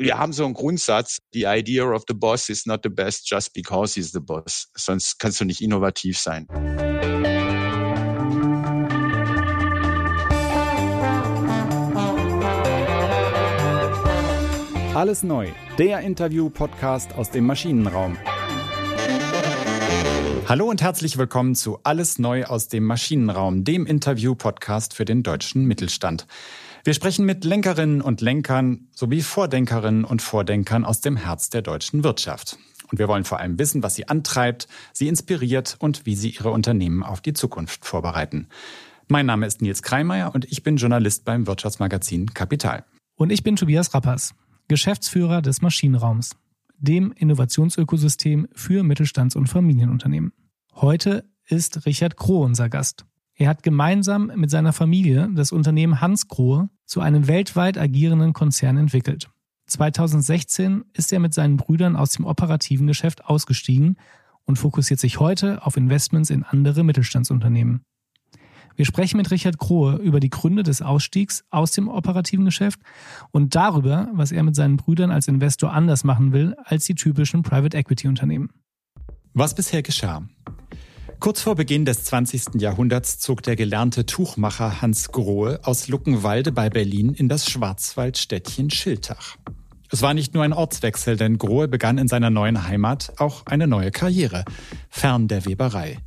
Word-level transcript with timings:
wir 0.00 0.18
haben 0.18 0.32
so 0.32 0.44
einen 0.46 0.54
Grundsatz, 0.54 1.18
the 1.32 1.44
idea 1.44 1.84
of 1.84 2.04
the 2.08 2.14
boss 2.14 2.48
is 2.48 2.64
not 2.64 2.80
the 2.82 2.88
best 2.88 3.30
just 3.30 3.52
because 3.52 3.94
he's 3.94 4.12
the 4.12 4.20
boss. 4.20 4.68
Sonst 4.74 5.18
kannst 5.18 5.40
du 5.40 5.44
nicht 5.44 5.60
innovativ 5.60 6.18
sein. 6.18 6.46
Alles 14.94 15.22
neu, 15.22 15.48
der 15.78 16.00
Interview-Podcast 16.00 17.14
aus 17.14 17.30
dem 17.30 17.46
Maschinenraum. 17.46 18.16
Hallo 20.48 20.68
und 20.68 20.82
herzlich 20.82 21.16
willkommen 21.16 21.54
zu 21.54 21.78
Alles 21.84 22.18
neu 22.18 22.44
aus 22.44 22.68
dem 22.68 22.84
Maschinenraum, 22.84 23.64
dem 23.64 23.86
Interview-Podcast 23.86 24.94
für 24.94 25.04
den 25.04 25.22
deutschen 25.22 25.64
Mittelstand. 25.66 26.26
Wir 26.82 26.94
sprechen 26.94 27.26
mit 27.26 27.44
Lenkerinnen 27.44 28.00
und 28.00 28.22
Lenkern 28.22 28.88
sowie 28.94 29.20
Vordenkerinnen 29.20 30.04
und 30.04 30.22
Vordenkern 30.22 30.86
aus 30.86 31.02
dem 31.02 31.16
Herz 31.16 31.50
der 31.50 31.60
deutschen 31.60 32.04
Wirtschaft. 32.04 32.58
Und 32.90 32.98
wir 32.98 33.06
wollen 33.06 33.24
vor 33.24 33.38
allem 33.38 33.58
wissen, 33.58 33.82
was 33.82 33.94
sie 33.94 34.08
antreibt, 34.08 34.66
sie 34.94 35.08
inspiriert 35.08 35.76
und 35.78 36.06
wie 36.06 36.16
sie 36.16 36.30
ihre 36.30 36.50
Unternehmen 36.50 37.02
auf 37.02 37.20
die 37.20 37.34
Zukunft 37.34 37.84
vorbereiten. 37.84 38.48
Mein 39.08 39.26
Name 39.26 39.46
ist 39.46 39.60
Nils 39.60 39.82
Kreimeier 39.82 40.34
und 40.34 40.50
ich 40.50 40.62
bin 40.62 40.76
Journalist 40.76 41.24
beim 41.24 41.46
Wirtschaftsmagazin 41.46 42.32
Kapital. 42.32 42.84
Und 43.14 43.30
ich 43.30 43.42
bin 43.42 43.56
Tobias 43.56 43.92
Rappers, 43.92 44.34
Geschäftsführer 44.68 45.42
des 45.42 45.60
Maschinenraums, 45.60 46.30
dem 46.78 47.12
Innovationsökosystem 47.12 48.48
für 48.54 48.82
Mittelstands- 48.82 49.36
und 49.36 49.48
Familienunternehmen. 49.48 50.32
Heute 50.74 51.28
ist 51.46 51.84
Richard 51.84 52.16
Kroh 52.16 52.42
unser 52.42 52.70
Gast. 52.70 53.04
Er 53.40 53.48
hat 53.48 53.62
gemeinsam 53.62 54.30
mit 54.36 54.50
seiner 54.50 54.74
Familie 54.74 55.30
das 55.34 55.50
Unternehmen 55.50 56.02
Hans 56.02 56.28
Grohe 56.28 56.68
zu 56.84 57.00
einem 57.00 57.26
weltweit 57.26 57.78
agierenden 57.78 58.34
Konzern 58.34 58.76
entwickelt. 58.76 59.30
2016 59.64 60.84
ist 60.92 61.10
er 61.10 61.20
mit 61.20 61.32
seinen 61.32 61.56
Brüdern 61.56 61.96
aus 61.96 62.10
dem 62.10 62.26
operativen 62.26 62.86
Geschäft 62.86 63.24
ausgestiegen 63.24 63.96
und 64.44 64.56
fokussiert 64.56 65.00
sich 65.00 65.20
heute 65.20 65.64
auf 65.64 65.78
Investments 65.78 66.28
in 66.28 66.42
andere 66.42 66.84
Mittelstandsunternehmen. 66.84 67.80
Wir 68.76 68.84
sprechen 68.84 69.16
mit 69.16 69.30
Richard 69.30 69.56
Krohe 69.58 69.96
über 69.96 70.20
die 70.20 70.28
Gründe 70.28 70.62
des 70.62 70.82
Ausstiegs 70.82 71.42
aus 71.48 71.72
dem 71.72 71.88
operativen 71.88 72.44
Geschäft 72.44 72.80
und 73.30 73.54
darüber, 73.54 74.10
was 74.12 74.32
er 74.32 74.42
mit 74.42 74.54
seinen 74.54 74.76
Brüdern 74.76 75.10
als 75.10 75.28
Investor 75.28 75.72
anders 75.72 76.04
machen 76.04 76.34
will 76.34 76.56
als 76.66 76.84
die 76.84 76.94
typischen 76.94 77.40
Private 77.40 77.74
Equity 77.74 78.06
Unternehmen. 78.06 78.50
Was 79.32 79.54
bisher 79.54 79.80
geschah. 79.80 80.26
Kurz 81.20 81.42
vor 81.42 81.54
Beginn 81.54 81.84
des 81.84 82.04
20. 82.04 82.54
Jahrhunderts 82.62 83.18
zog 83.18 83.42
der 83.42 83.54
gelernte 83.54 84.06
Tuchmacher 84.06 84.80
Hans 84.80 85.12
Grohe 85.12 85.60
aus 85.64 85.86
Luckenwalde 85.86 86.50
bei 86.50 86.70
Berlin 86.70 87.12
in 87.12 87.28
das 87.28 87.50
Schwarzwaldstädtchen 87.50 88.70
Schiltach. 88.70 89.36
Es 89.90 90.00
war 90.00 90.14
nicht 90.14 90.32
nur 90.32 90.44
ein 90.44 90.54
Ortswechsel, 90.54 91.18
denn 91.18 91.36
Grohe 91.36 91.68
begann 91.68 91.98
in 91.98 92.08
seiner 92.08 92.30
neuen 92.30 92.66
Heimat 92.66 93.12
auch 93.18 93.44
eine 93.44 93.66
neue 93.66 93.90
Karriere, 93.90 94.46
fern 94.88 95.28
der 95.28 95.44
Weberei. 95.44 95.98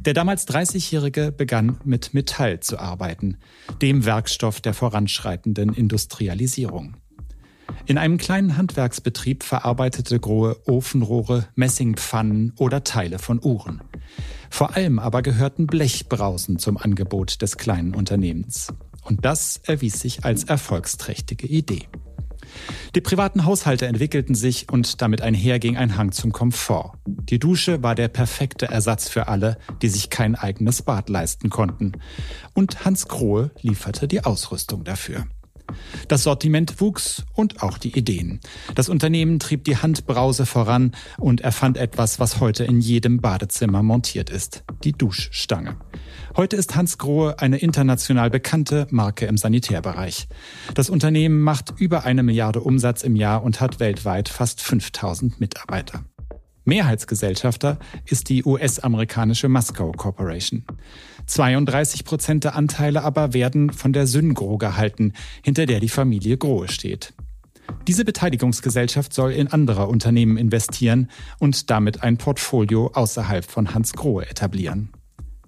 Der 0.00 0.12
damals 0.12 0.48
30-Jährige 0.48 1.30
begann 1.30 1.78
mit 1.84 2.12
Metall 2.12 2.58
zu 2.58 2.80
arbeiten, 2.80 3.36
dem 3.80 4.04
Werkstoff 4.04 4.60
der 4.60 4.74
voranschreitenden 4.74 5.72
Industrialisierung. 5.72 6.96
In 7.86 7.98
einem 7.98 8.16
kleinen 8.16 8.56
Handwerksbetrieb 8.56 9.42
verarbeitete 9.42 10.20
Grohe 10.20 10.56
Ofenrohre, 10.66 11.48
Messingpfannen 11.56 12.52
oder 12.58 12.84
Teile 12.84 13.18
von 13.18 13.40
Uhren. 13.42 13.82
Vor 14.50 14.76
allem 14.76 14.98
aber 14.98 15.22
gehörten 15.22 15.66
Blechbrausen 15.66 16.58
zum 16.58 16.76
Angebot 16.76 17.42
des 17.42 17.56
kleinen 17.56 17.94
Unternehmens. 17.94 18.72
Und 19.02 19.24
das 19.24 19.60
erwies 19.66 20.00
sich 20.00 20.24
als 20.24 20.44
erfolgsträchtige 20.44 21.46
Idee. 21.48 21.88
Die 22.94 23.00
privaten 23.00 23.44
Haushalte 23.46 23.86
entwickelten 23.86 24.34
sich 24.34 24.68
und 24.70 25.00
damit 25.02 25.22
einher 25.22 25.58
ging 25.58 25.76
ein 25.76 25.96
Hang 25.96 26.12
zum 26.12 26.32
Komfort. 26.32 26.92
Die 27.06 27.38
Dusche 27.38 27.82
war 27.82 27.94
der 27.94 28.08
perfekte 28.08 28.66
Ersatz 28.66 29.08
für 29.08 29.28
alle, 29.28 29.56
die 29.80 29.88
sich 29.88 30.10
kein 30.10 30.34
eigenes 30.34 30.82
Bad 30.82 31.08
leisten 31.08 31.50
konnten. 31.50 31.92
Und 32.54 32.84
Hans 32.84 33.08
Krohe 33.08 33.50
lieferte 33.60 34.06
die 34.06 34.24
Ausrüstung 34.24 34.84
dafür. 34.84 35.24
Das 36.08 36.24
Sortiment 36.24 36.80
wuchs 36.80 37.24
und 37.34 37.62
auch 37.62 37.78
die 37.78 37.96
Ideen. 37.96 38.40
Das 38.74 38.88
Unternehmen 38.88 39.38
trieb 39.38 39.64
die 39.64 39.76
Handbrause 39.76 40.46
voran 40.46 40.92
und 41.18 41.40
erfand 41.40 41.76
etwas, 41.76 42.20
was 42.20 42.40
heute 42.40 42.64
in 42.64 42.80
jedem 42.80 43.20
Badezimmer 43.20 43.82
montiert 43.82 44.30
ist. 44.30 44.64
Die 44.84 44.92
Duschstange. 44.92 45.76
Heute 46.36 46.56
ist 46.56 46.76
Hans 46.76 46.98
Grohe 46.98 47.38
eine 47.38 47.58
international 47.58 48.30
bekannte 48.30 48.86
Marke 48.90 49.26
im 49.26 49.36
Sanitärbereich. 49.36 50.28
Das 50.74 50.90
Unternehmen 50.90 51.40
macht 51.40 51.74
über 51.78 52.04
eine 52.04 52.22
Milliarde 52.22 52.60
Umsatz 52.60 53.02
im 53.02 53.16
Jahr 53.16 53.42
und 53.42 53.60
hat 53.60 53.80
weltweit 53.80 54.28
fast 54.28 54.60
5000 54.62 55.40
Mitarbeiter. 55.40 56.04
Mehrheitsgesellschafter 56.64 57.78
ist 58.06 58.28
die 58.28 58.44
US-amerikanische 58.44 59.48
Musco 59.48 59.92
Corporation. 59.92 60.64
32 61.26 62.04
Prozent 62.04 62.44
der 62.44 62.54
Anteile 62.54 63.02
aber 63.02 63.34
werden 63.34 63.70
von 63.70 63.92
der 63.92 64.06
Syngro 64.06 64.58
gehalten, 64.58 65.12
hinter 65.42 65.66
der 65.66 65.80
die 65.80 65.88
Familie 65.88 66.36
Grohe 66.36 66.68
steht. 66.68 67.14
Diese 67.88 68.04
Beteiligungsgesellschaft 68.04 69.12
soll 69.12 69.32
in 69.32 69.48
andere 69.48 69.86
Unternehmen 69.86 70.36
investieren 70.36 71.10
und 71.38 71.70
damit 71.70 72.02
ein 72.02 72.16
Portfolio 72.16 72.90
außerhalb 72.94 73.44
von 73.44 73.74
Hans 73.74 73.92
Grohe 73.92 74.28
etablieren. 74.28 74.90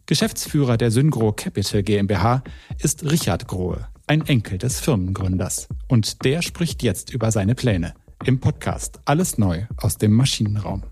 Geschäftsführer 0.06 0.76
der 0.76 0.91
Syngro 0.91 1.32
Capital 1.32 1.82
GmbH 1.82 2.42
ist 2.78 3.10
Richard 3.10 3.46
Grohe, 3.46 3.88
ein 4.06 4.26
Enkel 4.26 4.58
des 4.58 4.81
Firmengründers. 4.81 5.69
Und 5.88 6.25
der 6.25 6.42
spricht 6.42 6.82
jetzt 6.82 7.10
über 7.10 7.31
seine 7.31 7.54
Pläne. 7.54 7.94
Im 8.25 8.41
Podcast 8.41 9.00
Alles 9.04 9.38
neu 9.38 9.66
aus 9.76 9.96
dem 9.96 10.12
Maschinenraum. 10.12 10.82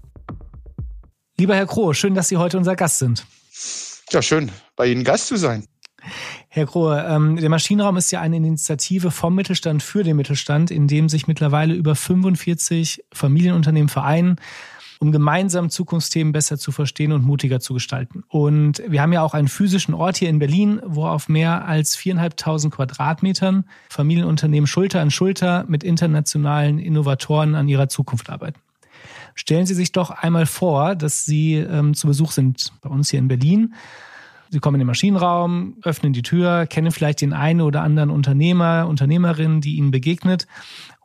Lieber 1.43 1.57
Herr 1.57 1.67
Grohe, 1.67 1.93
schön, 1.93 2.15
dass 2.15 2.29
Sie 2.29 2.37
heute 2.37 2.57
unser 2.57 2.77
Gast 2.77 3.01
sind. 3.01 3.27
Ja, 4.11 4.23
schön, 4.23 4.53
bei 4.77 4.87
Ihnen 4.87 5.03
Gast 5.03 5.27
zu 5.27 5.35
sein. 5.35 5.65
Herr 6.47 6.67
Grohe, 6.67 7.05
ähm, 7.05 7.35
der 7.35 7.49
Maschinenraum 7.49 7.97
ist 7.97 8.13
ja 8.13 8.21
eine 8.21 8.37
Initiative 8.37 9.11
vom 9.11 9.35
Mittelstand 9.35 9.83
für 9.83 10.05
den 10.05 10.15
Mittelstand, 10.15 10.71
in 10.71 10.87
dem 10.87 11.09
sich 11.09 11.27
mittlerweile 11.27 11.75
über 11.75 11.97
45 11.97 13.03
Familienunternehmen 13.13 13.89
vereinen, 13.89 14.37
um 15.01 15.11
gemeinsam 15.11 15.69
Zukunftsthemen 15.69 16.33
besser 16.33 16.59
zu 16.59 16.71
verstehen 16.71 17.11
und 17.11 17.25
mutiger 17.25 17.59
zu 17.59 17.75
gestalten. 17.75 18.23
Und 18.29 18.81
wir 18.87 19.03
haben 19.03 19.13
ja 19.13 19.23
auch 19.23 19.35
einen 19.35 19.49
physischen 19.49 19.95
Ort 19.95 20.19
hier 20.19 20.29
in 20.29 20.39
Berlin, 20.39 20.81
wo 20.87 21.07
auf 21.07 21.29
mehr 21.29 21.67
als 21.67 21.97
viereinhalbtausend 21.97 22.73
Quadratmetern 22.73 23.65
Familienunternehmen 23.89 24.69
Schulter 24.69 25.01
an 25.01 25.11
Schulter 25.11 25.65
mit 25.67 25.83
internationalen 25.83 26.79
Innovatoren 26.79 27.57
an 27.57 27.67
ihrer 27.67 27.89
Zukunft 27.89 28.31
arbeiten. 28.31 28.61
Stellen 29.35 29.67
Sie 29.67 29.75
sich 29.75 29.93
doch 29.93 30.11
einmal 30.11 30.47
vor, 30.47 30.95
dass 30.95 31.25
Sie 31.25 31.57
ähm, 31.57 31.95
zu 31.95 32.07
Besuch 32.07 32.33
sind 32.33 32.73
bei 32.81 32.91
uns 32.91 33.11
hier 33.11 33.19
in 33.19 33.29
Berlin. 33.29 33.75
Sie 34.51 34.61
kommen 34.61 34.75
in 34.75 34.81
den 34.81 34.87
Maschinenraum, 34.87 35.79
öffnen 35.83 36.13
die 36.13 36.23
Tür, 36.23 36.67
kennen 36.67 36.93
vielleicht 36.93 37.23
den 37.23 37.33
einen 37.33 37.63
oder 37.63 37.83
anderen 37.83 38.11
Unternehmer, 38.11 38.87
Unternehmerin, 38.87 39.63
die 39.63 39.77
Ihnen 39.77 39.91
begegnet 39.91 40.47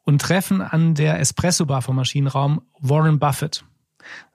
und 0.03 0.21
treffen 0.21 0.61
an 0.61 0.95
der 0.95 1.19
Espresso-Bar 1.19 1.81
vom 1.81 1.95
Maschinenraum 1.95 2.61
Warren 2.79 3.19
Buffett. 3.19 3.63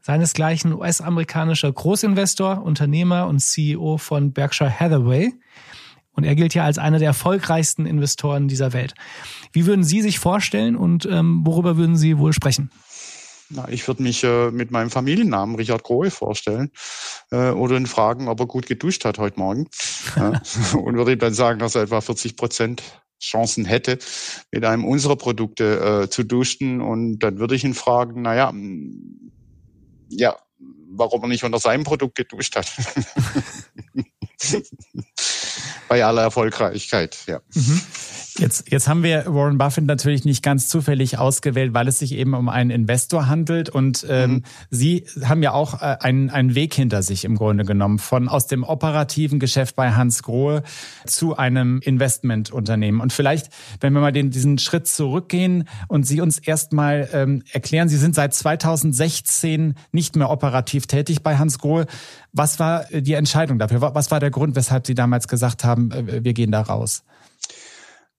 Seinesgleichen 0.00 0.72
US-amerikanischer 0.72 1.72
Großinvestor, 1.72 2.62
Unternehmer 2.62 3.26
und 3.26 3.40
CEO 3.40 3.98
von 3.98 4.32
Berkshire 4.32 4.70
Hathaway. 4.70 5.32
Und 6.12 6.24
er 6.24 6.34
gilt 6.34 6.54
ja 6.54 6.64
als 6.64 6.78
einer 6.78 6.98
der 6.98 7.08
erfolgreichsten 7.08 7.86
Investoren 7.86 8.48
dieser 8.48 8.72
Welt. 8.72 8.94
Wie 9.52 9.66
würden 9.66 9.84
Sie 9.84 10.02
sich 10.02 10.18
vorstellen 10.18 10.76
und 10.76 11.06
ähm, 11.06 11.40
worüber 11.44 11.76
würden 11.76 11.96
Sie 11.96 12.18
wohl 12.18 12.32
sprechen? 12.32 12.70
Na, 13.54 13.68
ich 13.68 13.86
würde 13.86 14.02
mich 14.02 14.24
äh, 14.24 14.50
mit 14.50 14.70
meinem 14.70 14.90
Familiennamen 14.90 15.56
Richard 15.56 15.82
Grohe 15.82 16.10
vorstellen 16.10 16.70
äh, 17.30 17.50
oder 17.50 17.76
ihn 17.76 17.86
fragen, 17.86 18.28
ob 18.28 18.40
er 18.40 18.46
gut 18.46 18.66
geduscht 18.66 19.04
hat 19.04 19.18
heute 19.18 19.38
Morgen. 19.38 19.68
ja, 20.16 20.40
und 20.78 20.96
würde 20.96 21.12
ihm 21.12 21.18
dann 21.18 21.34
sagen, 21.34 21.58
dass 21.58 21.74
er 21.74 21.82
etwa 21.82 22.00
40 22.00 22.36
Prozent 22.36 22.82
Chancen 23.20 23.64
hätte, 23.64 23.98
mit 24.50 24.64
einem 24.64 24.84
unserer 24.84 25.16
Produkte 25.16 26.04
äh, 26.04 26.10
zu 26.10 26.24
duschen. 26.24 26.80
Und 26.80 27.20
dann 27.20 27.38
würde 27.38 27.54
ich 27.54 27.64
ihn 27.64 27.74
fragen, 27.74 28.22
naja, 28.22 28.52
ja, 30.08 30.36
warum 30.90 31.22
er 31.22 31.28
nicht 31.28 31.44
unter 31.44 31.58
seinem 31.58 31.84
Produkt 31.84 32.16
geduscht 32.16 32.56
hat. 32.56 32.72
Bei 35.88 36.04
aller 36.04 36.22
Erfolgreichkeit, 36.22 37.18
ja. 37.26 37.40
Mhm. 37.54 37.80
Jetzt, 38.38 38.70
jetzt 38.70 38.88
haben 38.88 39.02
wir 39.02 39.24
Warren 39.26 39.58
Buffett 39.58 39.84
natürlich 39.84 40.24
nicht 40.24 40.42
ganz 40.42 40.68
zufällig 40.68 41.18
ausgewählt, 41.18 41.74
weil 41.74 41.86
es 41.86 41.98
sich 41.98 42.12
eben 42.12 42.32
um 42.32 42.48
einen 42.48 42.70
Investor 42.70 43.26
handelt. 43.26 43.68
Und 43.68 44.06
ähm, 44.08 44.30
mhm. 44.30 44.42
Sie 44.70 45.04
haben 45.22 45.42
ja 45.42 45.52
auch 45.52 45.82
äh, 45.82 45.98
einen, 46.00 46.30
einen 46.30 46.54
Weg 46.54 46.72
hinter 46.72 47.02
sich 47.02 47.26
im 47.26 47.36
Grunde 47.36 47.64
genommen, 47.64 47.98
von 47.98 48.28
aus 48.28 48.46
dem 48.46 48.64
operativen 48.64 49.38
Geschäft 49.38 49.76
bei 49.76 49.92
Hans 49.92 50.22
Grohe 50.22 50.62
zu 51.04 51.36
einem 51.36 51.80
Investmentunternehmen. 51.82 53.02
Und 53.02 53.12
vielleicht, 53.12 53.50
wenn 53.80 53.92
wir 53.92 54.00
mal 54.00 54.12
den, 54.12 54.30
diesen 54.30 54.56
Schritt 54.56 54.86
zurückgehen 54.86 55.68
und 55.88 56.06
Sie 56.06 56.22
uns 56.22 56.38
erstmal 56.38 57.10
ähm, 57.12 57.42
erklären, 57.52 57.90
Sie 57.90 57.98
sind 57.98 58.14
seit 58.14 58.32
2016 58.32 59.74
nicht 59.92 60.16
mehr 60.16 60.30
operativ 60.30 60.86
tätig 60.86 61.22
bei 61.22 61.36
Hans 61.36 61.58
Grohe. 61.58 61.86
Was 62.32 62.58
war 62.58 62.86
die 62.90 63.12
Entscheidung 63.12 63.58
dafür? 63.58 63.82
Was 63.94 64.10
war 64.10 64.20
der 64.20 64.30
Grund, 64.30 64.56
weshalb 64.56 64.86
Sie 64.86 64.94
damals 64.94 65.28
gesagt 65.28 65.64
haben, 65.64 65.90
äh, 65.90 66.24
wir 66.24 66.32
gehen 66.32 66.50
da 66.50 66.62
raus? 66.62 67.04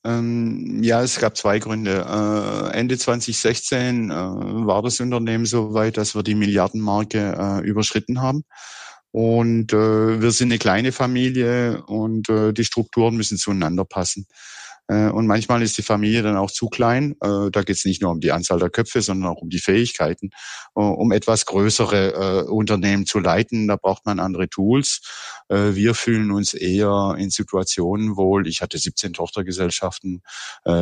Ähm, 0.05 0.83
ja, 0.83 1.01
es 1.01 1.19
gab 1.19 1.37
zwei 1.37 1.59
Gründe. 1.59 2.05
Äh, 2.05 2.77
Ende 2.77 2.97
2016 2.97 4.09
äh, 4.09 4.13
war 4.13 4.81
das 4.81 4.99
Unternehmen 4.99 5.45
so 5.45 5.73
weit, 5.73 5.97
dass 5.97 6.15
wir 6.15 6.23
die 6.23 6.35
Milliardenmarke 6.35 7.35
äh, 7.37 7.67
überschritten 7.67 8.21
haben. 8.21 8.43
Und 9.11 9.73
wir 9.73 10.31
sind 10.31 10.51
eine 10.51 10.57
kleine 10.57 10.91
Familie 10.91 11.83
und 11.83 12.27
die 12.29 12.63
Strukturen 12.65 13.15
müssen 13.15 13.37
zueinander 13.37 13.85
passen. 13.85 14.25
Äh, 14.87 15.09
und 15.09 15.27
manchmal 15.27 15.61
ist 15.61 15.77
die 15.77 15.83
Familie 15.83 16.21
dann 16.23 16.37
auch 16.37 16.51
zu 16.51 16.67
klein. 16.67 17.15
Äh, 17.21 17.49
da 17.51 17.63
geht 17.63 17.77
es 17.77 17.85
nicht 17.85 18.01
nur 18.01 18.11
um 18.11 18.19
die 18.19 18.31
Anzahl 18.31 18.59
der 18.59 18.69
Köpfe, 18.69 19.01
sondern 19.01 19.29
auch 19.29 19.41
um 19.41 19.49
die 19.49 19.59
Fähigkeiten, 19.59 20.29
äh, 20.75 20.81
um 20.81 21.11
etwas 21.11 21.45
größere 21.45 22.45
Unternehmen 22.45 23.05
zu 23.05 23.19
leiten. 23.19 23.67
Da 23.67 23.75
braucht 23.75 24.05
man 24.05 24.19
andere 24.19 24.49
Tools. 24.49 25.01
Wir 25.49 25.93
fühlen 25.93 26.31
uns 26.31 26.53
eher 26.53 27.15
in 27.17 27.29
Situationen 27.29 28.15
wohl. 28.15 28.47
Ich 28.47 28.61
hatte 28.61 28.77
17 28.77 29.13
Tochtergesellschaften 29.13 30.21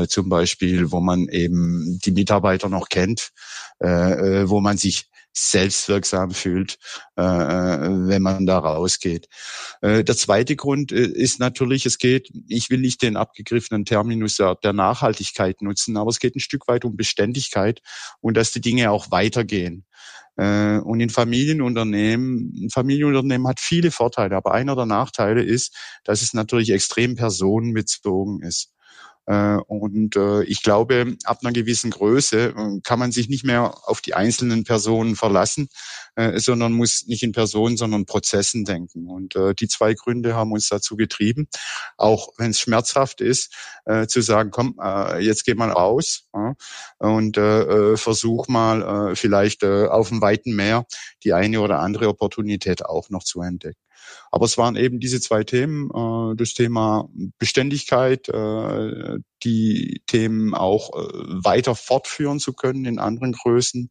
zum 0.08 0.30
Beispiel, 0.30 0.92
wo 0.92 1.00
man 1.00 1.28
eben 1.28 2.00
die 2.04 2.12
Mitarbeiter 2.12 2.70
noch 2.70 2.90
kennt, 2.90 3.32
wo 3.80 4.60
man 4.60 4.78
sich 4.78 5.10
selbstwirksam 5.34 6.32
fühlt, 6.32 6.78
äh, 7.18 7.22
äh, 7.24 8.08
wenn 8.08 8.22
man 8.22 8.46
da 8.46 8.60
rausgeht. 8.60 9.28
Äh, 9.82 10.04
der 10.04 10.16
zweite 10.16 10.56
Grund 10.56 10.92
äh, 10.92 11.06
ist 11.06 11.40
natürlich, 11.40 11.86
es 11.86 11.98
geht, 11.98 12.30
ich 12.48 12.70
will 12.70 12.80
nicht 12.80 13.02
den 13.02 13.16
abgegriffenen 13.16 13.86
Terminus 13.86 14.38
der, 14.38 14.56
der 14.56 14.74
Nachhaltigkeit 14.74 15.62
nutzen, 15.62 15.98
aber 15.98 16.10
es 16.10 16.20
geht 16.20 16.36
ein 16.36 16.42
Stück 16.42 16.68
weit 16.68 16.86
um 16.86 16.96
Beständigkeit 16.96 17.82
und 18.20 18.36
dass 18.36 18.52
die 18.52 18.62
Dinge 18.62 18.92
auch 18.92 19.12
weitergehen. 19.12 19.86
Äh, 20.38 20.78
und 20.80 21.00
in 21.00 21.10
Familienunternehmen, 21.10 22.66
ein 22.66 22.70
Familienunternehmen 22.70 23.48
hat 23.48 23.60
viele 23.60 23.92
Vorteile, 23.92 24.36
aber 24.36 24.54
einer 24.54 24.76
der 24.76 24.86
Nachteile 24.86 25.44
ist, 25.44 25.76
dass 26.04 26.22
es 26.22 26.34
natürlich 26.34 26.72
extrem 26.72 27.16
personenbezogen 27.16 28.42
ist. 28.42 28.74
Äh, 29.32 29.58
und 29.68 30.18
äh, 30.18 30.44
ich 30.44 30.62
glaube, 30.62 31.16
ab 31.24 31.40
einer 31.42 31.54
gewissen 31.54 31.92
Größe 31.92 32.50
äh, 32.50 32.80
kann 32.84 33.00
man 33.00 33.14
sich 33.14 33.30
nicht 33.30 33.46
mehr 33.46 33.74
auf 33.86 34.02
die 34.02 34.14
einzelnen 34.14 34.66
Personen 34.66 35.16
verlassen, 35.16 35.70
sondern 36.36 36.74
muss 36.74 37.08
nicht 37.08 37.24
in 37.24 37.32
Personen, 37.32 37.78
sondern 37.78 38.06
Prozessen 38.06 38.66
denken. 38.66 39.08
Und 39.08 39.34
die 39.62 39.68
zwei 39.70 39.94
Gründe 39.94 40.36
haben 40.36 40.52
uns 40.52 40.68
dazu 40.68 40.98
getrieben, 40.98 41.48
auch 41.96 42.34
wenn 42.38 42.52
es 42.52 42.60
schmerzhaft 42.60 43.22
ist, 43.22 43.54
zu 44.08 44.20
sagen, 44.20 44.52
komm, 44.52 44.78
jetzt 45.22 45.46
geh 45.46 45.54
mal 45.54 45.72
raus 45.72 46.28
und 46.98 47.38
versuch 47.38 48.50
mal 48.50 49.16
vielleicht 49.16 49.64
auf 49.64 50.10
dem 50.10 50.20
weiten 50.22 50.54
Meer 50.54 50.86
die 51.24 51.32
eine 51.32 51.62
oder 51.62 51.80
andere 51.80 52.10
Opportunität 52.10 52.86
auch 52.86 53.10
noch 53.10 53.24
zu 53.24 53.42
entdecken. 53.42 53.80
Aber 54.32 54.46
es 54.46 54.58
waren 54.58 54.76
eben 54.76 55.00
diese 55.00 55.20
zwei 55.20 55.44
Themen, 55.44 55.90
äh, 55.92 56.36
das 56.36 56.54
Thema 56.54 57.10
Beständigkeit, 57.38 58.30
äh, 58.30 59.18
die 59.44 60.02
Themen 60.08 60.54
auch 60.54 60.92
äh, 60.94 61.08
weiter 61.44 61.76
fortführen 61.76 62.40
zu 62.40 62.54
können 62.54 62.86
in 62.86 63.00
anderen 63.00 63.34
Größen 63.34 63.90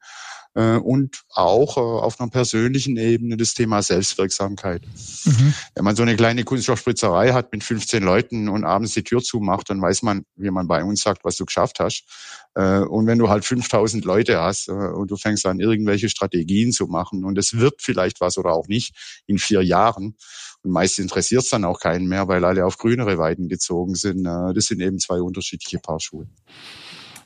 äh, 0.55 0.77
und 0.77 1.23
auch 1.31 1.77
äh, 1.77 1.81
auf 1.81 2.21
einer 2.21 2.31
persönlichen 2.31 2.97
Ebene 2.97 3.37
das 3.37 3.55
Thema 3.55 3.83
Selbstwirksamkeit. 3.83 4.83
Mhm. 5.25 5.55
Wenn 5.75 5.85
man 5.85 5.97
so 5.97 6.03
eine 6.03 6.17
kleine 6.17 6.45
Kunststoffspritzerei 6.45 7.33
hat 7.33 7.53
mit 7.53 7.65
15 7.65 8.03
Leuten 8.03 8.49
und 8.49 8.65
abends 8.65 8.95
die 8.95 9.05
Tür 9.05 9.23
zumacht, 9.23 9.71
dann 9.71 9.81
weiß 9.81 10.03
man, 10.03 10.25
wie 10.37 10.51
man 10.51 10.67
bei 10.69 10.83
uns 10.83 11.03
sagt, 11.03 11.25
was 11.25 11.37
du 11.37 11.45
geschafft 11.45 11.81
hast. 11.81 12.05
Und 12.53 13.07
wenn 13.07 13.19
du 13.19 13.29
halt 13.29 13.45
5000 13.45 14.05
Leute 14.05 14.41
hast 14.41 14.69
und 14.69 15.09
du 15.09 15.17
fängst 15.17 15.47
an, 15.47 15.61
irgendwelche 15.61 16.09
Strategien 16.09 16.73
zu 16.73 16.89
machen 16.89 17.25
und 17.25 17.39
es 17.39 17.57
wird 17.57 17.81
vielleicht 17.81 18.21
was 18.21 18.39
oder 18.39 18.53
auch 18.53 18.67
nicht 18.67 19.23
in 19.27 19.39
vier 19.39 19.63
Jahren, 19.63 20.17
und 20.63 20.73
meist 20.73 20.99
interessiert 20.99 21.43
es 21.43 21.51
dann 21.51 21.65
auch 21.65 21.81
keinen 21.81 22.07
mehr, 22.07 22.29
weil 22.29 22.45
alle 22.45 22.67
auf 22.67 22.79
grünere 22.79 23.19
Weiden 23.19 23.49
gezogen 23.49 23.95
sind. 23.95 24.27
Äh, 24.27 24.55
das 24.55 24.67
sind 24.67 24.81
eben 24.81 24.99
zwei 24.99 25.21
unterschiedliche 25.21 25.79
Paar 25.79 26.01
Schuhe. 26.01 26.27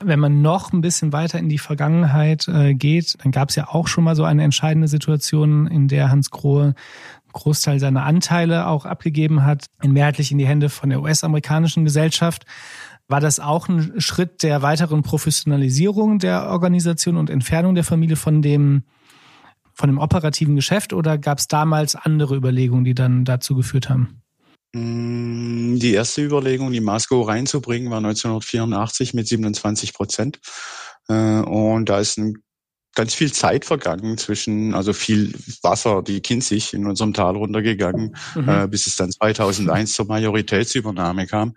Wenn 0.00 0.20
man 0.20 0.42
noch 0.42 0.72
ein 0.72 0.80
bisschen 0.80 1.12
weiter 1.12 1.38
in 1.38 1.48
die 1.48 1.58
Vergangenheit 1.58 2.46
äh, 2.48 2.74
geht, 2.74 3.16
dann 3.22 3.32
gab 3.32 3.50
es 3.50 3.56
ja 3.56 3.68
auch 3.68 3.88
schon 3.88 4.04
mal 4.04 4.16
so 4.16 4.24
eine 4.24 4.42
entscheidende 4.42 4.88
Situation, 4.88 5.66
in 5.66 5.88
der 5.88 6.10
Hans 6.10 6.30
Grohe 6.30 6.74
Großteil 7.32 7.80
seiner 7.80 8.04
Anteile 8.04 8.66
auch 8.66 8.86
abgegeben 8.86 9.44
hat, 9.44 9.66
in 9.82 9.92
mehrheitlich 9.92 10.30
in 10.32 10.38
die 10.38 10.46
Hände 10.46 10.70
von 10.70 10.88
der 10.88 11.02
US-amerikanischen 11.02 11.84
Gesellschaft. 11.84 12.46
War 13.08 13.20
das 13.20 13.40
auch 13.40 13.68
ein 13.68 14.00
Schritt 14.00 14.42
der 14.42 14.62
weiteren 14.62 15.02
Professionalisierung 15.02 16.18
der 16.18 16.48
Organisation 16.48 17.18
und 17.18 17.28
Entfernung 17.28 17.74
der 17.74 17.84
Familie 17.84 18.16
von 18.16 18.40
dem, 18.40 18.84
von 19.74 19.88
dem 19.88 19.98
operativen 19.98 20.56
Geschäft 20.56 20.92
oder 20.92 21.18
gab 21.18 21.38
es 21.38 21.48
damals 21.48 21.96
andere 21.96 22.36
Überlegungen, 22.36 22.84
die 22.84 22.94
dann 22.94 23.24
dazu 23.24 23.54
geführt 23.54 23.88
haben? 23.88 24.22
Mm, 24.74 25.78
die 25.78 25.92
erste 25.92 26.22
Überlegung, 26.22 26.72
die 26.72 26.80
Masco 26.80 27.22
reinzubringen, 27.22 27.90
war 27.90 27.98
1984 27.98 29.14
mit 29.14 29.28
27 29.28 29.92
Prozent. 29.92 30.40
Äh, 31.08 31.40
und 31.40 31.88
da 31.88 31.98
ist 31.98 32.18
ein 32.18 32.42
ganz 32.94 33.14
viel 33.14 33.32
Zeit 33.32 33.64
vergangen 33.64 34.18
zwischen, 34.18 34.74
also 34.74 34.92
viel 34.92 35.34
Wasser, 35.62 36.02
die 36.02 36.20
Kinzig 36.20 36.74
in 36.74 36.86
unserem 36.86 37.12
Tal 37.12 37.36
runtergegangen, 37.36 38.16
mhm. 38.34 38.48
äh, 38.48 38.68
bis 38.68 38.86
es 38.86 38.96
dann 38.96 39.10
2001 39.10 39.94
zur 39.94 40.06
Majoritätsübernahme 40.06 41.26
kam. 41.26 41.54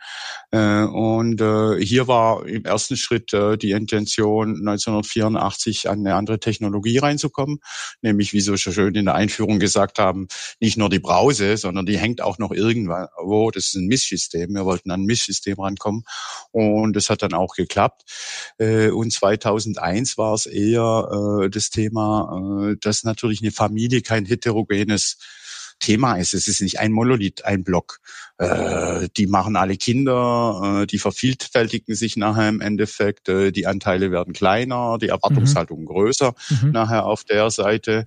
Äh, 0.52 0.84
und 0.84 1.40
äh, 1.42 1.84
hier 1.84 2.08
war 2.08 2.46
im 2.46 2.66
ersten 2.66 2.98
Schritt 2.98 3.34
äh, 3.34 3.58
die 3.58 3.72
Intention, 3.72 4.58
1984 4.58 5.90
an 5.90 6.00
eine 6.00 6.16
andere 6.16 6.40
Technologie 6.40 6.98
reinzukommen, 6.98 7.60
nämlich 8.02 8.34
wie 8.34 8.42
so 8.42 8.58
schön 8.58 8.96
in 8.96 9.06
der 9.06 9.16
Einführung 9.16 9.60
gesagt 9.60 10.00
haben, 10.00 10.28
nicht 10.60 10.78
nur 10.78 10.90
die 10.90 11.00
Brause, 11.00 11.58
sondern 11.58 11.86
die 11.86 11.98
hängt 11.98 12.22
auch 12.22 12.40
noch 12.40 12.52
irgendwo. 12.52 13.52
Das 13.52 13.68
ist 13.68 13.76
ein 13.76 13.88
Misssystem. 13.88 14.54
Wir 14.54 14.66
wollten 14.66 14.92
an 14.92 15.02
ein 15.02 15.06
Misssystem 15.06 15.60
rankommen 15.60 16.04
und 16.52 16.96
das 16.96 17.10
hat 17.10 17.22
dann 17.22 17.34
auch 17.34 17.54
geklappt. 17.56 18.04
Äh, 18.58 18.90
und 18.90 19.12
2001 19.12 20.18
war 20.18 20.34
es 20.34 20.46
eher 20.46 21.10
äh, 21.44 21.50
das 21.50 21.70
Thema, 21.70 22.70
äh, 22.72 22.78
dass 22.80 23.04
natürlich 23.04 23.42
eine 23.42 23.52
Familie 23.52 24.02
kein 24.02 24.26
heterogenes 24.26 25.18
Thema 25.80 26.16
ist. 26.16 26.34
Es 26.34 26.48
ist 26.48 26.62
nicht 26.62 26.80
ein 26.80 26.92
Monolith, 26.92 27.46
ein 27.46 27.64
Block. 27.64 28.00
Äh, 28.38 29.10
die 29.16 29.28
machen 29.28 29.56
alle 29.56 29.78
Kinder, 29.78 30.82
äh, 30.82 30.88
die 30.88 30.98
vervielfältigen 30.98 31.96
sich 31.96 32.18
nachher 32.18 32.50
im 32.50 32.62
Endeffekt, 32.62 33.30
äh, 33.30 33.52
die 33.52 33.68
Anteile 33.68 34.12
werden 34.12 34.34
kleiner, 34.34 34.98
die 35.00 35.10
Erwartungshaltung 35.10 35.82
mhm. 35.82 35.86
größer 35.86 36.34
mhm. 36.50 36.72
nachher 36.72 37.06
auf 37.06 37.24
der 37.24 37.50
Seite. 37.52 38.06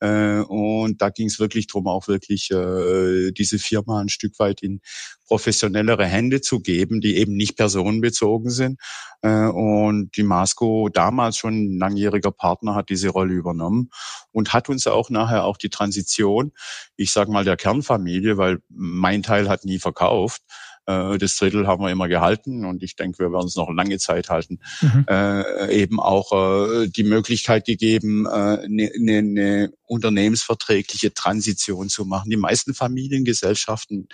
Äh, 0.00 0.40
und 0.40 1.00
da 1.00 1.10
ging 1.10 1.28
es 1.28 1.38
wirklich 1.38 1.66
drum, 1.68 1.86
auch 1.86 2.08
wirklich 2.08 2.50
äh, 2.50 3.30
diese 3.32 3.58
Firma 3.58 4.00
ein 4.00 4.08
Stück 4.08 4.38
weit 4.38 4.62
in 4.62 4.80
professionellere 5.26 6.04
Hände 6.04 6.40
zu 6.40 6.60
geben, 6.60 7.00
die 7.00 7.16
eben 7.16 7.34
nicht 7.34 7.56
personenbezogen 7.56 8.50
sind. 8.50 8.80
Äh, 9.22 9.46
und 9.46 10.16
die 10.16 10.22
Masco 10.22 10.88
damals 10.88 11.36
schon 11.36 11.78
langjähriger 11.78 12.32
Partner 12.32 12.74
hat 12.74 12.90
diese 12.90 13.08
Rolle 13.08 13.34
übernommen 13.34 13.90
und 14.32 14.52
hat 14.52 14.68
uns 14.68 14.86
auch 14.86 15.10
nachher 15.10 15.44
auch 15.44 15.56
die 15.56 15.70
Transition, 15.70 16.52
ich 16.96 17.12
sage 17.12 17.30
mal 17.30 17.44
der 17.44 17.56
Kernfamilie, 17.56 18.36
weil 18.36 18.58
mein 18.68 19.22
Teil 19.22 19.48
hat 19.48 19.64
nie 19.64 19.78
verkauft, 19.78 20.42
äh, 20.86 21.18
das 21.18 21.36
Drittel 21.36 21.66
haben 21.66 21.82
wir 21.82 21.90
immer 21.90 22.08
gehalten 22.08 22.64
und 22.64 22.82
ich 22.82 22.96
denke, 22.96 23.18
wir 23.20 23.32
werden 23.32 23.46
es 23.46 23.56
noch 23.56 23.70
lange 23.70 23.98
Zeit 23.98 24.30
halten. 24.30 24.58
Mhm. 24.80 25.06
Äh, 25.08 25.82
eben 25.82 26.00
auch 26.00 26.32
äh, 26.32 26.88
die 26.88 27.04
Möglichkeit 27.04 27.64
gegeben, 27.66 28.26
eine 28.26 28.64
äh, 28.64 28.68
ne, 28.68 28.90
ne, 28.98 29.22
ne 29.22 29.72
unternehmensverträgliche 29.86 31.14
Transition 31.14 31.88
zu 31.88 32.04
machen. 32.04 32.30
Die 32.30 32.36
meisten 32.36 32.74
Familiengesellschaften 32.74 34.08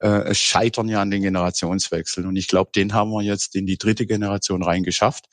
äh, 0.00 0.34
scheitern 0.34 0.88
ja 0.88 1.00
an 1.02 1.10
den 1.10 1.22
Generationswechseln 1.22 2.26
und 2.26 2.36
ich 2.36 2.48
glaube, 2.48 2.70
den 2.74 2.94
haben 2.94 3.10
wir 3.10 3.22
jetzt 3.22 3.54
in 3.54 3.66
die 3.66 3.78
dritte 3.78 4.06
Generation 4.06 4.62
reingeschafft. 4.62 5.26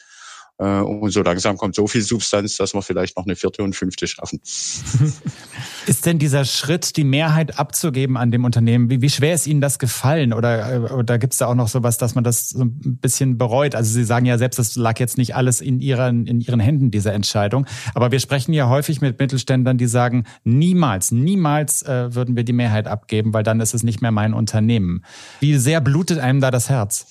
Äh, 0.58 0.82
und 0.82 1.10
so 1.12 1.24
langsam 1.24 1.58
kommt 1.58 1.76
so 1.76 1.88
viel 1.88 2.02
Substanz, 2.02 2.58
dass 2.58 2.74
wir 2.74 2.82
vielleicht 2.82 3.18
noch 3.18 3.26
eine 3.26 3.36
vierte 3.36 3.64
und 3.64 3.76
fünfte 3.76 4.08
schaffen. 4.08 4.40
Ist 5.88 6.06
denn 6.06 6.20
dieser 6.20 6.46
Schritt, 6.46 6.98
die 6.98 7.04
Mehrheit 7.04 7.58
abzugeben 7.58 8.16
an 8.16 8.32
dem 8.32 8.46
Unternehmen, 8.46 8.90
wie, 8.90 9.02
wie 9.02 9.10
schwer 9.10 9.34
ist 9.34 9.48
Ihnen 9.48 9.62
das 9.62 9.80
gefallen? 9.80 10.34
Oder, 10.34 10.74
äh, 10.74 10.80
oder 10.94 11.18
gibt 11.18 11.34
es 11.34 11.40
da 11.40 11.48
auch 11.48 11.56
noch 11.56 11.68
sowas, 11.68 11.98
dass 11.98 12.14
man 12.14 12.24
das 12.24 12.50
so 12.50 12.64
ein 12.64 13.00
bisschen 13.02 13.38
bereut? 13.38 13.74
Also 13.74 13.92
Sie 13.92 14.04
sagen 14.04 14.26
ja 14.26 14.38
selbst, 14.38 14.60
das 14.60 14.76
lag 14.76 15.00
jetzt 15.00 15.18
nicht 15.18 15.36
alles 15.36 15.62
in 15.62 15.80
Ihren, 15.80 16.28
in 16.28 16.42
Ihren 16.42 16.60
Händen, 16.60 16.92
diese 16.92 17.12
Entscheidung. 17.12 17.66
Aber 17.96 18.12
wir 18.12 18.20
sprechen 18.20 18.54
ja 18.54 18.70
häufig 18.70 19.02
mit 19.02 19.20
Mittelständlern, 19.20 19.78
die 19.78 19.88
sagen, 19.88 20.26
niemals, 20.44 21.12
niemals 21.12 21.82
äh, 21.82 22.14
würden 22.14 22.36
wir 22.36 22.44
die 22.44 22.54
Mehrheit 22.54 22.88
abgeben, 22.88 23.34
weil 23.34 23.44
dann 23.44 23.60
ist 23.60 23.74
es 23.74 23.82
nicht 23.82 24.02
mehr 24.02 24.12
mein 24.12 24.34
Unternehmen. 24.34 25.04
Wie 25.40 25.58
sehr 25.58 25.82
blutet 25.82 26.20
einem 26.20 26.40
da 26.40 26.52
das 26.52 26.70
Herz? 26.70 27.08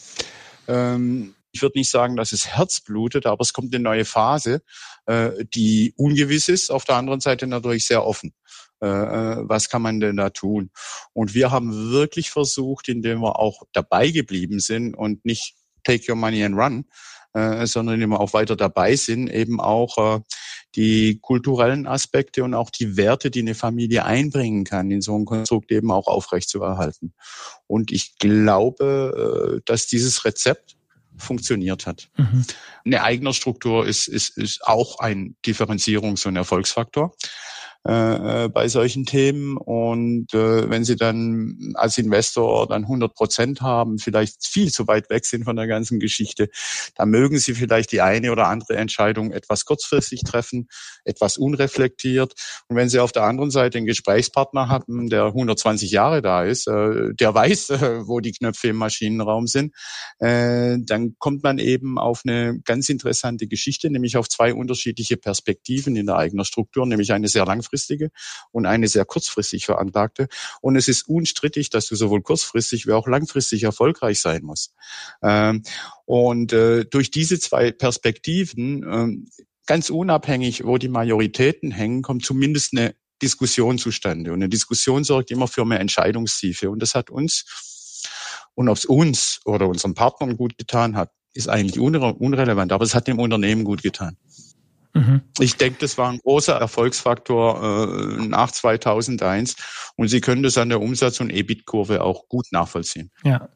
Ähm 0.68 1.35
ich 1.52 1.62
würde 1.62 1.78
nicht 1.78 1.90
sagen, 1.90 2.16
dass 2.16 2.33
es 2.33 2.47
Herz 2.47 2.80
blutet, 2.80 3.26
aber 3.26 3.42
es 3.42 3.52
kommt 3.52 3.75
eine 3.75 3.83
neue 3.83 4.04
Phase, 4.04 4.62
äh, 5.07 5.30
die 5.54 5.95
ungewiss 5.97 6.49
ist, 6.49 6.71
auf 6.71 6.85
der 6.85 6.97
anderen 6.97 7.21
Seite 7.21 7.47
natürlich 7.47 7.87
sehr 7.87 8.04
offen. 8.04 8.33
Äh, 8.83 8.87
äh, 8.87 9.37
was 9.42 9.69
kann 9.69 9.83
man 9.83 10.00
denn 10.00 10.16
da 10.16 10.30
tun? 10.30 10.71
Und 11.12 11.35
wir 11.35 11.50
haben 11.50 11.90
wirklich 11.90 12.30
versucht, 12.30 12.88
indem 12.88 13.21
wir 13.21 13.38
auch 13.38 13.62
dabei 13.73 14.11
geblieben 14.11 14.59
sind 14.61 14.95
und 14.95 15.25
nicht 15.25 15.54
take 15.85 16.11
your 16.11 16.16
money 16.16 16.42
and 16.42 16.57
run, 16.57 16.85
äh, 17.35 17.66
sondern 17.66 17.97
indem 17.97 18.11
wir 18.11 18.21
auch 18.21 18.33
weiter 18.33 18.57
dabei 18.57 18.97
sind, 18.97 19.28
eben 19.28 19.61
auch 19.61 20.16
äh, 20.16 20.21
die 20.76 21.19
kulturellen 21.21 21.87
Aspekte 21.87 22.45
und 22.45 22.54
auch 22.54 22.71
die 22.71 22.97
Werte, 22.97 23.30
die 23.30 23.40
eine 23.40 23.54
Familie 23.54 24.04
einbringen 24.04 24.64
kann, 24.64 24.90
in 24.90 25.02
so 25.02 25.16
ein 25.16 25.25
Konstrukt 25.25 25.71
eben 25.73 25.90
auch 25.90 26.07
aufrechtzuerhalten. 26.07 27.12
Und 27.66 27.90
ich 27.92 28.16
glaube, 28.19 29.59
äh, 29.59 29.62
dass 29.64 29.88
dieses 29.88 30.25
Rezept 30.25 30.76
funktioniert 31.16 31.86
hat. 31.86 32.08
Mhm. 32.16 32.44
Eine 32.84 33.02
eigene 33.02 33.34
Struktur 33.34 33.86
ist, 33.86 34.08
ist, 34.08 34.36
ist 34.36 34.66
auch 34.66 34.98
ein 34.98 35.36
Differenzierungs- 35.44 36.26
und 36.26 36.36
Erfolgsfaktor. 36.36 37.14
Äh, 37.82 38.50
bei 38.50 38.68
solchen 38.68 39.06
Themen. 39.06 39.56
Und 39.56 40.34
äh, 40.34 40.68
wenn 40.68 40.84
Sie 40.84 40.96
dann 40.96 41.72
als 41.76 41.96
Investor 41.96 42.68
dann 42.68 42.82
100 42.82 43.14
Prozent 43.14 43.62
haben, 43.62 43.99
vielleicht 43.99 44.46
viel 44.46 44.70
zu 44.70 44.87
weit 44.87 45.08
weg 45.08 45.25
sind 45.25 45.44
von 45.44 45.56
der 45.56 45.66
ganzen 45.66 45.99
Geschichte, 45.99 46.50
dann 46.94 47.08
mögen 47.08 47.38
Sie 47.38 47.54
vielleicht 47.54 47.90
die 47.92 48.02
eine 48.02 48.32
oder 48.32 48.49
andere 48.49 48.76
Entscheidung 48.76 49.32
etwas 49.32 49.64
kurzfristig 49.64 50.25
treffen, 50.25 50.68
etwas 51.06 51.38
unreflektiert. 51.38 52.34
Und 52.68 52.76
wenn 52.76 52.90
Sie 52.90 52.99
auf 52.99 53.12
der 53.12 53.22
anderen 53.22 53.50
Seite 53.50 53.78
einen 53.78 53.87
Gesprächspartner 53.87 54.68
haben, 54.68 55.08
der 55.08 55.25
120 55.28 55.90
Jahre 55.90 56.20
da 56.20 56.44
ist, 56.44 56.66
äh, 56.66 57.14
der 57.14 57.34
weiß, 57.34 57.70
äh, 57.70 58.06
wo 58.06 58.20
die 58.20 58.32
Knöpfe 58.32 58.68
im 58.68 58.76
Maschinenraum 58.76 59.46
sind, 59.46 59.75
äh, 60.18 60.76
dann 60.80 61.14
kommt 61.18 61.42
man 61.42 61.58
eben 61.58 61.99
auf 61.99 62.25
eine 62.26 62.60
ganz 62.62 62.90
interessante 62.90 63.46
Geschichte, 63.46 63.88
nämlich 63.88 64.18
auf 64.18 64.28
zwei 64.28 64.52
unterschiedliche 64.52 65.16
Perspektiven 65.16 65.96
in 65.96 66.04
der 66.04 66.16
eigenen 66.16 66.44
Struktur, 66.44 66.84
nämlich 66.84 67.14
eine 67.14 67.28
sehr 67.28 67.46
langfristige 67.46 67.69
langfristige 67.70 68.10
und 68.52 68.66
eine 68.66 68.88
sehr 68.88 69.04
kurzfristig 69.04 69.66
veranlagte. 69.66 70.28
Und 70.60 70.76
es 70.76 70.88
ist 70.88 71.08
unstrittig, 71.08 71.70
dass 71.70 71.86
du 71.88 71.96
sowohl 71.96 72.22
kurzfristig 72.22 72.86
wie 72.86 72.92
auch 72.92 73.06
langfristig 73.06 73.62
erfolgreich 73.62 74.20
sein 74.20 74.42
musst. 74.42 74.74
Ähm, 75.22 75.62
und 76.04 76.52
äh, 76.52 76.84
durch 76.84 77.10
diese 77.10 77.38
zwei 77.38 77.70
Perspektiven, 77.70 78.84
ähm, 78.90 79.28
ganz 79.66 79.90
unabhängig, 79.90 80.64
wo 80.64 80.78
die 80.78 80.88
Majoritäten 80.88 81.70
hängen, 81.70 82.02
kommt 82.02 82.24
zumindest 82.24 82.76
eine 82.76 82.94
Diskussion 83.22 83.78
zustande. 83.78 84.32
Und 84.32 84.38
eine 84.38 84.48
Diskussion 84.48 85.04
sorgt 85.04 85.30
immer 85.30 85.46
für 85.46 85.64
mehr 85.64 85.80
Entscheidungstiefe. 85.80 86.70
Und 86.70 86.80
das 86.80 86.94
hat 86.94 87.10
uns 87.10 87.44
und 88.54 88.68
ob 88.68 88.76
es 88.76 88.84
uns 88.84 89.40
oder 89.44 89.68
unseren 89.68 89.94
Partnern 89.94 90.36
gut 90.36 90.58
getan 90.58 90.96
hat, 90.96 91.12
ist 91.32 91.48
eigentlich 91.48 91.78
unre 91.78 92.14
unrelevant, 92.14 92.72
aber 92.72 92.84
es 92.84 92.94
hat 92.94 93.06
dem 93.06 93.18
Unternehmen 93.18 93.64
gut 93.64 93.82
getan. 93.82 94.16
Mhm. 94.94 95.20
Ich 95.38 95.56
denke, 95.56 95.78
das 95.80 95.99
war 95.99 96.11
ein 96.11 96.18
großer 96.18 96.54
Erfolgsfaktor 96.54 97.62
äh, 97.62 98.26
nach 98.26 98.50
2001 98.50 99.56
und 99.97 100.09
Sie 100.09 100.20
können 100.20 100.42
das 100.42 100.59
an 100.59 100.68
der 100.68 100.80
Umsatz- 100.80 101.20
und 101.20 101.30
EBIT-Kurve 101.30 102.02
auch 102.02 102.28
gut 102.28 102.47
nachvollziehen. 102.50 103.11
Ja, 103.25 103.49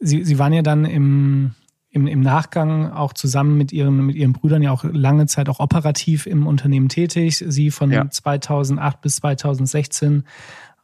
Sie, 0.00 0.24
Sie 0.24 0.38
waren 0.38 0.52
ja 0.52 0.62
dann 0.62 0.84
im, 0.84 1.54
im, 1.90 2.06
im 2.06 2.20
Nachgang 2.20 2.90
auch 2.90 3.12
zusammen 3.12 3.58
mit 3.58 3.72
Ihren, 3.72 4.06
mit 4.06 4.16
Ihren 4.16 4.32
Brüdern 4.32 4.62
ja 4.62 4.72
auch 4.72 4.84
lange 4.84 5.26
Zeit 5.26 5.48
auch 5.48 5.60
operativ 5.60 6.26
im 6.26 6.46
Unternehmen 6.46 6.88
tätig. 6.88 7.44
Sie 7.46 7.70
von 7.70 7.90
ja. 7.90 8.08
2008 8.08 9.00
bis 9.02 9.16
2016 9.16 10.24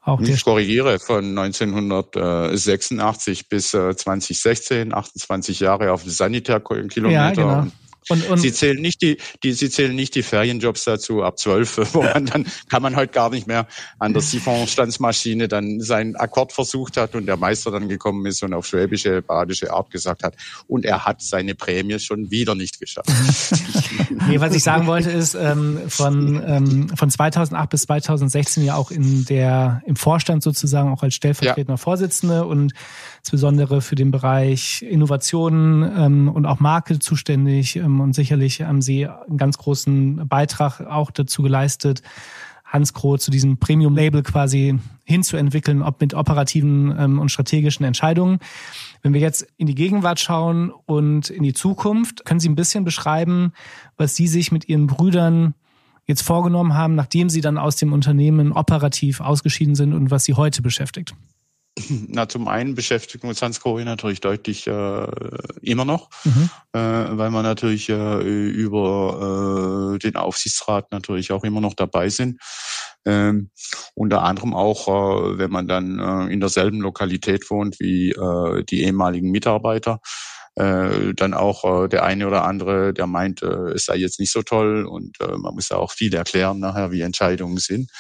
auch 0.01 0.21
ich 0.21 0.43
korrigiere, 0.43 0.99
von 0.99 1.39
1986 1.39 3.51
bis 3.51 3.73
2016, 3.73 4.91
äh, 4.91 4.95
28 4.95 5.61
Jahre 5.61 5.93
auf 5.93 6.03
Sanitärkilometer. 6.05 7.11
Ja, 7.11 7.31
genau. 7.33 7.61
Und, 7.61 7.73
und 8.11 8.39
sie 8.39 8.53
zählen 8.53 8.81
nicht 8.81 9.03
die, 9.03 9.19
die, 9.43 9.53
sie 9.53 9.71
zählen 9.71 9.95
nicht 9.95 10.15
die 10.15 10.23
Ferienjobs 10.23 10.85
dazu 10.85 11.23
ab 11.23 11.39
zwölf, 11.39 11.79
wo 11.95 12.03
man 12.03 12.27
dann 12.27 12.47
kann 12.69 12.83
man 12.83 12.97
heute 12.97 13.13
gar 13.13 13.31
nicht 13.31 13.47
mehr 13.47 13.67
an 13.99 14.13
der 14.13 14.23
Siphonstandsmaschine 14.23 15.49
dann 15.49 15.81
seinen 15.81 16.17
Akkord 16.17 16.53
versucht 16.53 16.97
hat 16.97 17.15
und 17.15 17.27
der 17.27 17.37
Meister 17.37 17.71
dann 17.71 17.89
gekommen 17.89 18.25
ist 18.27 18.43
und 18.43 18.55
auf 18.55 18.67
schwäbische, 18.67 19.23
badische 19.23 19.73
Art 19.73 19.91
gesagt 19.91 20.23
hat 20.23 20.35
und 20.67 20.85
er 20.85 21.05
hat 21.05 21.23
seine 21.23 21.55
Prämie 21.55 21.99
schon 21.99 22.31
wieder 22.31 22.55
nicht 22.55 22.81
geschafft. 22.81 23.11
nee, 24.29 24.41
was 24.41 24.55
ich 24.55 24.63
sagen 24.63 24.87
wollte 24.87 25.11
ist, 25.11 25.35
ähm, 25.35 25.81
von, 25.89 26.43
ähm, 26.47 26.89
von 26.97 27.11
2008 27.11 27.71
bis 27.71 27.83
2016 27.83 28.65
ja 28.65 28.77
auch 28.77 28.91
in 28.91 29.25
der, 29.25 29.83
im 29.87 29.97
Vorstand 29.97 30.43
sozusagen 30.43 30.91
auch 30.91 31.03
als 31.03 31.15
stellvertretender 31.15 31.75
ja. 31.75 31.77
Vorsitzende 31.77 32.45
und 32.45 32.73
insbesondere 33.19 33.81
für 33.81 33.95
den 33.95 34.11
Bereich 34.11 34.83
Innovationen 34.83 35.91
ähm, 35.97 36.29
und 36.29 36.47
auch 36.47 36.61
Marke 36.61 36.99
zuständig. 36.99 37.77
Ähm, 37.77 38.01
und 38.01 38.15
sicherlich 38.15 38.63
haben 38.63 38.83
Sie 38.83 39.07
einen 39.07 39.39
ganz 39.39 39.59
großen 39.59 40.29
Beitrag 40.29 40.81
auch 40.81 41.11
dazu 41.11 41.43
geleistet, 41.43 42.03
Hans 42.65 42.93
Kroh 42.93 43.17
zu 43.17 43.31
diesem 43.31 43.57
Premium-Label 43.57 44.23
quasi 44.23 44.79
hinzuentwickeln, 45.05 45.83
ob 45.83 46.01
mit 46.01 46.13
operativen 46.15 46.95
ähm, 46.99 47.19
und 47.19 47.31
strategischen 47.31 47.85
Entscheidungen. 47.85 48.39
Wenn 49.03 49.15
wir 49.15 49.21
jetzt 49.21 49.47
in 49.57 49.67
die 49.67 49.75
Gegenwart 49.75 50.21
schauen 50.21 50.71
und 50.71 51.31
in 51.31 51.43
die 51.43 51.55
Zukunft, 51.55 52.25
können 52.25 52.41
Sie 52.41 52.49
ein 52.49 52.57
bisschen 52.57 52.85
beschreiben, 52.85 53.53
was 53.97 54.17
Sie 54.17 54.27
sich 54.27 54.53
mit 54.53 54.69
Ihren 54.69 54.87
Brüdern 54.87 55.55
jetzt 56.07 56.23
vorgenommen 56.23 56.75
haben, 56.75 56.95
nachdem 56.95 57.31
Sie 57.31 57.41
dann 57.41 57.59
aus 57.59 57.77
dem 57.77 57.93
Unternehmen 57.93 58.53
operativ 58.53 59.21
ausgeschieden 59.21 59.75
sind 59.75 59.95
und 59.95 60.11
was 60.11 60.25
Sie 60.25 60.35
heute 60.35 60.63
beschäftigt? 60.63 61.15
Na, 62.09 62.29
zum 62.29 62.49
einen 62.49 62.75
beschäftigt 62.75 63.25
uns 63.25 63.43
Hans 63.43 63.61
Kohe 63.61 63.85
natürlich 63.85 64.21
deutlich 64.21 64.67
äh, 64.67 65.07
immer 65.63 65.85
noch, 65.85 66.11
mhm. 66.25 66.51
äh, 66.73 66.79
weil 66.81 67.31
wir 67.31 67.43
natürlich 67.43 67.89
äh, 67.89 68.21
über 68.21 69.95
äh, 69.95 69.99
den 69.99 70.17
Aufsichtsrat 70.17 70.91
natürlich 70.93 71.33
auch 71.33 71.45
immer 71.45 71.61
noch 71.61 71.75
dabei 71.75 72.09
sind. 72.09 72.41
Ähm, 73.05 73.51
unter 73.95 74.23
anderem 74.23 74.55
auch, 74.55 74.89
äh, 74.89 75.39
wenn 75.39 75.51
man 75.51 75.69
dann 75.69 75.99
äh, 75.99 76.33
in 76.33 76.41
derselben 76.41 76.81
Lokalität 76.81 77.49
wohnt 77.51 77.79
wie 77.81 78.11
äh, 78.11 78.65
die 78.65 78.83
ehemaligen 78.83 79.31
Mitarbeiter 79.31 80.01
äh, 80.59 81.15
dann 81.15 81.35
auch 81.35 81.85
äh, 81.85 81.89
der 81.89 82.05
eine 82.05 82.27
oder 82.27 82.45
andere, 82.45 82.93
der 82.93 83.07
meint, 83.07 83.43
äh, 83.43 83.73
es 83.75 83.85
sei 83.85 83.97
jetzt 83.97 84.19
nicht 84.19 84.33
so 84.33 84.43
toll 84.43 84.87
und 84.87 85.21
äh, 85.21 85.37
man 85.37 85.55
muss 85.55 85.69
ja 85.69 85.77
auch 85.77 85.93
viel 85.93 86.13
erklären 86.15 86.59
nachher, 86.59 86.91
wie 86.91 87.03
Entscheidungen 87.03 87.59
sind. 87.59 87.91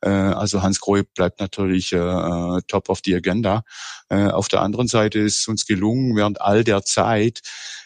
Äh, 0.00 0.08
also 0.08 0.62
Hans 0.62 0.80
Grohe 0.80 1.04
bleibt 1.04 1.40
natürlich 1.40 1.92
äh, 1.92 1.98
äh, 1.98 2.62
top 2.68 2.88
of 2.88 3.00
the 3.04 3.14
agenda. 3.14 3.64
Äh, 4.08 4.28
auf 4.28 4.48
der 4.48 4.62
anderen 4.62 4.88
Seite 4.88 5.18
ist 5.18 5.46
uns 5.46 5.66
gelungen, 5.66 6.16
während 6.16 6.40
all 6.40 6.64
der 6.64 6.82
Zeit, 6.84 7.42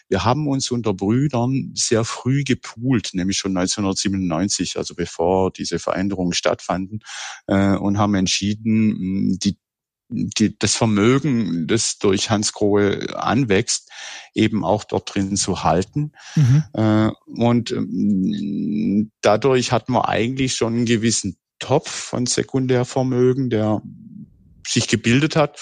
wir 0.07 0.23
haben 0.25 0.47
uns 0.47 0.71
unter 0.71 0.93
Brüdern 0.93 1.71
sehr 1.73 2.03
früh 2.03 2.43
gepoolt, 2.43 3.11
nämlich 3.13 3.37
schon 3.37 3.55
1997, 3.55 4.77
also 4.77 4.93
bevor 4.93 5.51
diese 5.51 5.79
Veränderungen 5.79 6.33
stattfanden, 6.33 6.99
äh, 7.47 7.75
und 7.75 7.97
haben 7.97 8.15
entschieden, 8.15 9.39
die 9.39 9.57
die, 10.11 10.57
das 10.57 10.75
Vermögen, 10.75 11.67
das 11.67 11.97
durch 11.97 12.29
Hans 12.29 12.53
Grohe 12.53 13.15
anwächst, 13.17 13.89
eben 14.33 14.63
auch 14.63 14.83
dort 14.83 15.13
drin 15.13 15.37
zu 15.37 15.63
halten. 15.63 16.11
Mhm. 16.35 16.63
Äh, 16.73 17.09
und 17.25 17.71
ähm, 17.71 19.11
dadurch 19.21 19.71
hat 19.71 19.89
man 19.89 20.03
eigentlich 20.03 20.55
schon 20.55 20.73
einen 20.73 20.85
gewissen 20.85 21.37
Topf 21.59 21.89
von 21.89 22.25
Sekundärvermögen, 22.25 23.49
der 23.49 23.81
sich 24.67 24.87
gebildet 24.87 25.35
hat. 25.35 25.59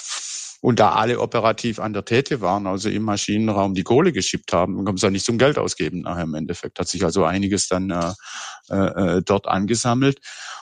Und 0.62 0.80
da 0.80 0.92
alle 0.92 1.20
operativ 1.20 1.80
an 1.80 1.94
der 1.94 2.04
Täte 2.04 2.42
waren, 2.42 2.68
also 2.68 2.89
im 2.89 3.04
Maschinenraum 3.04 3.75
die 3.75 3.84
Kohle 3.84 4.12
geschippt 4.12 4.51
haben, 4.51 4.75
dann 4.75 4.86
kommen 4.86 4.98
sie 4.98 5.06
ja 5.06 5.12
nicht 5.12 5.25
zum 5.25 5.38
Geld 5.38 5.58
ausgeben 5.58 6.01
nachher 6.01 6.24
im 6.24 6.34
Endeffekt. 6.34 6.80
Hat 6.80 6.88
sich 6.88 7.04
also 7.06 7.24
einiges 7.24 7.70
dann 7.70 7.89
äh, 7.89 8.75
äh, 8.75 9.22
dort 9.24 9.48
angesammelt. 9.48 10.20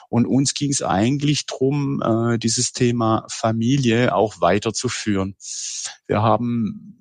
Und 0.08 0.26
uns 0.26 0.54
ging 0.54 0.70
es 0.70 0.82
eigentlich 0.82 1.46
drum, 1.46 2.00
äh, 2.02 2.38
dieses 2.38 2.72
Thema 2.72 3.26
Familie 3.28 4.14
auch 4.14 4.40
weiterzuführen. 4.40 5.36
Wir 6.06 6.22
haben 6.22 6.94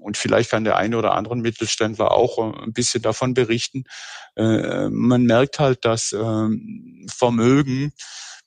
und 0.00 0.16
vielleicht 0.16 0.50
kann 0.50 0.64
der 0.64 0.76
eine 0.76 0.98
oder 0.98 1.14
andere 1.14 1.36
Mittelständler 1.36 2.12
auch 2.12 2.38
äh, 2.38 2.64
ein 2.64 2.72
bisschen 2.72 3.02
davon 3.02 3.34
berichten. 3.34 3.84
Äh, 4.36 4.88
man 4.88 5.24
merkt 5.24 5.58
halt, 5.58 5.84
dass 5.84 6.12
ähm, 6.12 7.06
Vermögen 7.08 7.92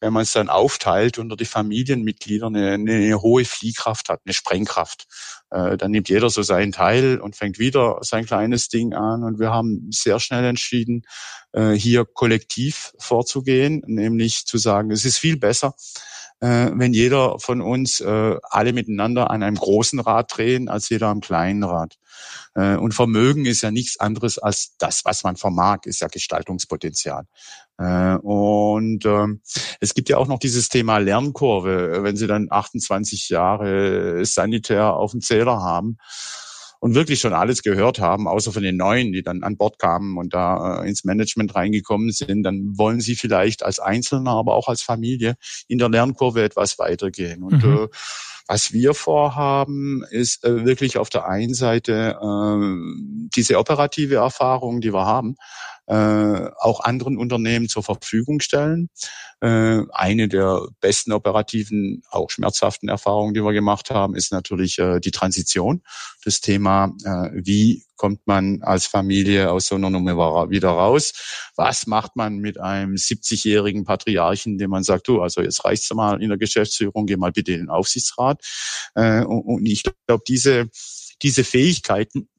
wenn 0.01 0.13
man 0.13 0.23
es 0.23 0.31
dann 0.31 0.49
aufteilt 0.49 1.17
unter 1.17 1.35
die 1.35 1.45
Familienmitglieder, 1.45 2.47
eine, 2.47 2.73
eine 2.73 3.21
hohe 3.21 3.45
Fliehkraft 3.45 4.09
hat, 4.09 4.21
eine 4.25 4.33
Sprengkraft. 4.33 5.07
Äh, 5.49 5.77
dann 5.77 5.91
nimmt 5.91 6.09
jeder 6.09 6.29
so 6.29 6.41
seinen 6.41 6.71
Teil 6.71 7.19
und 7.19 7.35
fängt 7.35 7.59
wieder 7.59 7.99
sein 8.01 8.25
kleines 8.25 8.69
Ding 8.69 8.93
an. 8.93 9.23
Und 9.23 9.39
wir 9.39 9.51
haben 9.51 9.89
sehr 9.91 10.19
schnell 10.19 10.45
entschieden, 10.45 11.03
äh, 11.51 11.71
hier 11.71 12.05
kollektiv 12.05 12.93
vorzugehen, 12.99 13.81
nämlich 13.85 14.45
zu 14.45 14.57
sagen, 14.57 14.91
es 14.91 15.05
ist 15.05 15.17
viel 15.17 15.37
besser, 15.37 15.73
äh, 16.39 16.71
wenn 16.73 16.93
jeder 16.93 17.37
von 17.39 17.61
uns 17.61 17.99
äh, 17.99 18.35
alle 18.43 18.73
miteinander 18.73 19.29
an 19.29 19.43
einem 19.43 19.57
großen 19.57 19.99
Rad 19.99 20.37
drehen, 20.37 20.69
als 20.69 20.89
jeder 20.89 21.07
am 21.07 21.21
kleinen 21.21 21.63
Rad. 21.63 21.97
Äh, 22.55 22.75
und 22.75 22.93
Vermögen 22.93 23.45
ist 23.45 23.61
ja 23.61 23.71
nichts 23.71 23.99
anderes 23.99 24.37
als 24.37 24.75
das, 24.77 25.05
was 25.05 25.23
man 25.23 25.35
vermag, 25.35 25.79
ist 25.85 26.01
ja 26.01 26.07
Gestaltungspotenzial. 26.07 27.25
Äh, 27.77 28.15
und 28.15 29.05
ähm, 29.05 29.41
es 29.79 29.93
gibt 29.93 30.09
ja 30.09 30.17
auch 30.17 30.27
noch 30.27 30.39
dieses 30.39 30.69
Thema 30.69 30.97
Lernkurve, 30.97 32.03
wenn 32.03 32.17
Sie 32.17 32.27
dann 32.27 32.47
28 32.49 33.29
Jahre 33.29 34.25
Sanitär 34.25 34.93
auf 34.93 35.11
dem 35.11 35.21
Zähler 35.21 35.61
haben 35.61 35.97
und 36.79 36.95
wirklich 36.95 37.19
schon 37.19 37.33
alles 37.33 37.61
gehört 37.61 37.99
haben, 37.99 38.27
außer 38.27 38.51
von 38.51 38.63
den 38.63 38.77
Neuen, 38.77 39.11
die 39.11 39.21
dann 39.21 39.43
an 39.43 39.57
Bord 39.57 39.79
kamen 39.79 40.17
und 40.17 40.33
da 40.33 40.81
äh, 40.81 40.89
ins 40.89 41.03
Management 41.03 41.53
reingekommen 41.55 42.11
sind, 42.11 42.43
dann 42.43 42.77
wollen 42.77 43.01
sie 43.01 43.15
vielleicht 43.15 43.63
als 43.63 43.79
Einzelner, 43.79 44.31
aber 44.31 44.55
auch 44.55 44.67
als 44.67 44.81
Familie 44.81 45.35
in 45.67 45.77
der 45.77 45.89
Lernkurve 45.89 46.43
etwas 46.43 46.79
weitergehen. 46.79 47.43
Und 47.43 47.63
mhm. 47.63 47.73
äh, 47.83 47.87
was 48.49 48.73
wir 48.73 48.95
vorhaben, 48.95 50.03
ist 50.09 50.43
äh, 50.43 50.65
wirklich 50.65 50.97
auf 50.97 51.11
der 51.11 51.27
einen 51.27 51.53
Seite 51.53 52.17
äh, 52.19 52.75
diese 53.35 53.59
operative 53.59 54.15
Erfahrung, 54.15 54.81
die 54.81 54.91
wir 54.91 55.05
haben, 55.05 55.35
äh, 55.89 56.51
auch 56.59 56.81
anderen 56.81 57.17
Unternehmen 57.17 57.67
zur 57.67 57.81
Verfügung 57.81 58.41
stellen. 58.41 58.89
Äh, 59.41 59.81
eine 59.91 60.27
der 60.27 60.61
besten 60.81 61.11
operativen, 61.11 62.03
auch 62.11 62.29
schmerzhaften 62.29 62.89
Erfahrungen, 62.89 63.33
die 63.33 63.43
wir 63.43 63.53
gemacht 63.53 63.89
haben, 63.89 64.15
ist 64.15 64.31
natürlich 64.31 64.77
äh, 64.77 64.99
die 64.99 65.09
Transition. 65.09 65.81
Das 66.23 66.41
Thema, 66.41 66.93
äh, 67.03 67.31
wie 67.33 67.85
kommt 67.95 68.27
man 68.27 68.61
als 68.61 68.85
Familie 68.85 69.51
aus 69.51 69.65
so 69.65 69.75
einer 69.75 69.89
Nummer 69.89 70.49
wieder 70.51 70.69
raus? 70.69 71.51
Was 71.55 71.87
macht 71.87 72.15
man 72.15 72.37
mit 72.37 72.59
einem 72.59 72.93
70-jährigen 72.93 73.83
Patriarchen, 73.83 74.59
dem 74.59 74.69
man 74.69 74.83
sagt, 74.83 75.07
du, 75.07 75.21
also 75.21 75.41
jetzt 75.41 75.65
reicht's 75.65 75.91
mal 75.93 76.21
in 76.21 76.29
der 76.29 76.37
Geschäftsführung, 76.37 77.07
geh 77.07 77.17
mal 77.17 77.31
bitte 77.31 77.53
in 77.53 77.61
den 77.61 77.69
Aufsichtsrat. 77.69 78.41
Äh, 78.93 79.23
und 79.23 79.65
ich 79.65 79.83
glaube, 80.05 80.23
diese, 80.27 80.69
diese 81.23 81.43
Fähigkeiten, 81.43 82.29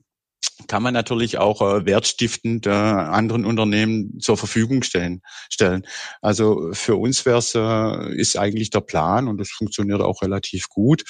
kann 0.66 0.82
man 0.82 0.94
natürlich 0.94 1.38
auch 1.38 1.62
äh, 1.62 1.87
wertstiftend 1.87 2.66
äh, 2.66 2.70
anderen 2.70 3.44
Unternehmen 3.44 4.20
zur 4.20 4.37
Verfügung 4.37 4.82
stellen. 4.82 5.23
stellen. 5.50 5.87
Also 6.23 6.70
für 6.73 6.97
uns 6.97 7.26
wär's, 7.26 7.54
äh, 7.54 8.14
ist 8.14 8.38
eigentlich 8.38 8.70
der 8.70 8.80
Plan 8.80 9.28
und 9.28 9.38
das 9.38 9.50
funktioniert 9.50 10.00
auch 10.00 10.23
relativ 10.23 10.68
gut, 10.68 11.04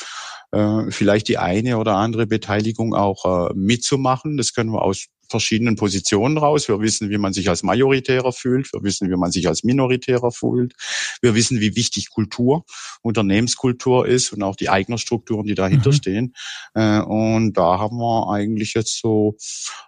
äh, 0.52 0.90
vielleicht 0.90 1.28
die 1.28 1.38
eine 1.38 1.78
oder 1.78 1.96
andere 1.96 2.26
Beteiligung 2.26 2.94
auch 2.94 3.50
äh, 3.50 3.54
mitzumachen. 3.54 4.37
Das 4.37 4.54
können 4.54 4.72
wir 4.72 4.82
aus 4.82 5.06
verschiedenen 5.30 5.76
Positionen 5.76 6.37
raus. 6.37 6.68
Wir 6.68 6.80
wissen, 6.80 7.10
wie 7.10 7.18
man 7.18 7.32
sich 7.32 7.49
als 7.49 7.62
Majoritärer 7.62 8.32
fühlt. 8.32 8.72
Wir 8.72 8.82
wissen, 8.82 9.10
wie 9.10 9.16
man 9.16 9.30
sich 9.30 9.49
als 9.49 9.64
Minoritärer 9.64 10.30
fühlt. 10.30 10.75
Wir 11.22 11.34
wissen, 11.34 11.60
wie 11.60 11.76
wichtig 11.76 12.10
Kultur, 12.10 12.64
Unternehmenskultur 13.02 14.06
ist 14.06 14.32
und 14.32 14.42
auch 14.42 14.56
die 14.56 14.68
Eignerstrukturen, 14.68 15.46
die 15.46 15.54
dahinter 15.54 15.90
mhm. 15.90 15.94
stehen. 15.94 16.34
Äh, 16.75 17.00
und 17.00 17.54
da 17.54 17.78
haben 17.78 17.96
wir 17.99 18.30
eigentlich 18.30 18.75
jetzt 18.75 19.00
so 19.00 19.37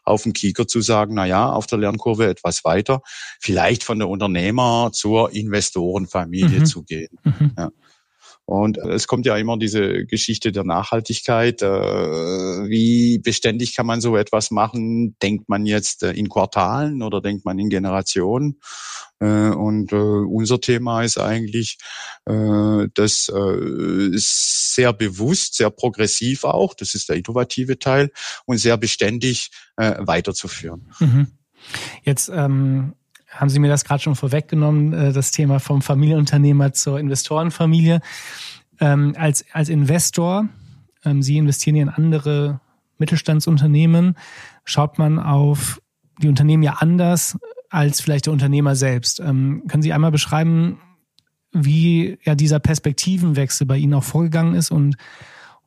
auf 0.04 0.22
dem 0.22 0.32
Kieker 0.32 0.66
zu 0.66 0.80
sagen, 0.80 1.14
na 1.14 1.26
ja, 1.26 1.50
auf 1.50 1.66
der 1.66 1.78
Lernkurve 1.78 2.28
etwas 2.28 2.64
weiter, 2.64 3.02
vielleicht 3.40 3.82
von 3.84 3.98
der 3.98 4.08
Unternehmer 4.08 4.90
zur 4.92 5.32
Investorenfamilie 5.32 6.60
mhm. 6.60 6.66
zu 6.66 6.82
gehen. 6.84 7.18
Mhm. 7.24 7.52
Ja. 7.56 7.70
Und 8.52 8.76
es 8.76 9.06
kommt 9.06 9.24
ja 9.24 9.34
immer 9.38 9.56
diese 9.56 10.04
Geschichte 10.04 10.52
der 10.52 10.64
Nachhaltigkeit. 10.64 11.62
Äh, 11.62 11.66
wie 11.66 13.18
beständig 13.18 13.74
kann 13.74 13.86
man 13.86 14.02
so 14.02 14.14
etwas 14.14 14.50
machen? 14.50 15.16
Denkt 15.22 15.48
man 15.48 15.64
jetzt 15.64 16.02
äh, 16.02 16.12
in 16.12 16.28
Quartalen 16.28 17.02
oder 17.02 17.22
denkt 17.22 17.46
man 17.46 17.58
in 17.58 17.70
Generationen? 17.70 18.60
Äh, 19.20 19.48
und 19.48 19.94
unser 19.94 20.60
Thema 20.60 21.02
ist 21.02 21.18
eigentlich, 21.18 21.78
das 22.24 23.26
sehr 23.26 24.92
bewusst, 24.92 25.54
sehr 25.54 25.70
progressiv 25.70 26.44
auch, 26.44 26.74
das 26.74 26.94
ist 26.94 27.08
der 27.08 27.16
innovative 27.16 27.78
Teil, 27.78 28.10
und 28.46 28.58
sehr 28.58 28.76
beständig 28.76 29.50
weiterzuführen. 29.76 30.92
Mhm. 31.00 31.26
Jetzt 32.04 32.30
ähm 32.32 32.94
haben 33.32 33.48
Sie 33.48 33.58
mir 33.58 33.68
das 33.68 33.84
gerade 33.84 34.02
schon 34.02 34.14
vorweggenommen, 34.14 34.92
äh, 34.92 35.12
das 35.12 35.30
Thema 35.30 35.58
vom 35.58 35.82
Familienunternehmer 35.82 36.72
zur 36.72 37.00
Investorenfamilie. 37.00 38.00
Ähm, 38.80 39.14
als, 39.18 39.44
als 39.52 39.68
Investor, 39.68 40.48
ähm, 41.04 41.22
Sie 41.22 41.36
investieren 41.36 41.76
ja 41.76 41.82
in 41.82 41.88
andere 41.88 42.60
Mittelstandsunternehmen, 42.98 44.16
schaut 44.64 44.98
man 44.98 45.18
auf 45.18 45.80
die 46.20 46.28
Unternehmen 46.28 46.62
ja 46.62 46.74
anders 46.78 47.38
als 47.70 48.00
vielleicht 48.00 48.26
der 48.26 48.32
Unternehmer 48.32 48.76
selbst. 48.76 49.18
Ähm, 49.20 49.64
können 49.66 49.82
Sie 49.82 49.92
einmal 49.92 50.10
beschreiben, 50.10 50.78
wie 51.52 52.18
ja 52.22 52.34
dieser 52.34 52.60
Perspektivenwechsel 52.60 53.66
bei 53.66 53.76
Ihnen 53.76 53.94
auch 53.94 54.04
vorgegangen 54.04 54.54
ist 54.54 54.70
und 54.70 54.96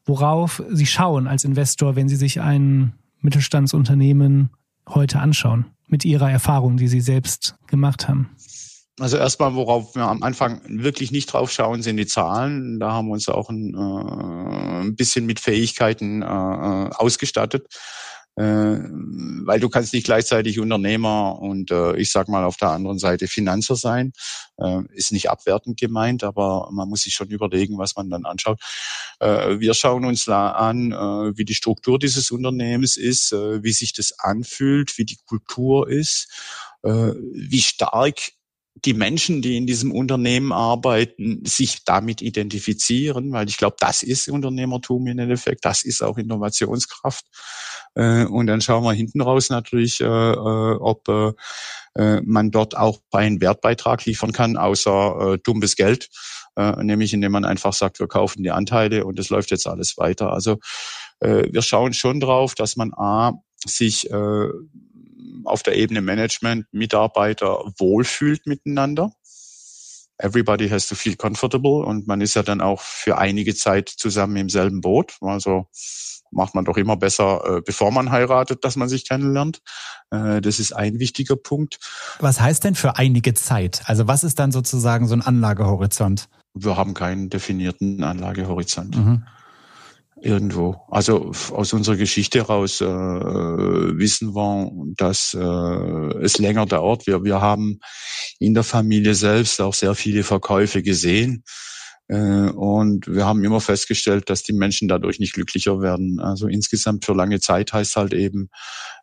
worauf 0.06 0.64
Sie 0.70 0.86
schauen 0.86 1.28
als 1.28 1.44
Investor, 1.44 1.96
wenn 1.96 2.10
Sie 2.10 2.16
sich 2.16 2.42
ein 2.42 2.94
Mittelstandsunternehmen 3.22 4.50
heute 4.88 5.20
anschauen? 5.20 5.66
Mit 5.88 6.06
Ihrer 6.06 6.32
Erfahrung, 6.32 6.78
die 6.78 6.88
Sie 6.88 7.02
selbst 7.02 7.56
gemacht 7.68 8.08
haben? 8.08 8.30
Also 9.00 9.18
erstmal, 9.18 9.56
worauf 9.56 9.96
wir 9.96 10.04
am 10.04 10.24
Anfang 10.24 10.62
wirklich 10.68 11.12
nicht 11.12 11.26
drauf 11.28 11.52
schauen, 11.52 11.82
sind 11.82 11.98
die 11.98 12.06
Zahlen. 12.06 12.80
Da 12.80 12.94
haben 12.94 13.08
wir 13.08 13.14
uns 13.14 13.28
auch 13.28 13.50
ein, 13.50 13.74
äh, 13.74 14.84
ein 14.84 14.96
bisschen 14.96 15.26
mit 15.26 15.42
Fähigkeiten 15.42 16.22
äh, 16.22 16.26
äh 16.26 16.90
ausgestattet 16.96 17.68
weil 18.38 19.60
du 19.60 19.70
kannst 19.70 19.94
nicht 19.94 20.06
gleichzeitig 20.06 20.60
Unternehmer 20.60 21.40
und 21.40 21.72
äh, 21.72 21.96
ich 21.96 22.12
sag 22.12 22.28
mal 22.28 22.44
auf 22.44 22.58
der 22.58 22.70
anderen 22.70 23.00
Seite 23.00 23.28
Finanzer 23.28 23.76
sein. 23.76 24.12
Äh, 24.58 24.82
ist 24.94 25.12
nicht 25.12 25.30
abwertend 25.30 25.80
gemeint, 25.80 26.24
aber 26.24 26.70
man 26.72 26.90
muss 26.90 27.02
sich 27.02 27.14
schon 27.14 27.30
überlegen, 27.30 27.78
was 27.78 27.96
man 27.96 28.10
dann 28.10 28.26
anschaut. 28.26 28.60
Äh, 29.20 29.60
wir 29.60 29.74
schauen 29.74 30.06
uns 30.06 30.26
da 30.26 30.52
an, 30.52 30.92
äh, 30.92 31.38
wie 31.38 31.46
die 31.46 31.56
Struktur 31.56 31.98
dieses 31.98 32.32
Unternehmens 32.32 32.98
ist, 32.98 33.32
äh, 33.32 33.64
wie 33.64 33.74
sich 33.74 33.94
das 33.94 34.20
anfühlt, 34.20 34.98
wie 34.98 35.06
die 35.06 35.20
Kultur 35.26 35.90
ist, 35.90 36.28
äh, 36.84 37.14
wie 37.34 37.62
stark 37.62 38.20
die 38.84 38.94
Menschen, 38.94 39.42
die 39.42 39.56
in 39.56 39.66
diesem 39.66 39.92
Unternehmen 39.92 40.52
arbeiten, 40.52 41.44
sich 41.46 41.86
damit 41.86 42.22
identifizieren, 42.22 43.32
weil 43.32 43.48
ich 43.48 43.58
glaube, 43.58 43.78
das 43.80 44.04
ist 44.04 44.28
Unternehmertum 44.28 45.08
im 45.08 45.18
Endeffekt, 45.18 45.64
das 45.64 45.84
ist 45.84 46.04
auch 46.04 46.18
Innovationskraft. 46.18 47.26
Äh, 47.96 48.26
und 48.26 48.48
dann 48.48 48.62
schauen 48.62 48.84
wir 48.84 48.92
hinten 48.94 49.22
raus 49.22 49.50
natürlich, 49.50 50.02
äh, 50.02 50.06
äh, 50.06 50.76
ob 50.78 51.08
man 51.98 52.52
dort 52.52 52.76
auch 52.76 53.00
einen 53.14 53.40
Wertbeitrag 53.40 54.04
liefern 54.04 54.34
kann, 54.34 54.58
außer 54.58 55.38
dummes 55.42 55.78
Geld, 55.78 56.10
nämlich 56.58 57.14
indem 57.14 57.32
man 57.32 57.46
einfach 57.46 57.72
sagt, 57.72 58.02
wir 58.02 58.10
kaufen 58.10 58.44
die 58.44 58.52
Anteile 58.52 59.06
und 59.06 59.18
es 59.18 59.30
läuft 59.30 59.50
jetzt 59.52 59.66
alles 59.66 59.98
weiter. 59.98 60.34
Also 60.34 60.58
wir 61.22 61.62
schauen 61.62 61.94
schon 61.94 62.20
drauf, 62.20 62.54
dass 62.54 62.76
man 62.76 62.92
A, 62.96 63.42
sich 63.66 64.10
auf 65.48 65.64
der 65.64 65.76
Ebene 65.76 66.02
Management, 66.02 66.68
Mitarbeiter 66.72 67.64
wohlfühlt 67.78 68.46
miteinander. 68.46 69.12
Everybody 70.18 70.70
has 70.70 70.88
to 70.88 70.96
feel 70.96 71.16
comfortable 71.16 71.86
und 71.86 72.08
man 72.08 72.22
ist 72.22 72.36
ja 72.36 72.44
dann 72.44 72.62
auch 72.62 72.82
für 72.82 73.18
einige 73.18 73.54
Zeit 73.54 73.90
zusammen 73.90 74.38
im 74.38 74.50
selben 74.50 74.82
Boot. 74.82 75.18
Also 75.20 75.68
macht 76.32 76.56
man 76.56 76.66
doch 76.66 76.78
immer 76.78 76.98
besser, 76.98 77.58
äh, 77.58 77.62
bevor 77.62 77.92
man 77.92 78.12
heiratet, 78.12 78.64
dass 78.64 78.76
man 78.76 78.90
sich 78.90 79.08
kennenlernt. 79.08 79.62
Äh, 80.12 80.42
das 80.42 80.60
ist 80.60 80.74
ein 80.74 81.00
wichtiger 81.00 81.36
Punkt. 81.36 81.80
Was 82.20 82.40
heißt 82.40 82.64
denn 82.64 82.76
für 82.76 82.98
einige 82.98 83.34
Zeit? 83.34 83.82
Also 83.86 84.08
was 84.08 84.24
ist 84.24 84.40
dann 84.40 84.52
sozusagen 84.52 85.08
so 85.08 85.16
ein 85.16 85.22
Anlagehorizont? 85.22 86.28
Wir 86.54 86.78
haben 86.78 86.94
keinen 86.94 87.30
definierten 87.30 88.04
Anlagehorizont. 88.04 88.96
Mhm. 88.96 89.26
Irgendwo. 90.26 90.82
Also 90.90 91.34
aus 91.52 91.72
unserer 91.74 91.98
Geschichte 91.98 92.40
heraus 92.40 92.82
äh, 92.82 92.86
wissen 92.86 94.34
wir, 94.34 94.72
dass 94.98 95.36
äh, 95.40 96.24
es 96.24 96.40
länger 96.40 96.66
dauert. 96.66 97.06
Wir, 97.06 97.24
wir 97.24 97.42
haben 97.42 97.80
in 98.40 98.56
der 98.56 98.64
Familie 98.64 99.14
selbst 99.14 99.62
auch 99.62 99.76
sehr 99.76 99.94
viele 99.94 100.24
Verkäufe 100.24 100.82
gesehen. 100.82 101.44
Äh, 102.08 102.50
und 102.50 103.06
wir 103.08 103.24
haben 103.24 103.44
immer 103.44 103.62
festgestellt, 103.62 104.32
dass 104.32 104.42
die 104.42 104.54
Menschen 104.54 104.88
dadurch 104.88 105.20
nicht 105.20 105.34
glücklicher 105.34 105.80
werden. 105.80 106.20
Also 106.20 106.48
insgesamt 106.48 107.06
für 107.06 107.14
lange 107.14 107.40
Zeit 107.40 107.72
heißt 107.72 107.96
halt 107.96 108.16
eben, 108.16 108.50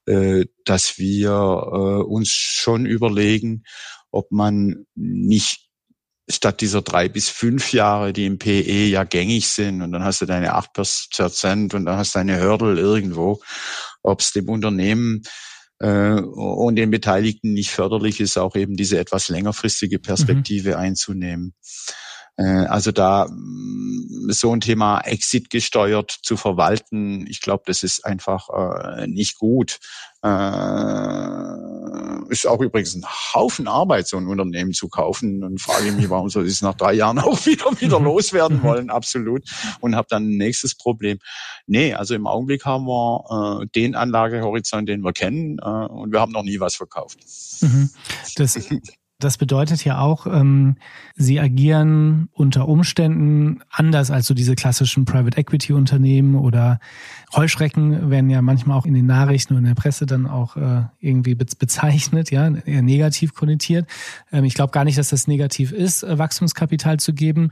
äh, 0.07 0.47
dass 0.65 0.99
wir 0.99 1.31
äh, 1.31 2.03
uns 2.03 2.31
schon 2.31 2.85
überlegen, 2.85 3.63
ob 4.11 4.33
man 4.33 4.87
nicht 4.97 5.62
statt 6.29 6.61
dieser 6.61 6.83
drei 6.83 7.09
bis 7.09 7.29
fünf 7.29 7.73
Jahre, 7.73 8.13
die 8.13 8.27
im 8.27 8.39
PE 8.39 8.87
ja 8.87 9.05
gängig 9.05 9.49
sind, 9.49 9.83
und 9.83 9.93
dann 9.93 10.05
hast 10.05 10.21
du 10.21 10.27
deine 10.27 10.55
acht 10.55 10.73
Prozent 10.73 11.75
und 11.75 11.85
dann 11.87 11.97
hast 11.97 12.15
du 12.15 12.21
eine 12.21 12.41
Hürde 12.41 12.79
irgendwo, 12.79 13.41
ob 14.03 14.21
es 14.21 14.33
dem 14.33 14.49
Unternehmen 14.49 15.23
und 15.81 16.77
den 16.77 16.93
Beteiligten 16.93 17.55
nicht 17.55 17.71
förderlich 17.71 18.21
ist, 18.21 18.39
auch 18.39 18.55
eben 18.55 18.77
diese 18.77 19.01
etwas 19.01 19.29
längerfristige 19.29 19.99
Perspektive 19.99 20.71
mhm. 20.71 20.77
einzunehmen. 20.77 21.55
Äh, 22.37 22.67
also 22.67 22.93
da 22.93 23.27
mm, 23.29 24.31
so 24.31 24.53
ein 24.53 24.61
Thema 24.61 25.01
Exit 25.01 25.51
gesteuert 25.51 26.17
zu 26.23 26.37
verwalten, 26.37 27.27
ich 27.29 27.41
glaube, 27.41 27.65
das 27.67 27.83
ist 27.83 28.05
einfach 28.05 28.49
äh, 28.49 29.07
nicht 29.07 29.39
gut. 29.39 29.79
Äh, 30.23 30.29
ist 32.33 32.47
auch 32.47 32.61
übrigens 32.61 32.95
ein 32.95 33.05
Haufen 33.35 33.69
Arbeit, 33.69 34.09
so 34.09 34.17
ein 34.17 34.27
Unternehmen 34.27 34.73
zu 34.73 34.89
kaufen. 34.89 35.45
Und 35.45 35.61
frage 35.61 35.93
mich, 35.93 36.09
warum 36.09 36.31
soll 36.31 36.47
ich 36.47 36.55
es 36.55 36.63
nach 36.63 36.75
drei 36.75 36.95
Jahren 36.95 37.19
auch 37.21 37.45
wieder 37.47 37.81
wieder 37.81 37.99
mhm. 38.01 38.07
loswerden 38.07 38.59
mhm. 38.59 38.63
wollen, 38.63 38.91
absolut. 38.91 39.45
Und 39.81 39.95
habe 39.95 40.09
dann 40.11 40.31
ein 40.31 40.37
nächstes 40.39 40.75
Problem. 40.75 41.19
Nee, 41.67 41.95
also 41.95 42.15
im 42.15 42.27
Augenblick 42.27 42.65
haben 42.65 42.87
wir 42.87 43.61
äh, 43.63 43.67
den 43.75 43.95
Anlagehorizont, 43.95 44.89
den 44.89 45.03
wir 45.03 45.13
kennen, 45.13 45.59
äh, 45.59 45.69
und 45.69 46.13
wir 46.13 46.21
haben 46.21 46.33
noch 46.33 46.43
nie 46.43 46.59
was 46.59 46.75
verkauft. 46.75 47.19
Mhm. 47.61 47.91
Das 48.37 48.57
Das 49.25 49.39
bedeutet 49.39 49.85
ja 49.85 50.01
auch, 50.01 50.27
ähm, 50.27 50.77
sie 51.15 51.39
agieren 51.39 52.29
unter 52.33 52.67
Umständen 52.67 53.61
anders 53.71 54.11
als 54.11 54.27
so 54.27 54.35
diese 54.35 54.55
klassischen 54.55 55.05
Private 55.05 55.39
Equity 55.39 55.73
Unternehmen 55.73 56.35
oder 56.35 56.81
Heuschrecken 57.35 58.11
werden 58.11 58.31
ja 58.31 58.43
manchmal 58.43 58.77
auch 58.77 58.87
in 58.87 58.95
den 58.95 59.07
Nachrichten 59.07 59.55
und 59.55 59.61
in 59.61 59.67
der 59.67 59.75
Presse 59.75 60.07
dann 60.07 60.27
auch 60.27 60.57
äh, 60.57 60.83
irgendwie 60.99 61.35
bezeichnet, 61.35 62.31
ja, 62.31 62.53
eher 62.53 62.83
negativ 62.83 63.35
konnotiert. 63.35 63.89
Ähm, 64.33 64.45
ich 64.45 64.55
glaube 64.55 64.73
gar 64.73 64.85
nicht, 64.85 64.99
dass 64.99 65.11
das 65.11 65.29
negativ 65.29 65.71
ist, 65.71 66.03
äh, 66.03 66.19
Wachstumskapital 66.19 66.99
zu 66.99 67.15
geben, 67.15 67.51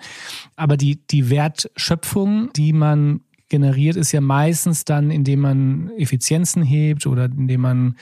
aber 0.57 0.77
die, 0.77 1.01
die 1.11 1.31
Wertschöpfung, 1.31 2.51
die 2.55 2.73
man 2.73 3.21
generiert, 3.51 3.97
ist 3.97 4.13
ja 4.13 4.23
meistens 4.23 4.85
dann, 4.87 5.11
indem 5.11 5.41
man 5.41 5.91
Effizienzen 5.99 6.63
hebt 6.63 7.07
oder 7.07 7.27
indem 7.27 7.61
man 7.61 7.97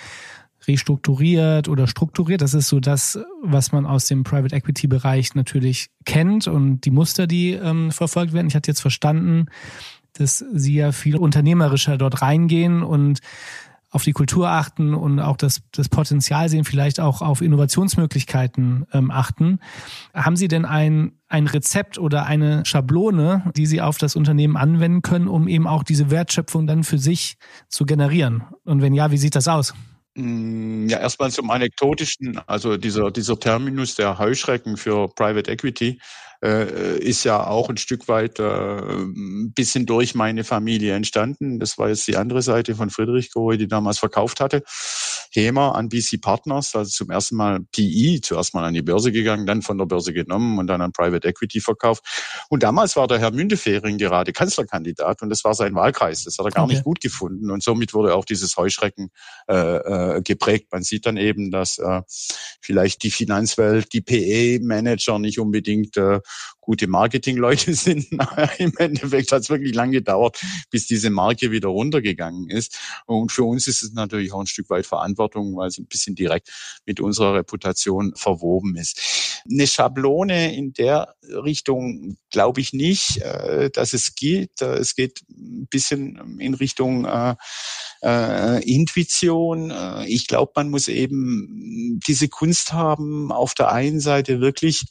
restrukturiert 0.69 1.69
oder 1.69 1.87
strukturiert. 1.87 2.43
Das 2.43 2.55
ist 2.55 2.69
so 2.69 2.79
das, 2.79 3.19
was 3.43 3.73
man 3.73 3.87
aus 3.87 4.07
dem 4.07 4.23
Private 4.23 4.55
Equity 4.55 4.87
Bereich 4.87 5.35
natürlich 5.35 5.89
kennt 6.05 6.47
und 6.47 6.83
die 6.83 6.91
Muster, 6.91 7.27
die 7.27 7.53
ähm, 7.53 7.91
verfolgt 7.91 8.33
werden. 8.33 8.49
Ich 8.49 8.55
hatte 8.55 8.71
jetzt 8.71 8.81
verstanden, 8.81 9.47
dass 10.13 10.39
Sie 10.53 10.75
ja 10.75 10.93
viel 10.93 11.17
unternehmerischer 11.17 11.97
dort 11.97 12.23
reingehen 12.23 12.83
und 12.83 13.21
auf 13.91 14.05
die 14.05 14.13
Kultur 14.13 14.51
achten 14.51 14.95
und 14.95 15.19
auch 15.19 15.37
das, 15.37 15.63
das 15.73 15.89
Potenzial 15.89 16.49
sehen, 16.49 16.65
vielleicht 16.65 17.01
auch 17.01 17.23
auf 17.23 17.41
Innovationsmöglichkeiten 17.41 18.87
ähm, 18.93 19.11
achten. 19.11 19.61
Haben 20.13 20.37
Sie 20.37 20.49
denn 20.49 20.67
ein, 20.67 21.13
ein 21.29 21.47
Rezept 21.47 21.99
oder 21.99 22.27
eine 22.27 22.67
Schablone, 22.67 23.51
die 23.57 23.65
Sie 23.65 23.81
auf 23.81 23.97
das 23.97 24.15
Unternehmen 24.15 24.57
anwenden 24.57 25.01
können, 25.01 25.27
um 25.27 25.49
eben 25.49 25.67
auch 25.67 25.85
diese 25.85 26.11
Wertschöpfung 26.11 26.67
dann 26.67 26.85
für 26.85 26.99
sich 26.99 27.39
zu 27.69 27.87
generieren? 27.87 28.45
Und 28.65 28.83
wenn 28.83 28.93
ja, 28.93 29.11
wie 29.11 29.19
sieht 29.19 29.35
das 29.35 29.49
aus? 29.49 29.73
Mm, 30.19 30.89
ja, 30.89 30.99
erstmal 30.99 31.31
zum 31.31 31.49
Anekdotischen, 31.51 32.41
also 32.49 32.77
dieser, 32.77 33.13
dieser 33.13 33.39
Terminus 33.39 33.95
der 33.95 34.19
Heuschrecken 34.19 34.77
für 34.77 35.09
Private 35.09 35.49
Equity 35.49 36.01
äh, 36.43 36.99
ist 36.99 37.25
ja 37.25 37.47
auch 37.47 37.69
ein 37.69 37.77
Stück 37.77 38.09
weit 38.09 38.39
äh, 38.39 38.43
ein 38.45 39.53
bisschen 39.53 39.87
durch 39.87 40.15
meine 40.15 40.45
Familie 40.45 40.95
entstanden. 40.95 41.59
Das 41.59 41.79
war 41.79 41.89
jetzt 41.89 42.07
die 42.07 42.17
andere 42.17 42.43
Seite 42.43 42.75
von 42.75 42.91
Friedrich 42.91 43.33
Grohe, 43.33 43.59
die 43.59 43.67
damals 43.67 43.99
verkauft 43.99 44.41
hatte. 44.41 44.63
HEMA 45.33 45.73
an 45.73 45.89
BC 45.89 46.21
Partners, 46.21 46.75
also 46.75 46.91
zum 46.91 47.11
ersten 47.11 47.37
Mal 47.37 47.61
PE, 47.73 48.21
zuerst 48.23 48.55
mal 48.55 48.65
an 48.65 48.75
die 48.75 48.83
Börse 48.83 49.13
gegangen, 49.13 49.47
dann 49.47 49.63
von 49.63 49.79
der 49.79 49.87
Börse 49.87 50.13
genommen 50.13 50.59
und 50.59 50.67
dann 50.69 50.81
an 50.81 50.93
Private 50.93 51.27
Equity 51.27 51.61
verkauft. 51.61 52.05
Und 52.49 52.63
damals 52.63 52.97
war 52.97 53.09
der 53.09 53.19
Herr 53.19 53.31
Mündefering 53.31 53.99
gerade 53.99 54.33
Kanzlerkandidat 54.33 55.23
und 55.23 55.31
das 55.31 55.45
war 55.45 55.55
sein 55.55 55.75
Wahlkreis. 55.75 56.25
Das 56.25 56.39
hat 56.39 56.47
er 56.47 56.51
gar 56.53 56.65
okay. 56.65 56.75
nicht 56.75 56.85
gut 56.85 57.01
gefunden 57.01 57.51
und 57.51 57.63
somit 57.63 57.95
wurde 57.95 58.15
auch 58.15 58.25
dieses 58.25 58.57
Heuschrecken 58.57 59.11
äh, 59.49 60.17
äh, 60.17 60.23
geprägt. 60.23 60.69
Man 60.73 60.83
sieht 60.83 61.07
dann 61.07 61.17
eben, 61.17 61.51
dass 61.51 61.79
äh, 61.79 62.03
vielleicht 62.61 63.03
die 63.03 63.11
Finanzwelt, 63.11 63.93
die 63.93 64.01
PE-Manager 64.01 65.19
nicht 65.19 65.39
unbedingt 65.39 65.97
äh, 65.97 66.21
gute 66.61 66.87
Marketingleute 66.87 67.75
sind. 67.75 68.07
Im 68.59 68.73
Endeffekt 68.77 69.33
hat 69.33 69.43
es 69.43 69.51
wirklich 69.51 69.75
lange 69.75 69.93
gedauert, 69.93 70.41
bis 70.71 70.87
diese 70.87 71.11
Marke 71.11 71.51
wieder 71.51 71.69
runtergegangen 71.69 72.51
ist. 72.51 72.79
Und 73.07 73.33
für 73.33 73.45
uns 73.45 73.67
ist 73.67 73.83
es 73.83 73.93
natürlich 73.93 74.33
auch 74.33 74.41
ein 74.41 74.47
Stück 74.47 74.71
weit 74.71 74.87
Verantwortung, 74.87 75.57
weil 75.57 75.69
es 75.69 75.79
ein 75.79 75.87
bisschen 75.87 76.15
direkt 76.15 76.51
mit 76.85 77.01
unserer 77.01 77.35
Reputation 77.35 78.15
verwoben 78.15 78.77
ist. 78.77 79.43
Eine 79.51 79.67
Schablone 79.67 80.55
in 80.55 80.73
der 80.73 81.15
Richtung 81.23 82.19
glaube 82.31 82.61
ich 82.61 82.73
nicht, 82.73 83.19
äh, 83.19 83.71
dass 83.71 83.93
es 83.93 84.15
geht. 84.15 84.61
Es 84.61 84.95
geht 84.95 85.23
ein 85.31 85.67
bisschen 85.69 86.39
in 86.39 86.55
Richtung 86.55 87.05
äh, 87.05 87.35
äh, 88.03 88.63
Intuition. 88.65 89.73
Ich 90.07 90.27
glaube, 90.27 90.53
man 90.57 90.71
muss 90.71 90.89
eben 90.89 92.01
diese 92.07 92.29
Kunst 92.29 92.73
haben, 92.73 93.33
auf 93.33 93.55
der 93.55 93.73
einen 93.73 94.01
Seite 94.01 94.41
wirklich 94.41 94.85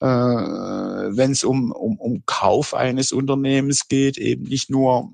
äh, 0.00 0.06
wenn 0.06 1.32
es 1.32 1.44
um, 1.44 1.72
um, 1.72 1.98
um 1.98 2.22
Kauf 2.26 2.74
eines 2.74 3.12
Unternehmens 3.12 3.88
geht, 3.88 4.18
eben 4.18 4.44
nicht 4.44 4.70
nur 4.70 5.12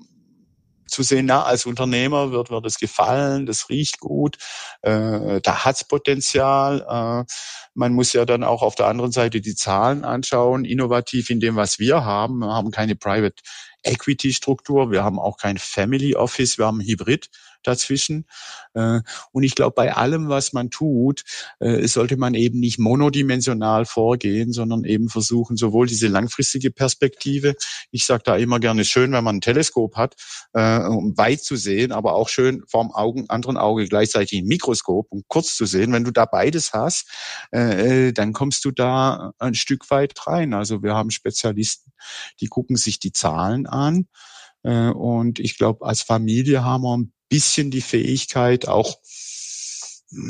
zu 0.87 1.03
sehen, 1.03 1.25
na, 1.25 1.43
als 1.43 1.65
Unternehmer 1.65 2.31
wird 2.31 2.49
mir 2.49 2.61
das 2.61 2.77
gefallen, 2.77 3.45
das 3.45 3.69
riecht 3.69 3.99
gut, 3.99 4.37
äh, 4.81 5.41
da 5.41 5.65
hat's 5.65 5.83
Potenzial. 5.83 6.85
Äh, 6.87 7.31
man 7.73 7.93
muss 7.93 8.13
ja 8.13 8.25
dann 8.25 8.43
auch 8.43 8.63
auf 8.63 8.75
der 8.75 8.87
anderen 8.87 9.11
Seite 9.11 9.41
die 9.41 9.55
Zahlen 9.55 10.03
anschauen, 10.03 10.65
innovativ 10.65 11.29
in 11.29 11.39
dem, 11.39 11.55
was 11.55 11.77
wir 11.79 12.05
haben. 12.05 12.39
Wir 12.39 12.53
haben 12.53 12.71
keine 12.71 12.95
Private 12.95 13.35
Equity 13.83 14.33
Struktur, 14.33 14.91
wir 14.91 15.03
haben 15.03 15.19
auch 15.19 15.37
kein 15.37 15.57
Family 15.57 16.15
Office, 16.15 16.57
wir 16.57 16.65
haben 16.65 16.81
Hybrid 16.81 17.29
dazwischen. 17.63 18.25
Äh, 18.73 19.01
und 19.31 19.43
ich 19.43 19.55
glaube, 19.55 19.73
bei 19.75 19.93
allem, 19.93 20.29
was 20.29 20.53
man 20.53 20.69
tut, 20.69 21.23
äh, 21.59 21.87
sollte 21.87 22.17
man 22.17 22.33
eben 22.33 22.59
nicht 22.59 22.79
monodimensional 22.79 23.85
vorgehen, 23.85 24.53
sondern 24.53 24.83
eben 24.83 25.09
versuchen, 25.09 25.57
sowohl 25.57 25.87
diese 25.87 26.07
langfristige 26.07 26.71
Perspektive, 26.71 27.55
ich 27.91 28.05
sage 28.05 28.23
da 28.25 28.35
immer 28.35 28.59
gerne 28.59 28.85
schön, 28.85 29.11
wenn 29.11 29.23
man 29.23 29.37
ein 29.37 29.41
Teleskop 29.41 29.95
hat, 29.95 30.15
äh, 30.53 30.79
um 30.79 31.17
weit 31.17 31.41
zu 31.41 31.55
sehen, 31.55 31.91
aber 31.91 32.15
auch 32.15 32.29
schön 32.29 32.63
vorm 32.67 32.91
Augen, 32.91 33.29
anderen 33.29 33.57
Auge 33.57 33.87
gleichzeitig 33.87 34.39
ein 34.39 34.47
Mikroskop, 34.47 35.07
um 35.09 35.23
kurz 35.27 35.55
zu 35.55 35.65
sehen. 35.65 35.93
Wenn 35.93 36.03
du 36.03 36.11
da 36.11 36.25
beides 36.25 36.73
hast, 36.73 37.07
dann 37.51 38.33
kommst 38.33 38.65
du 38.65 38.71
da 38.71 39.33
ein 39.39 39.55
Stück 39.55 39.89
weit 39.89 40.13
rein. 40.27 40.53
Also 40.53 40.83
wir 40.83 40.93
haben 40.93 41.11
Spezialisten, 41.11 41.93
die 42.39 42.47
gucken 42.47 42.75
sich 42.75 42.99
die 42.99 43.11
Zahlen 43.11 43.67
an. 43.67 44.07
Und 44.63 45.39
ich 45.39 45.57
glaube, 45.57 45.85
als 45.85 46.01
Familie 46.01 46.63
haben 46.63 46.83
wir 46.83 46.97
ein 46.97 47.13
bisschen 47.29 47.71
die 47.71 47.81
Fähigkeit, 47.81 48.67
auch 48.67 48.97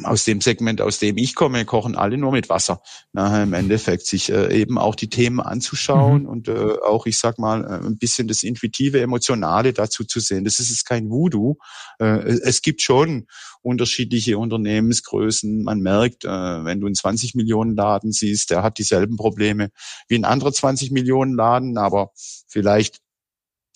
aus 0.03 0.23
dem 0.23 0.41
Segment, 0.41 0.81
aus 0.81 0.97
dem 0.97 1.17
ich 1.17 1.35
komme, 1.35 1.63
kochen 1.63 1.95
alle 1.95 2.17
nur 2.17 2.31
mit 2.31 2.49
Wasser. 2.49 2.81
Nachher 3.13 3.43
im 3.43 3.53
Endeffekt 3.53 4.07
sich 4.07 4.31
äh, 4.31 4.51
eben 4.59 4.79
auch 4.79 4.95
die 4.95 5.09
Themen 5.09 5.39
anzuschauen 5.39 6.23
mhm. 6.23 6.29
und 6.29 6.47
äh, 6.47 6.77
auch, 6.83 7.05
ich 7.05 7.19
sag 7.19 7.37
mal, 7.37 7.63
äh, 7.63 7.85
ein 7.85 7.97
bisschen 7.97 8.27
das 8.27 8.41
intuitive, 8.41 8.99
emotionale 8.99 9.73
dazu 9.73 10.03
zu 10.03 10.19
sehen. 10.19 10.45
Das 10.45 10.59
ist 10.59 10.69
jetzt 10.69 10.85
kein 10.85 11.09
Voodoo. 11.09 11.57
Äh, 11.99 12.39
es 12.43 12.63
gibt 12.63 12.81
schon 12.81 13.27
unterschiedliche 13.61 14.39
Unternehmensgrößen. 14.39 15.63
Man 15.63 15.81
merkt, 15.81 16.25
äh, 16.25 16.29
wenn 16.29 16.79
du 16.79 16.87
einen 16.87 16.95
20 16.95 17.35
Millionen 17.35 17.75
Laden 17.75 18.11
siehst, 18.11 18.49
der 18.49 18.63
hat 18.63 18.79
dieselben 18.79 19.15
Probleme 19.15 19.69
wie 20.07 20.15
ein 20.15 20.25
anderer 20.25 20.53
20 20.53 20.89
Millionen 20.89 21.35
Laden, 21.35 21.77
aber 21.77 22.11
vielleicht 22.47 22.99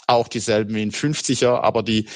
auch 0.07 0.27
dieselben 0.27 0.75
wie 0.75 0.81
ein 0.81 0.91
50er, 0.91 1.61
aber 1.61 1.83
die 1.83 2.07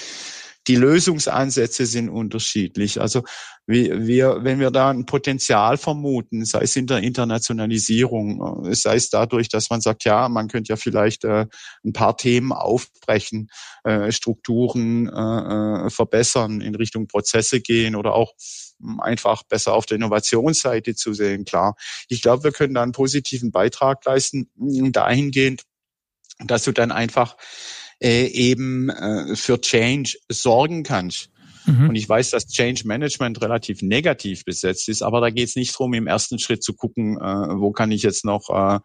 die 0.68 0.76
Lösungsansätze 0.76 1.86
sind 1.86 2.10
unterschiedlich. 2.10 3.00
Also 3.00 3.24
wir, 3.68 4.44
wenn 4.44 4.60
wir 4.60 4.72
da 4.72 4.90
ein 4.90 5.06
Potenzial 5.06 5.78
vermuten, 5.78 6.46
sei 6.46 6.62
es 6.62 6.76
in 6.76 6.88
der 6.88 7.00
Internationalisierung, 7.00 8.68
äh, 8.68 8.76
sei 8.76 8.96
es 8.96 9.10
dadurch, 9.10 9.50
dass 9.50 9.70
man 9.70 9.82
sagt, 9.82 10.06
ja, 10.06 10.30
man 10.30 10.48
könnte 10.48 10.74
ja 10.74 10.76
vielleicht 10.76 11.24
äh, 11.24 11.48
ein 11.84 11.94
paar 11.94 12.18
Themen 12.18 12.52
aufbrechen, 12.52 13.50
äh, 13.84 14.12
Strukturen 14.12 15.08
äh, 15.08 15.86
äh 15.86 15.90
verbessern, 15.90 16.62
in 16.62 16.76
Richtung 16.76 17.08
Prozesse 17.08 17.62
gehen 17.62 17.96
oder 17.96 18.14
auch 18.14 18.34
hm, 18.80 19.00
einfach 19.00 19.44
besser 19.44 19.74
auf 19.74 19.86
der 19.86 19.98
Innovationsseite 19.98 20.96
zu 20.96 21.14
sehen. 21.14 21.46
Klar, 21.46 21.76
ich 22.08 22.22
glaube, 22.22 22.44
wir 22.44 22.52
können 22.52 22.74
da 22.74 22.84
einen 22.84 22.92
positiven 22.92 23.52
Beitrag 23.52 24.04
leisten, 24.06 24.50
dahingehend, 24.56 25.64
dass 26.40 26.64
du 26.64 26.72
dann 26.72 26.92
einfach 26.92 27.38
äh, 28.02 28.26
eben 28.28 28.90
äh, 28.90 29.36
für 29.36 29.60
Change 29.60 30.18
sorgen 30.30 30.84
kannst. 30.84 31.30
Mhm. 31.66 31.90
Und 31.90 31.96
ich 31.96 32.08
weiß, 32.08 32.32
dass 32.32 32.48
Change 32.48 32.84
Management 32.86 33.42
relativ 33.42 33.82
negativ 33.82 34.46
besetzt 34.46 34.90
ist, 34.90 35.02
aber 35.02 35.22
da 35.22 35.30
geht 35.30 35.50
es 35.50 35.56
nicht 35.56 35.74
darum, 35.74 35.94
im 35.94 36.08
ersten 36.08 36.40
Schritt 36.40 36.64
zu 36.64 36.74
gucken, 36.74 37.18
äh, 37.18 37.60
wo 37.60 37.72
kann 37.72 37.92
ich 37.92 38.04
jetzt 38.04 38.26
noch 38.26 38.50
äh, 38.50 38.80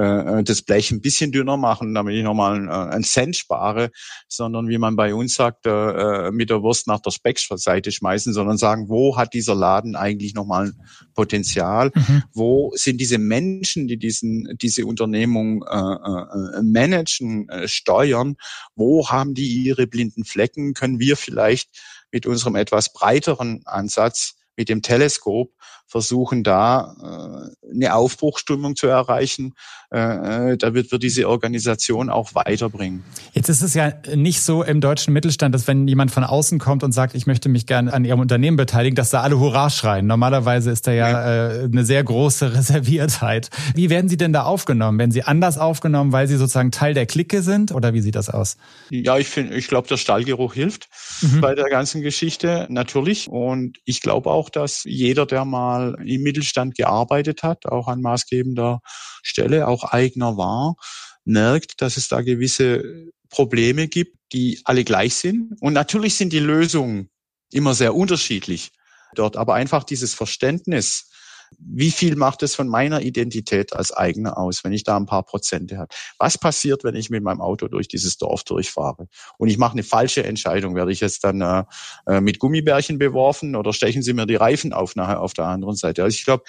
äh, 0.00 0.42
das 0.42 0.62
Blech 0.62 0.90
ein 0.90 1.00
bisschen 1.00 1.32
dünner 1.32 1.56
machen, 1.56 1.94
damit 1.94 2.14
ich 2.14 2.22
nochmal 2.22 2.66
äh, 2.66 2.94
einen 2.94 3.04
Cent 3.04 3.36
spare, 3.36 3.90
sondern 4.28 4.68
wie 4.68 4.78
man 4.78 4.96
bei 4.96 5.14
uns 5.14 5.34
sagt, 5.34 5.66
äh, 5.66 5.70
äh 5.70 6.30
mit 6.30 6.50
der 6.50 6.62
Wurst 6.62 6.86
nach 6.86 7.00
der 7.00 7.10
Speckseite 7.10 7.92
schmeißen, 7.92 8.32
sondern 8.32 8.56
sagen, 8.56 8.88
wo 8.88 9.16
hat 9.16 9.34
dieser 9.34 9.54
Laden 9.54 9.96
eigentlich 9.96 10.34
nochmal 10.34 10.66
ein 10.66 10.74
Potenzial? 11.14 11.90
Mhm. 11.94 12.22
Wo 12.32 12.72
sind 12.74 13.00
diese 13.00 13.18
Menschen, 13.18 13.88
die 13.88 13.96
diesen, 13.96 14.56
diese 14.60 14.86
Unternehmung 14.86 15.62
äh, 15.64 15.76
äh, 15.76 16.62
managen, 16.62 17.48
äh, 17.48 17.68
steuern? 17.68 18.36
Wo 18.74 19.08
haben 19.08 19.34
die 19.34 19.48
ihre 19.48 19.86
blinden 19.86 20.24
Flecken? 20.24 20.74
Können 20.74 20.98
wir 20.98 21.16
vielleicht 21.16 21.70
mit 22.12 22.26
unserem 22.26 22.56
etwas 22.56 22.92
breiteren 22.92 23.62
Ansatz, 23.66 24.36
mit 24.56 24.68
dem 24.68 24.82
Teleskop, 24.82 25.54
versuchen 25.90 26.44
da 26.44 26.94
äh, 27.02 27.74
eine 27.74 27.94
Aufbruchstimmung 27.94 28.76
zu 28.76 28.86
erreichen. 28.86 29.54
Äh, 29.92 30.52
äh, 30.52 30.56
da 30.56 30.72
wird, 30.72 30.92
wird 30.92 31.02
diese 31.02 31.28
Organisation 31.28 32.10
auch 32.10 32.36
weiterbringen. 32.36 33.02
Jetzt 33.32 33.48
ist 33.48 33.60
es 33.60 33.74
ja 33.74 33.92
nicht 34.14 34.40
so 34.40 34.62
im 34.62 34.80
deutschen 34.80 35.12
Mittelstand, 35.12 35.52
dass 35.52 35.66
wenn 35.66 35.88
jemand 35.88 36.12
von 36.12 36.22
außen 36.22 36.60
kommt 36.60 36.84
und 36.84 36.92
sagt, 36.92 37.16
ich 37.16 37.26
möchte 37.26 37.48
mich 37.48 37.66
gerne 37.66 37.92
an 37.92 38.04
Ihrem 38.04 38.20
Unternehmen 38.20 38.56
beteiligen, 38.56 38.94
dass 38.94 39.10
da 39.10 39.22
alle 39.22 39.40
Hurra 39.40 39.68
schreien. 39.68 40.06
Normalerweise 40.06 40.70
ist 40.70 40.86
da 40.86 40.92
ja, 40.92 41.10
ja. 41.10 41.50
Äh, 41.50 41.64
eine 41.64 41.84
sehr 41.84 42.04
große 42.04 42.54
Reserviertheit. 42.54 43.50
Wie 43.74 43.90
werden 43.90 44.08
Sie 44.08 44.16
denn 44.16 44.32
da 44.32 44.44
aufgenommen? 44.44 44.96
Werden 45.00 45.10
Sie 45.10 45.24
anders 45.24 45.58
aufgenommen, 45.58 46.12
weil 46.12 46.28
Sie 46.28 46.36
sozusagen 46.36 46.70
Teil 46.70 46.94
der 46.94 47.06
Clique 47.06 47.42
sind? 47.42 47.72
Oder 47.72 47.92
wie 47.92 48.00
sieht 48.00 48.14
das 48.14 48.30
aus? 48.30 48.58
Ja, 48.90 49.18
ich 49.18 49.26
finde, 49.26 49.56
ich 49.56 49.66
glaube, 49.66 49.88
der 49.88 49.96
Stallgeruch 49.96 50.54
hilft 50.54 50.88
mhm. 51.20 51.40
bei 51.40 51.56
der 51.56 51.68
ganzen 51.68 52.00
Geschichte 52.00 52.68
natürlich. 52.70 53.28
Und 53.28 53.78
ich 53.84 54.02
glaube 54.02 54.30
auch, 54.30 54.50
dass 54.50 54.84
jeder, 54.84 55.26
der 55.26 55.44
mal 55.44 55.79
mal 55.80 55.96
im 56.06 56.22
Mittelstand 56.22 56.74
gearbeitet 56.74 57.42
hat, 57.42 57.66
auch 57.66 57.88
an 57.88 58.00
maßgebender 58.00 58.80
Stelle, 59.22 59.68
auch 59.68 59.84
eigener 59.84 60.36
war, 60.36 60.76
merkt, 61.24 61.80
dass 61.80 61.96
es 61.96 62.08
da 62.08 62.22
gewisse 62.22 63.10
Probleme 63.28 63.88
gibt, 63.88 64.16
die 64.32 64.60
alle 64.64 64.84
gleich 64.84 65.14
sind. 65.14 65.56
Und 65.60 65.72
natürlich 65.72 66.14
sind 66.16 66.32
die 66.32 66.40
Lösungen 66.40 67.10
immer 67.52 67.74
sehr 67.74 67.94
unterschiedlich 67.94 68.70
dort, 69.14 69.36
aber 69.36 69.54
einfach 69.54 69.84
dieses 69.84 70.14
Verständnis, 70.14 71.09
wie 71.58 71.90
viel 71.90 72.16
macht 72.16 72.42
es 72.42 72.54
von 72.54 72.68
meiner 72.68 73.02
Identität 73.02 73.72
als 73.72 73.92
Eigner 73.92 74.38
aus, 74.38 74.64
wenn 74.64 74.72
ich 74.72 74.84
da 74.84 74.96
ein 74.96 75.06
paar 75.06 75.22
Prozente 75.24 75.78
habe? 75.78 75.88
Was 76.18 76.38
passiert, 76.38 76.84
wenn 76.84 76.94
ich 76.94 77.10
mit 77.10 77.22
meinem 77.22 77.40
Auto 77.40 77.68
durch 77.68 77.88
dieses 77.88 78.16
Dorf 78.16 78.44
durchfahre 78.44 79.08
und 79.38 79.48
ich 79.48 79.58
mache 79.58 79.72
eine 79.72 79.82
falsche 79.82 80.24
Entscheidung? 80.24 80.74
Werde 80.74 80.92
ich 80.92 81.00
jetzt 81.00 81.24
dann 81.24 81.40
äh, 81.40 81.64
äh 82.06 82.20
mit 82.20 82.38
Gummibärchen 82.38 82.98
beworfen 82.98 83.56
oder 83.56 83.72
stechen 83.72 84.02
sie 84.02 84.12
mir 84.12 84.26
die 84.26 84.36
Reifen 84.36 84.72
auf 84.72 84.96
nachher 84.96 85.20
auf 85.20 85.32
der 85.32 85.46
anderen 85.46 85.76
Seite? 85.76 86.02
Also 86.02 86.14
ich 86.14 86.24
glaube, 86.24 86.44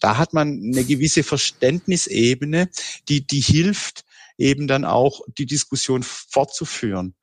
da 0.00 0.18
hat 0.18 0.32
man 0.32 0.60
eine 0.62 0.84
gewisse 0.84 1.22
Verständnisebene, 1.22 2.68
die, 3.08 3.26
die 3.26 3.40
hilft, 3.40 4.04
eben 4.38 4.66
dann 4.66 4.84
auch 4.84 5.20
die 5.38 5.46
Diskussion 5.46 6.02
fortzuführen. 6.02 7.14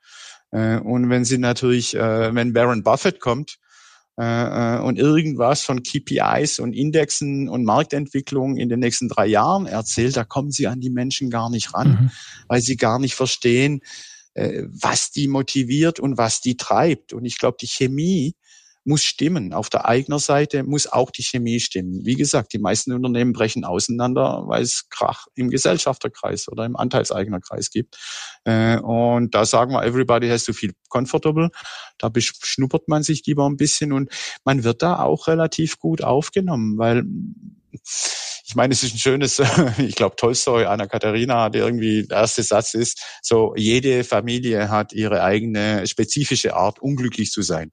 Äh, 0.52 0.78
und 0.78 1.10
wenn 1.10 1.26
sie 1.26 1.38
natürlich, 1.38 1.96
äh, 1.96 2.34
wenn 2.34 2.56
Warren 2.56 2.84
Buffett 2.84 3.20
kommt 3.20 3.58
äh, 4.22 4.82
und 4.82 5.00
irgendwas 5.00 5.64
von 5.64 5.84
KPIs 5.84 6.60
und 6.60 6.74
Indexen 6.74 7.50
und 7.50 7.64
Marktentwicklung 7.64 8.58
in 8.58 8.70
den 8.70 8.80
nächsten 8.80 9.10
drei 9.10 9.28
Jahren 9.28 9.66
erzählt, 9.66 10.18
da 10.18 10.24
kommen 10.24 10.52
sie 10.52 10.68
an 10.68 10.80
die 10.80 10.90
Menschen 10.90 11.30
gar 11.30 11.50
nicht 11.50 11.74
ran, 11.74 11.90
mhm. 11.90 12.12
weil 12.48 12.62
sie 12.62 12.78
gar 12.78 13.00
nicht 13.00 13.16
verstehen, 13.16 13.82
was 14.34 15.12
die 15.12 15.28
motiviert 15.28 16.00
und 16.00 16.18
was 16.18 16.40
die 16.40 16.56
treibt. 16.56 17.12
Und 17.12 17.26
ich 17.26 17.38
glaube, 17.38 17.58
die 17.60 17.68
Chemie 17.68 18.36
muss 18.84 19.04
stimmen. 19.04 19.54
Auf 19.54 19.70
der 19.70 19.86
eigenen 19.86 20.20
Seite 20.20 20.64
muss 20.64 20.88
auch 20.88 21.12
die 21.12 21.24
Chemie 21.24 21.60
stimmen. 21.60 22.04
Wie 22.04 22.16
gesagt, 22.16 22.54
die 22.54 22.60
meisten 22.60 22.94
Unternehmen 22.94 23.34
brechen 23.34 23.64
auseinander, 23.64 24.44
weil 24.48 24.64
es 24.64 24.90
Krach 24.90 25.28
im 25.36 25.50
Gesellschafterkreis 25.50 26.48
oder 26.48 26.66
im 26.66 26.76
Anteilseignerkreis 26.76 27.70
gibt. 27.70 27.98
Äh, 28.44 28.78
und 28.80 29.36
da 29.36 29.46
sagen 29.46 29.74
wir, 29.74 29.84
everybody 29.84 30.28
has 30.30 30.44
to 30.44 30.54
feel 30.54 30.72
comfortable. 30.90 31.50
Da 31.98 32.10
beschnuppert 32.10 32.88
man 32.88 33.04
sich 33.04 33.26
lieber 33.26 33.48
ein 33.48 33.58
bisschen 33.58 33.94
und 33.94 34.12
man 34.44 34.64
wird 34.64 34.82
da 34.82 35.00
auch 35.00 35.28
relativ 35.28 35.78
gut 35.78 36.04
aufgenommen, 36.04 36.78
weil 36.78 37.04
ich 38.52 38.56
meine, 38.56 38.74
es 38.74 38.84
ist 38.84 38.96
ein 38.96 39.00
schönes, 39.00 39.40
ich 39.78 39.96
glaube, 39.96 40.16
Tolstoi, 40.16 40.66
Anna 40.66 40.88
Katharina 40.88 41.44
hat 41.44 41.56
irgendwie, 41.56 42.06
der 42.08 42.18
erste 42.18 42.44
Satz 42.44 42.74
ist, 42.74 43.02
so, 43.22 43.54
jede 43.56 44.04
Familie 44.04 44.70
hat 44.70 44.92
ihre 44.92 45.24
eigene 45.24 45.88
spezifische 45.88 46.56
Art, 46.56 46.80
unglücklich 46.80 47.32
zu 47.32 47.44
sein. 47.44 47.72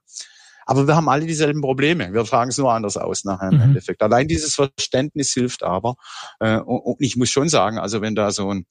Aber 0.69 0.87
wir 0.87 0.95
haben 0.95 1.09
alle 1.09 1.25
dieselben 1.25 1.63
Probleme. 1.63 2.13
Wir 2.13 2.25
tragen 2.25 2.51
es 2.51 2.59
nur 2.59 2.71
anders 2.71 2.99
aus 2.99 3.25
nachher 3.25 3.49
im 3.49 3.57
mhm. 3.57 3.63
Endeffekt. 3.63 4.03
Allein 4.03 4.29
dieses 4.29 4.55
Verständnis 4.55 5.33
hilft 5.33 5.63
aber. 5.63 5.97
Äh, 6.41 6.59
und 6.59 6.97
ich 7.01 7.17
muss 7.17 7.31
schon 7.31 7.49
sagen, 7.49 7.79
also 7.79 8.03
wenn 8.03 8.15
da 8.15 8.31
so 8.31 8.53
ein 8.53 8.67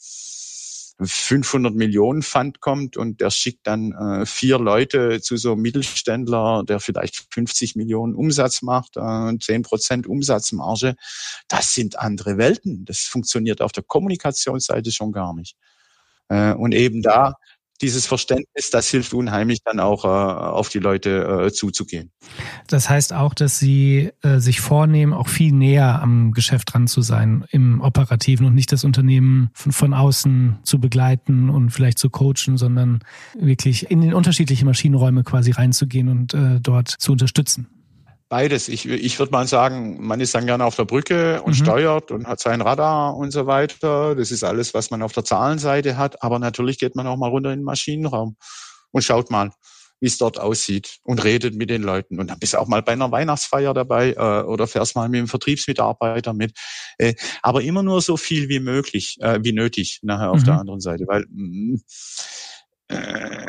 500 1.01 1.73
Millionen 1.73 2.21
Fund 2.21 2.61
kommt 2.61 2.97
und 2.97 3.19
der 3.19 3.31
schickt 3.31 3.65
dann 3.65 3.93
äh, 3.93 4.27
vier 4.27 4.59
Leute 4.59 5.21
zu 5.21 5.37
so 5.37 5.53
einem 5.53 5.63
Mittelständler, 5.63 6.63
der 6.67 6.79
vielleicht 6.79 7.33
50 7.33 7.75
Millionen 7.75 8.13
Umsatz 8.13 8.61
macht, 8.61 8.95
äh, 8.95 9.35
10 9.39 9.63
Prozent 9.63 10.05
Umsatzmarge, 10.05 10.95
das 11.47 11.73
sind 11.73 11.97
andere 11.97 12.37
Welten. 12.37 12.85
Das 12.85 12.99
funktioniert 12.99 13.59
auf 13.59 13.71
der 13.71 13.83
Kommunikationsseite 13.83 14.91
schon 14.91 15.11
gar 15.11 15.33
nicht. 15.33 15.55
Äh, 16.29 16.53
und 16.53 16.75
eben 16.75 17.01
da 17.01 17.33
dieses 17.81 18.07
Verständnis, 18.07 18.69
das 18.71 18.89
hilft 18.89 19.13
unheimlich 19.13 19.59
dann 19.63 19.79
auch 19.79 20.05
äh, 20.05 20.07
auf 20.07 20.69
die 20.69 20.79
Leute 20.79 21.45
äh, 21.45 21.51
zuzugehen. 21.51 22.11
Das 22.67 22.89
heißt 22.89 23.13
auch, 23.13 23.33
dass 23.33 23.59
Sie 23.59 24.11
äh, 24.23 24.39
sich 24.39 24.61
vornehmen, 24.61 25.13
auch 25.13 25.27
viel 25.27 25.51
näher 25.51 26.01
am 26.01 26.31
Geschäft 26.31 26.73
dran 26.73 26.87
zu 26.87 27.01
sein 27.01 27.45
im 27.51 27.81
Operativen 27.81 28.45
und 28.45 28.55
nicht 28.55 28.71
das 28.71 28.83
Unternehmen 28.83 29.49
von, 29.53 29.71
von 29.71 29.93
außen 29.93 30.59
zu 30.63 30.79
begleiten 30.79 31.49
und 31.49 31.69
vielleicht 31.69 31.99
zu 31.99 32.09
coachen, 32.09 32.57
sondern 32.57 32.99
wirklich 33.39 33.89
in 33.91 34.01
den 34.01 34.13
unterschiedlichen 34.13 34.65
Maschinenräume 34.65 35.23
quasi 35.23 35.51
reinzugehen 35.51 36.09
und 36.09 36.33
äh, 36.33 36.59
dort 36.59 36.89
zu 36.89 37.11
unterstützen. 37.11 37.67
Beides. 38.29 38.67
Ich, 38.67 38.85
ich 38.85 39.19
würde 39.19 39.31
mal 39.31 39.47
sagen, 39.47 40.05
man 40.05 40.19
ist 40.19 40.35
dann 40.35 40.45
gerne 40.45 40.65
auf 40.65 40.75
der 40.75 40.83
Brücke 40.83 41.41
und 41.43 41.51
mhm. 41.51 41.63
steuert 41.63 42.11
und 42.11 42.27
hat 42.27 42.41
sein 42.41 42.59
Radar 42.59 43.15
und 43.15 43.31
so 43.31 43.47
weiter. 43.47 44.15
Das 44.15 44.31
ist 44.31 44.43
alles, 44.43 44.73
was 44.73 44.91
man 44.91 45.01
auf 45.01 45.13
der 45.13 45.23
Zahlenseite 45.23 45.97
hat. 45.97 46.21
Aber 46.21 46.37
natürlich 46.37 46.77
geht 46.77 46.95
man 46.95 47.07
auch 47.07 47.15
mal 47.15 47.29
runter 47.29 47.53
in 47.53 47.59
den 47.59 47.65
Maschinenraum 47.65 48.35
und 48.91 49.03
schaut 49.03 49.31
mal, 49.31 49.51
wie 50.01 50.07
es 50.07 50.17
dort 50.17 50.39
aussieht 50.39 50.97
und 51.03 51.23
redet 51.23 51.55
mit 51.55 51.69
den 51.69 51.83
Leuten. 51.83 52.19
Und 52.19 52.29
dann 52.29 52.39
bist 52.39 52.53
du 52.53 52.59
auch 52.59 52.67
mal 52.67 52.81
bei 52.81 52.91
einer 52.91 53.11
Weihnachtsfeier 53.11 53.73
dabei 53.73 54.11
äh, 54.11 54.43
oder 54.43 54.67
fährst 54.67 54.95
mal 54.95 55.07
mit 55.07 55.19
dem 55.19 55.27
Vertriebsmitarbeiter 55.27 56.33
mit. 56.33 56.51
Äh, 56.97 57.15
aber 57.41 57.61
immer 57.61 57.81
nur 57.81 58.01
so 58.01 58.17
viel 58.17 58.49
wie 58.49 58.59
möglich, 58.59 59.17
äh, 59.21 59.39
wie 59.41 59.53
nötig 59.53 59.99
nachher 60.03 60.31
auf 60.31 60.41
mhm. 60.41 60.45
der 60.45 60.59
anderen 60.59 60.81
Seite. 60.81 61.05
Weil 61.07 61.25
mh, 61.29 61.77
mm, 61.77 61.81
äh, 62.89 63.46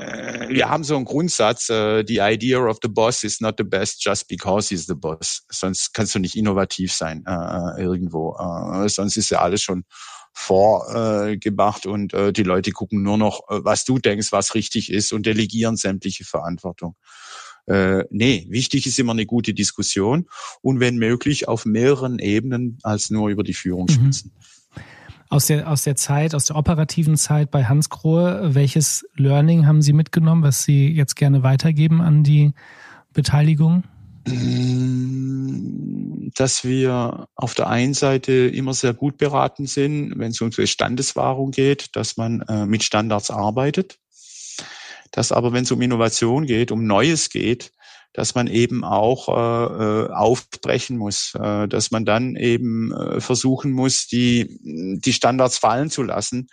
wir 0.49 0.69
haben 0.69 0.85
so 0.85 0.97
einen 0.97 1.05
Grundsatz, 1.05 1.69
äh, 1.69 2.05
the 2.07 2.19
idea 2.21 2.59
of 2.59 2.79
the 2.83 2.89
boss 2.89 3.25
is 3.25 3.41
not 3.41 3.55
the 3.59 3.65
best 3.65 4.05
just 4.05 4.29
because 4.29 4.69
he's 4.69 4.87
the 4.87 4.95
boss. 4.95 5.43
Sonst 5.51 5.93
kannst 5.95 6.15
du 6.15 6.19
nicht 6.19 6.37
innovativ 6.37 6.93
sein 6.93 7.25
äh, 7.27 7.81
irgendwo. 7.81 8.37
Äh, 8.37 8.89
sonst 8.89 9.17
ist 9.17 9.31
ja 9.31 9.41
alles 9.41 9.63
schon 9.63 9.85
vorgemacht 10.33 11.87
äh, 11.87 11.89
und 11.89 12.15
äh, 12.15 12.33
die 12.33 12.43
Leute 12.43 12.73
gucken 12.73 13.03
nur 13.03 13.19
noch, 13.19 13.41
äh, 13.49 13.61
was 13.65 13.85
du 13.85 13.99
denkst, 13.99 14.33
was 14.33 14.55
richtig 14.55 14.91
ist 14.91 15.13
und 15.13 15.27
delegieren 15.27 15.77
sämtliche 15.77 16.25
Verantwortung. 16.25 16.97
Äh, 17.67 18.05
nee, 18.11 18.47
wichtig 18.49 18.87
ist 18.87 18.99
immer 18.99 19.13
eine 19.13 19.27
gute 19.27 19.53
Diskussion 19.53 20.29
und 20.63 20.81
wenn 20.81 20.97
möglich 20.97 21.49
auf 21.49 21.67
mehreren 21.67 22.19
Ebenen 22.19 22.79
als 22.83 23.11
nur 23.11 23.29
über 23.29 23.43
die 23.43 23.55
Führungsspitzen. 23.55 24.33
Mhm 24.35 24.58
aus 25.29 25.47
der, 25.47 25.71
aus 25.71 25.83
der 25.83 25.97
Zeit, 25.97 26.35
aus 26.35 26.47
der 26.47 26.57
operativen 26.57 27.17
Zeit 27.17 27.51
bei 27.51 27.65
Hans 27.65 27.91
Grohe, 27.91 28.55
welches 28.55 29.07
Learning 29.15 29.67
haben 29.67 29.83
Sie 29.83 29.93
mitgenommen, 29.93 30.43
was 30.43 30.63
Sie 30.63 30.89
jetzt 30.89 31.17
gerne 31.17 31.43
weitergeben 31.43 32.01
an 32.01 32.23
die 32.23 32.53
Beteiligung? 33.13 33.85
Dass 36.35 36.65
wir 36.65 37.29
auf 37.35 37.55
der 37.55 37.69
einen 37.69 37.95
Seite 37.95 38.33
immer 38.33 38.75
sehr 38.75 38.95
gut 38.95 39.17
beraten 39.19 39.67
sind, 39.67 40.19
wenn 40.19 40.31
es 40.31 40.41
um 40.41 40.51
Standeswahrung 40.53 41.51
geht, 41.51 41.97
dass 41.97 42.17
man 42.17 42.43
äh, 42.43 42.67
mit 42.67 42.83
Standards 42.83 43.31
arbeitet. 43.31 43.99
Dass 45.11 45.33
aber, 45.33 45.53
wenn 45.53 45.65
es 45.65 45.73
um 45.73 45.81
Innovation 45.81 46.47
geht, 46.47 46.71
um 46.71 46.87
Neues 46.87 47.31
geht, 47.31 47.73
dass 48.13 48.35
man 48.35 48.47
eben 48.47 48.85
auch 48.85 49.29
äh, 49.29 49.33
äh, 49.33 50.11
aufbrechen 50.13 50.97
muss, 50.97 51.35
äh, 51.35 51.69
dass 51.69 51.91
man 51.91 52.05
dann 52.05 52.37
eben 52.37 52.93
äh, 52.93 53.21
versuchen 53.21 53.73
muss, 53.73 54.07
die, 54.07 54.59
die 54.63 55.13
Standards 55.13 55.59
fallen 55.59 55.91
zu 55.91 56.03
lassen. 56.03 56.49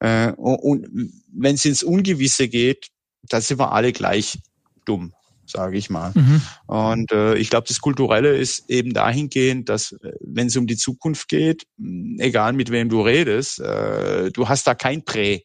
Äh, 0.00 0.32
und 0.32 0.88
wenn 1.32 1.54
es 1.54 1.64
ins 1.64 1.82
Ungewisse 1.82 2.48
geht, 2.48 2.88
da 3.22 3.40
sind 3.40 3.58
wir 3.58 3.72
alle 3.72 3.92
gleich 3.92 4.38
dumm, 4.84 5.12
sage 5.46 5.76
ich 5.76 5.90
mal. 5.90 6.12
Mhm. 6.14 6.42
Und 6.66 7.12
äh, 7.12 7.36
ich 7.36 7.50
glaube, 7.50 7.68
das 7.68 7.80
Kulturelle 7.80 8.36
ist 8.36 8.68
eben 8.68 8.92
dahingehend, 8.92 9.68
dass 9.68 9.92
äh, 9.92 10.12
wenn 10.20 10.48
es 10.48 10.56
um 10.56 10.66
die 10.66 10.76
Zukunft 10.76 11.28
geht, 11.28 11.66
egal 12.18 12.54
mit 12.54 12.70
wem 12.70 12.88
du 12.88 13.02
redest, 13.02 13.60
äh, 13.60 14.30
du 14.30 14.48
hast 14.48 14.66
da 14.66 14.74
kein 14.74 15.04
Prä. 15.04 15.42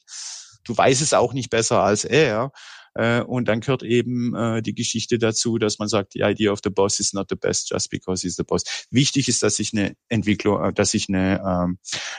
Du 0.63 0.75
weißt 0.75 1.01
es 1.01 1.13
auch 1.13 1.33
nicht 1.33 1.49
besser 1.49 1.81
als 1.81 2.05
er. 2.05 2.51
Äh, 2.99 3.21
und 3.21 3.47
dann 3.47 3.61
gehört 3.61 3.81
eben 3.81 4.35
äh, 4.35 4.61
die 4.61 4.75
Geschichte 4.75 5.17
dazu, 5.17 5.57
dass 5.57 5.79
man 5.79 5.87
sagt, 5.87 6.11
the 6.13 6.19
idea 6.19 6.51
of 6.51 6.59
the 6.61 6.69
boss 6.69 6.99
is 6.99 7.13
not 7.13 7.27
the 7.29 7.35
best 7.37 7.71
just 7.71 7.89
because 7.89 8.27
he's 8.27 8.35
the 8.35 8.43
boss. 8.43 8.63
Wichtig 8.91 9.29
ist, 9.29 9.41
dass 9.41 9.57
ich 9.59 9.71
eine 9.71 9.95
Entwicklung, 10.09 10.61
äh, 10.61 10.73
dass 10.73 10.93
ich 10.93 11.07
eine, 11.07 11.41
ähm, 11.45 11.77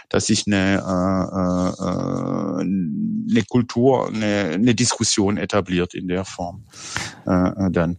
dass 0.09 0.31
ich 0.31 0.47
eine, 0.47 0.79
äh, 0.81 2.63
äh, 2.63 2.65
eine 3.31 3.45
Kultur, 3.45 4.09
eine, 4.09 4.51
eine 4.55 4.75
Diskussion 4.75 5.37
etabliert 5.37 5.95
in 5.95 6.09
der 6.09 6.25
Form 6.25 6.65
äh, 7.27 7.71
dann. 7.71 7.99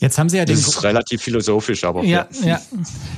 Jetzt 0.00 0.18
haben 0.18 0.30
Sie 0.30 0.38
ja 0.38 0.46
den 0.46 0.56
das 0.56 0.66
ist 0.66 0.82
relativ 0.82 1.20
philosophisch, 1.20 1.84
aber 1.84 2.02
ja, 2.02 2.26
ja. 2.42 2.58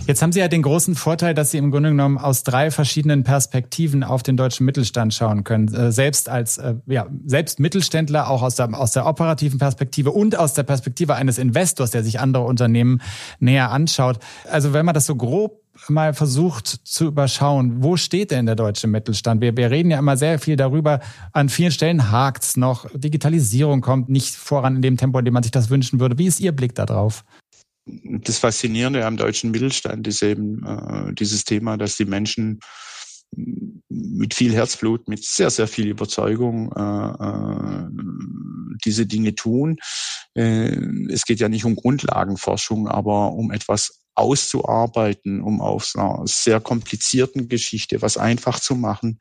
Jetzt 0.08 0.20
haben 0.20 0.32
Sie 0.32 0.40
ja 0.40 0.48
den 0.48 0.62
großen 0.62 0.96
Vorteil, 0.96 1.32
dass 1.32 1.52
Sie 1.52 1.58
im 1.58 1.70
Grunde 1.70 1.90
genommen 1.90 2.18
aus 2.18 2.42
drei 2.42 2.72
verschiedenen 2.72 3.22
Perspektiven 3.22 4.02
auf 4.02 4.24
den 4.24 4.36
deutschen 4.36 4.66
Mittelstand 4.66 5.14
schauen 5.14 5.44
können. 5.44 5.72
Äh, 5.72 5.92
selbst 5.92 6.28
als 6.28 6.58
äh, 6.58 6.74
ja 6.86 7.06
selbst 7.24 7.60
Mittelständler, 7.60 8.28
auch 8.28 8.42
aus 8.42 8.56
der 8.56 8.76
aus 8.76 8.90
der 8.90 9.06
operativen 9.06 9.60
Perspektive 9.60 10.10
und 10.10 10.36
aus 10.36 10.54
der 10.54 10.64
Perspektive 10.64 11.14
eines 11.14 11.38
Investors, 11.38 11.92
der 11.92 12.02
sich 12.02 12.18
andere 12.18 12.42
Unternehmen 12.44 13.00
näher 13.38 13.70
anschaut. 13.70 14.18
Also 14.50 14.72
wenn 14.72 14.84
man 14.84 14.94
das 14.94 15.06
so 15.06 15.14
grob 15.14 15.61
mal 15.88 16.14
versucht 16.14 16.66
zu 16.66 17.06
überschauen, 17.06 17.82
wo 17.82 17.96
steht 17.96 18.30
denn 18.30 18.46
der 18.46 18.54
deutsche 18.54 18.86
Mittelstand? 18.86 19.40
Wir, 19.40 19.56
wir 19.56 19.70
reden 19.70 19.90
ja 19.90 19.98
immer 19.98 20.16
sehr 20.16 20.38
viel 20.38 20.56
darüber, 20.56 21.00
an 21.32 21.48
vielen 21.48 21.72
Stellen 21.72 22.10
hakt's 22.10 22.56
noch, 22.56 22.86
Digitalisierung 22.94 23.80
kommt 23.80 24.08
nicht 24.08 24.34
voran 24.34 24.76
in 24.76 24.82
dem 24.82 24.96
Tempo, 24.96 25.18
in 25.18 25.24
dem 25.24 25.34
man 25.34 25.42
sich 25.42 25.52
das 25.52 25.70
wünschen 25.70 26.00
würde. 26.00 26.18
Wie 26.18 26.26
ist 26.26 26.40
Ihr 26.40 26.52
Blick 26.52 26.74
darauf? 26.74 27.24
Das 27.84 28.38
Faszinierende 28.38 29.04
am 29.04 29.16
deutschen 29.16 29.50
Mittelstand 29.50 30.06
ist 30.06 30.22
eben 30.22 30.64
äh, 30.64 31.12
dieses 31.14 31.44
Thema, 31.44 31.76
dass 31.76 31.96
die 31.96 32.04
Menschen 32.04 32.60
mit 33.88 34.34
viel 34.34 34.52
Herzblut, 34.52 35.08
mit 35.08 35.24
sehr, 35.24 35.50
sehr 35.50 35.66
viel 35.66 35.88
Überzeugung 35.88 36.70
äh, 36.72 36.80
äh, 36.80 37.88
diese 38.84 39.06
Dinge 39.06 39.34
tun. 39.34 39.78
Äh, 40.34 40.76
es 41.10 41.24
geht 41.24 41.40
ja 41.40 41.48
nicht 41.48 41.64
um 41.64 41.74
Grundlagenforschung, 41.74 42.88
aber 42.88 43.32
um 43.32 43.50
etwas 43.50 44.01
auszuarbeiten, 44.14 45.42
um 45.42 45.60
aus 45.60 45.96
einer 45.96 46.22
sehr 46.26 46.60
komplizierten 46.60 47.48
Geschichte 47.48 48.02
was 48.02 48.16
einfach 48.16 48.60
zu 48.60 48.74
machen. 48.74 49.18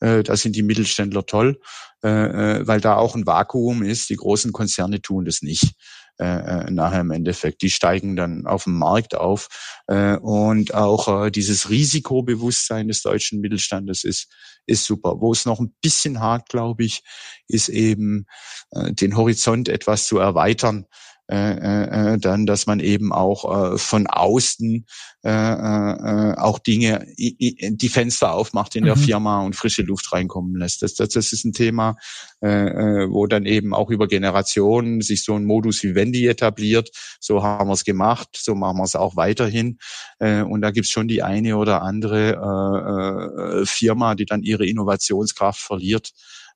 Äh, 0.00 0.22
da 0.22 0.36
sind 0.36 0.56
die 0.56 0.62
Mittelständler 0.62 1.26
toll, 1.26 1.60
äh, 2.02 2.58
äh, 2.60 2.66
weil 2.66 2.80
da 2.80 2.96
auch 2.96 3.14
ein 3.14 3.26
Vakuum 3.26 3.82
ist. 3.82 4.10
Die 4.10 4.16
großen 4.16 4.52
Konzerne 4.52 5.00
tun 5.00 5.24
das 5.24 5.42
nicht. 5.42 5.74
äh, 6.18 6.70
nachher 6.70 7.00
im 7.00 7.10
Endeffekt. 7.10 7.62
Die 7.62 7.70
steigen 7.70 8.16
dann 8.16 8.46
auf 8.46 8.64
dem 8.64 8.78
Markt 8.78 9.16
auf. 9.16 9.48
Äh, 9.88 10.16
und 10.16 10.74
auch 10.74 11.26
äh, 11.26 11.30
dieses 11.30 11.70
Risikobewusstsein 11.70 12.88
des 12.88 13.02
deutschen 13.02 13.40
Mittelstandes 13.40 14.04
ist, 14.04 14.32
ist 14.66 14.84
super. 14.84 15.16
Wo 15.20 15.32
es 15.32 15.44
noch 15.44 15.58
ein 15.60 15.74
bisschen 15.82 16.20
hakt, 16.20 16.50
glaube 16.50 16.84
ich, 16.84 17.02
ist 17.48 17.68
eben 17.68 18.26
äh, 18.70 18.92
den 18.92 19.16
Horizont 19.16 19.68
etwas 19.68 20.06
zu 20.06 20.18
erweitern 20.18 20.86
äh, 21.26 21.36
äh, 21.36 22.12
äh, 22.14 22.18
dann, 22.18 22.44
dass 22.44 22.66
man 22.66 22.80
eben 22.80 23.10
auch 23.10 23.72
äh, 23.72 23.78
von 23.78 24.06
außen 24.06 24.84
äh, 25.24 25.30
äh, 25.30 26.34
auch 26.36 26.58
Dinge, 26.58 27.06
die 27.16 27.88
Fenster 27.88 28.34
aufmacht 28.34 28.76
in 28.76 28.82
mhm. 28.82 28.88
der 28.88 28.96
Firma 28.96 29.40
und 29.40 29.56
frische 29.56 29.80
Luft 29.80 30.12
reinkommen 30.12 30.54
lässt. 30.56 30.82
Das, 30.82 30.92
das, 30.92 31.08
das 31.14 31.32
ist 31.32 31.46
ein 31.46 31.54
Thema, 31.54 31.96
äh, 32.42 32.48
äh, 32.48 33.10
wo 33.10 33.26
dann 33.26 33.46
eben 33.46 33.72
auch 33.72 33.88
über 33.88 34.06
Generationen 34.06 35.00
sich 35.00 35.24
so 35.24 35.34
ein 35.34 35.46
Modus 35.46 35.82
Vivendi 35.82 36.26
etabliert. 36.26 36.90
So 37.20 37.42
haben 37.42 37.70
wir 37.70 37.74
es 37.74 37.84
gemacht, 37.84 38.28
so 38.34 38.54
machen 38.54 38.76
wir 38.76 38.84
es 38.84 38.94
auch 38.94 39.16
weiterhin. 39.16 39.78
Äh, 40.18 40.42
und 40.42 40.60
da 40.60 40.72
gibt's 40.72 40.90
schon 40.90 41.08
die 41.08 41.22
eine 41.22 41.56
oder 41.56 41.80
andere 41.80 42.34
äh, 42.34 43.62
äh, 43.62 43.66
Firma, 43.66 44.14
die 44.14 44.26
dann 44.26 44.42
ihre 44.42 44.66
Innovationskraft 44.66 45.60
verliert. 45.60 46.10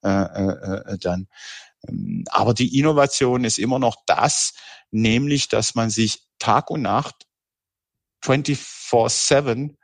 Äh, 0.04 0.10
äh, 0.10 0.98
dann. 1.00 1.26
Ähm, 1.86 2.24
aber 2.30 2.54
die 2.54 2.78
Innovation 2.78 3.44
ist 3.44 3.58
immer 3.58 3.78
noch 3.78 3.96
das, 4.06 4.54
nämlich, 4.90 5.48
dass 5.48 5.74
man 5.74 5.90
sich 5.90 6.22
Tag 6.38 6.70
und 6.70 6.82
Nacht 6.82 7.26
24-7 8.24 9.74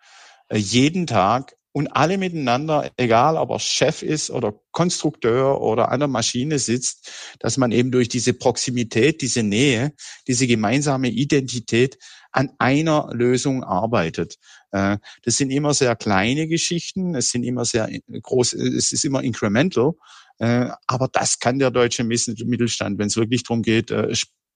äh, 0.49 0.57
jeden 0.57 1.07
Tag 1.07 1.57
und 1.77 1.89
alle 1.89 2.19
miteinander, 2.19 2.93
egal 2.97 3.37
ob 3.37 3.51
er 3.51 3.59
Chef 3.59 4.03
ist 4.03 4.31
oder 4.31 4.55
Konstrukteur 4.71 5.61
oder 5.61 5.91
an 5.91 5.99
der 5.99 6.09
Maschine 6.09 6.61
sitzt, 6.61 7.11
dass 7.41 7.57
man 7.57 7.73
eben 7.73 7.91
durch 7.91 8.09
diese 8.09 8.33
Proximität, 8.33 9.23
diese 9.23 9.43
Nähe, 9.43 9.93
diese 10.29 10.47
gemeinsame 10.47 11.09
Identität 11.09 11.99
an 12.31 12.53
einer 12.59 13.11
Lösung 13.13 13.65
arbeitet. 13.65 14.37
Äh, 14.71 14.99
das 15.25 15.37
sind 15.37 15.51
immer 15.51 15.75
sehr 15.75 15.97
kleine 15.97 16.47
Geschichten, 16.47 17.17
es 17.17 17.31
sind 17.31 17.43
immer 17.43 17.65
sehr 17.65 17.91
groß, 18.09 18.53
es 18.53 18.93
ist 18.93 19.05
immer 19.05 19.25
incremental, 19.25 19.91
äh, 19.91 19.95
aber 20.39 21.09
das 21.13 21.39
kann 21.39 21.59
der 21.59 21.71
deutsche 21.71 22.05
Mittelstand, 22.05 22.99
wenn 22.99 23.07
es 23.07 23.17
wirklich 23.17 23.45
darum 23.45 23.63
geht, 23.63 23.93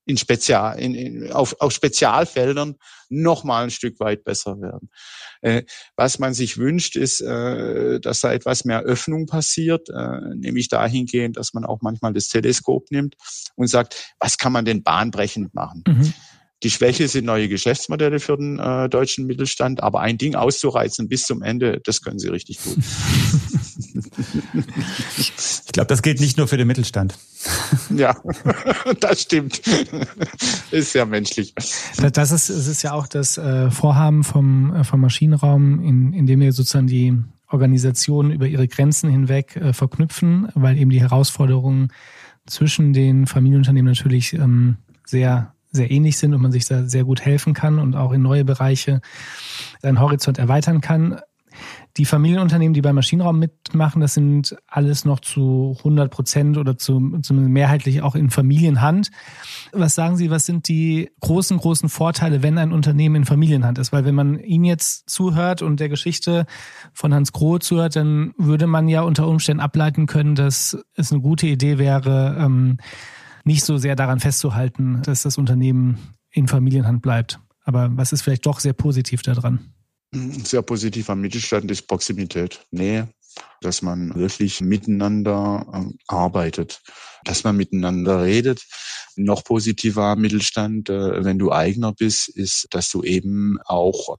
in 0.08 0.16
Spezial, 0.16 0.78
in, 0.80 0.94
in, 0.94 1.32
auf, 1.32 1.54
auf 1.60 1.72
Spezialfeldern 1.72 2.76
noch 3.10 3.44
mal 3.44 3.64
ein 3.64 3.70
Stück 3.70 4.00
weit 4.00 4.24
besser 4.24 4.60
werden. 4.60 4.90
Äh, 5.42 5.64
was 5.96 6.18
man 6.18 6.34
sich 6.34 6.56
wünscht, 6.56 6.96
ist, 6.96 7.20
äh, 7.20 8.00
dass 8.00 8.20
da 8.20 8.32
etwas 8.32 8.64
mehr 8.64 8.80
Öffnung 8.80 9.26
passiert, 9.26 9.88
äh, 9.90 10.34
nämlich 10.34 10.68
dahingehend, 10.68 11.36
dass 11.36 11.52
man 11.52 11.64
auch 11.64 11.80
manchmal 11.82 12.14
das 12.14 12.28
Teleskop 12.28 12.90
nimmt 12.90 13.16
und 13.54 13.68
sagt, 13.68 14.14
was 14.18 14.38
kann 14.38 14.52
man 14.52 14.64
denn 14.64 14.82
bahnbrechend 14.82 15.54
machen? 15.54 15.84
Mhm. 15.86 16.14
Die 16.64 16.70
Schwäche 16.70 17.06
sind 17.06 17.24
neue 17.24 17.48
Geschäftsmodelle 17.48 18.18
für 18.18 18.36
den 18.36 18.58
äh, 18.58 18.88
deutschen 18.88 19.26
Mittelstand, 19.26 19.82
aber 19.82 20.00
ein 20.00 20.18
Ding 20.18 20.34
auszureizen 20.34 21.08
bis 21.08 21.22
zum 21.22 21.42
Ende, 21.42 21.80
das 21.84 22.02
können 22.02 22.18
sie 22.18 22.28
richtig 22.28 22.58
gut. 22.62 22.76
ich 25.18 25.72
glaube, 25.72 25.86
das 25.86 26.02
gilt 26.02 26.20
nicht 26.20 26.36
nur 26.36 26.48
für 26.48 26.56
den 26.56 26.66
Mittelstand. 26.66 27.16
ja, 27.96 28.16
das 29.00 29.22
stimmt. 29.22 29.62
ist 30.72 30.94
ja 30.94 31.04
menschlich. 31.04 31.54
Das 32.12 32.32
ist, 32.32 32.48
es 32.48 32.66
ist 32.66 32.82
ja 32.82 32.92
auch 32.92 33.06
das 33.06 33.38
äh, 33.38 33.70
Vorhaben 33.70 34.24
vom, 34.24 34.74
äh, 34.74 34.82
vom 34.84 35.00
Maschinenraum, 35.00 35.80
in, 35.84 36.12
in 36.12 36.26
dem 36.26 36.40
wir 36.40 36.52
sozusagen 36.52 36.88
die 36.88 37.16
Organisationen 37.48 38.32
über 38.32 38.46
ihre 38.46 38.68
Grenzen 38.68 39.08
hinweg 39.10 39.56
äh, 39.56 39.72
verknüpfen, 39.72 40.48
weil 40.54 40.76
eben 40.76 40.90
die 40.90 41.00
Herausforderungen 41.00 41.92
zwischen 42.46 42.92
den 42.92 43.26
Familienunternehmen 43.26 43.92
natürlich 43.92 44.32
ähm, 44.32 44.78
sehr 45.04 45.54
sehr 45.70 45.90
ähnlich 45.90 46.18
sind 46.18 46.34
und 46.34 46.42
man 46.42 46.52
sich 46.52 46.66
da 46.66 46.84
sehr 46.84 47.04
gut 47.04 47.20
helfen 47.20 47.54
kann 47.54 47.78
und 47.78 47.94
auch 47.96 48.12
in 48.12 48.22
neue 48.22 48.44
Bereiche 48.44 49.00
seinen 49.80 50.00
Horizont 50.00 50.38
erweitern 50.38 50.80
kann. 50.80 51.20
Die 51.96 52.04
Familienunternehmen, 52.04 52.74
die 52.74 52.82
beim 52.82 52.94
Maschinenraum 52.94 53.38
mitmachen, 53.40 54.00
das 54.00 54.14
sind 54.14 54.56
alles 54.68 55.04
noch 55.04 55.18
zu 55.18 55.74
100 55.78 56.10
Prozent 56.10 56.56
oder 56.56 56.78
zu, 56.78 57.18
zumindest 57.22 57.52
mehrheitlich 57.52 58.02
auch 58.02 58.14
in 58.14 58.30
Familienhand. 58.30 59.10
Was 59.72 59.96
sagen 59.96 60.16
Sie, 60.16 60.30
was 60.30 60.46
sind 60.46 60.68
die 60.68 61.10
großen, 61.20 61.56
großen 61.58 61.88
Vorteile, 61.88 62.42
wenn 62.42 62.56
ein 62.58 62.72
Unternehmen 62.72 63.16
in 63.16 63.24
Familienhand 63.24 63.78
ist? 63.78 63.92
Weil 63.92 64.04
wenn 64.04 64.14
man 64.14 64.38
Ihnen 64.38 64.64
jetzt 64.64 65.10
zuhört 65.10 65.60
und 65.60 65.80
der 65.80 65.88
Geschichte 65.88 66.46
von 66.92 67.12
Hans 67.12 67.32
Grohe 67.32 67.58
zuhört, 67.58 67.96
dann 67.96 68.32
würde 68.38 68.68
man 68.68 68.86
ja 68.86 69.02
unter 69.02 69.26
Umständen 69.26 69.60
ableiten 69.60 70.06
können, 70.06 70.36
dass 70.36 70.78
es 70.94 71.10
eine 71.10 71.20
gute 71.20 71.48
Idee 71.48 71.78
wäre, 71.78 72.36
ähm, 72.38 72.78
nicht 73.44 73.64
so 73.64 73.78
sehr 73.78 73.96
daran 73.96 74.20
festzuhalten, 74.20 75.02
dass 75.02 75.22
das 75.22 75.38
Unternehmen 75.38 76.16
in 76.30 76.48
Familienhand 76.48 77.02
bleibt. 77.02 77.40
Aber 77.64 77.90
was 77.92 78.12
ist 78.12 78.22
vielleicht 78.22 78.46
doch 78.46 78.60
sehr 78.60 78.72
positiv 78.72 79.22
daran? 79.22 79.72
Sehr 80.12 80.62
positiv 80.62 81.10
am 81.10 81.20
Mittelstand 81.20 81.70
ist 81.70 81.86
Proximität, 81.86 82.64
Nähe, 82.70 83.08
dass 83.60 83.82
man 83.82 84.14
wirklich 84.14 84.62
miteinander 84.62 85.66
ähm, 85.74 85.98
arbeitet, 86.06 86.80
dass 87.24 87.44
man 87.44 87.56
miteinander 87.56 88.22
redet. 88.22 88.64
Noch 89.16 89.44
positiver 89.44 90.16
Mittelstand, 90.16 90.88
äh, 90.88 91.24
wenn 91.24 91.38
du 91.38 91.52
Eigner 91.52 91.92
bist, 91.92 92.28
ist, 92.28 92.68
dass 92.70 92.90
du 92.90 93.02
eben 93.02 93.58
auch 93.66 94.16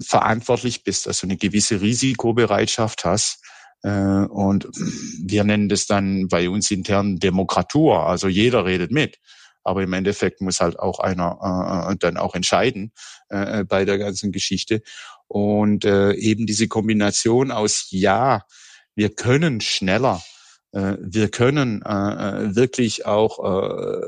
verantwortlich 0.00 0.84
bist, 0.84 1.06
dass 1.06 1.20
du 1.20 1.26
eine 1.26 1.36
gewisse 1.36 1.80
Risikobereitschaft 1.80 3.04
hast 3.04 3.40
äh, 3.42 3.57
und 3.82 4.68
wir 4.72 5.44
nennen 5.44 5.68
das 5.68 5.86
dann 5.86 6.28
bei 6.28 6.48
uns 6.50 6.70
intern 6.70 7.18
Demokratur. 7.18 8.06
Also 8.06 8.28
jeder 8.28 8.64
redet 8.64 8.90
mit. 8.90 9.18
Aber 9.62 9.82
im 9.82 9.92
Endeffekt 9.92 10.40
muss 10.40 10.60
halt 10.60 10.78
auch 10.78 10.98
einer 10.98 11.90
äh, 11.90 11.96
dann 11.98 12.16
auch 12.16 12.34
entscheiden 12.34 12.92
äh, 13.28 13.64
bei 13.64 13.84
der 13.84 13.98
ganzen 13.98 14.32
Geschichte. 14.32 14.82
Und 15.26 15.84
äh, 15.84 16.12
eben 16.14 16.46
diese 16.46 16.68
Kombination 16.68 17.50
aus 17.50 17.86
Ja, 17.90 18.44
wir 18.94 19.14
können 19.14 19.60
schneller, 19.60 20.22
äh, 20.72 20.96
wir 21.00 21.28
können 21.30 21.82
äh, 21.82 21.88
äh 21.88 22.56
wirklich 22.56 23.04
auch 23.06 23.38
äh, 23.44 24.06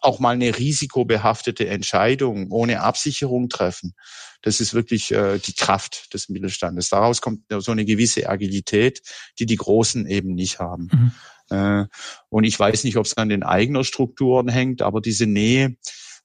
auch 0.00 0.18
mal 0.18 0.34
eine 0.34 0.56
risikobehaftete 0.56 1.68
Entscheidung 1.68 2.50
ohne 2.50 2.82
Absicherung 2.82 3.48
treffen. 3.48 3.94
Das 4.42 4.60
ist 4.60 4.74
wirklich 4.74 5.12
äh, 5.12 5.38
die 5.38 5.54
Kraft 5.54 6.12
des 6.14 6.28
Mittelstandes. 6.28 6.88
Daraus 6.88 7.20
kommt 7.20 7.42
so 7.50 7.72
eine 7.72 7.84
gewisse 7.84 8.28
Agilität, 8.28 9.02
die 9.38 9.46
die 9.46 9.56
Großen 9.56 10.06
eben 10.06 10.34
nicht 10.34 10.58
haben. 10.58 10.88
Mhm. 10.92 11.56
Äh, 11.56 11.86
und 12.28 12.44
ich 12.44 12.58
weiß 12.58 12.84
nicht, 12.84 12.96
ob 12.96 13.06
es 13.06 13.16
an 13.16 13.28
den 13.28 13.42
eigenen 13.42 13.84
Strukturen 13.84 14.48
hängt, 14.48 14.82
aber 14.82 15.00
diese 15.00 15.26
Nähe 15.26 15.76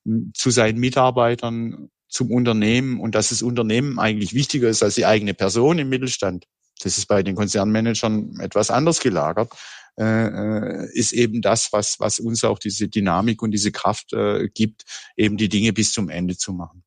hm, 0.06 0.32
zu 0.36 0.50
seinen 0.52 0.80
Mitarbeitern, 0.80 1.90
zum 2.12 2.30
Unternehmen 2.30 3.00
und 3.00 3.16
dass 3.16 3.30
das 3.30 3.42
Unternehmen 3.42 3.98
eigentlich 3.98 4.34
wichtiger 4.34 4.68
ist 4.68 4.84
als 4.84 4.96
die 4.96 5.06
eigene 5.06 5.34
Person 5.34 5.80
im 5.80 5.90
Mittelstand. 5.90 6.46
Das 6.84 6.98
ist 6.98 7.06
bei 7.06 7.24
den 7.24 7.36
Konzernmanagern 7.36 8.40
etwas 8.40 8.70
anders 8.70 9.00
gelagert. 9.00 9.54
Äh, 10.00 10.04
äh, 10.04 10.90
ist 10.94 11.12
eben 11.12 11.42
das, 11.42 11.74
was, 11.74 12.00
was 12.00 12.20
uns 12.20 12.44
auch 12.44 12.60
diese 12.60 12.88
Dynamik 12.88 13.42
und 13.42 13.52
diese 13.52 13.72
Kraft 13.72 14.14
äh, 14.14 14.48
gibt, 14.48 14.84
eben 15.18 15.38
die 15.38 15.50
Dinge 15.50 15.74
bis 15.74 15.92
zum 15.92 16.10
Ende 16.10 16.38
zu 16.38 16.54
machen. 16.54 16.84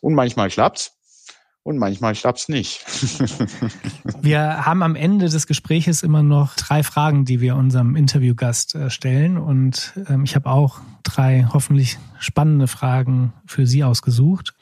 Und 0.00 0.14
manchmal 0.14 0.50
klappt's 0.50 0.93
und 1.64 1.78
manchmal 1.78 2.12
klappt's 2.12 2.50
nicht. 2.50 2.84
wir 4.20 4.66
haben 4.66 4.82
am 4.82 4.96
Ende 4.96 5.30
des 5.30 5.46
Gespräches 5.46 6.02
immer 6.02 6.22
noch 6.22 6.54
drei 6.56 6.82
Fragen, 6.82 7.24
die 7.24 7.40
wir 7.40 7.56
unserem 7.56 7.96
Interviewgast 7.96 8.74
äh, 8.74 8.90
stellen. 8.90 9.38
Und 9.38 9.98
ähm, 10.08 10.24
ich 10.24 10.34
habe 10.36 10.50
auch 10.50 10.80
drei 11.02 11.48
hoffentlich 11.50 11.98
spannende 12.18 12.66
Fragen 12.66 13.32
für 13.46 13.66
Sie 13.66 13.82
ausgesucht. 13.82 14.54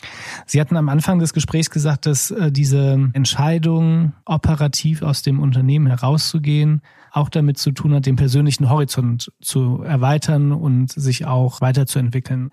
Sie 0.46 0.60
hatten 0.60 0.76
am 0.76 0.88
Anfang 0.88 1.18
des 1.18 1.32
Gesprächs 1.32 1.70
gesagt, 1.70 2.06
dass 2.06 2.30
äh, 2.30 2.52
diese 2.52 3.10
Entscheidung, 3.12 4.12
operativ 4.24 5.02
aus 5.02 5.22
dem 5.22 5.40
Unternehmen 5.40 5.88
herauszugehen, 5.88 6.82
auch 7.10 7.28
damit 7.28 7.58
zu 7.58 7.72
tun 7.72 7.94
hat, 7.94 8.06
den 8.06 8.16
persönlichen 8.16 8.70
Horizont 8.70 9.32
zu 9.40 9.82
erweitern 9.82 10.52
und 10.52 10.92
sich 10.92 11.26
auch 11.26 11.60
weiterzuentwickeln. 11.60 12.50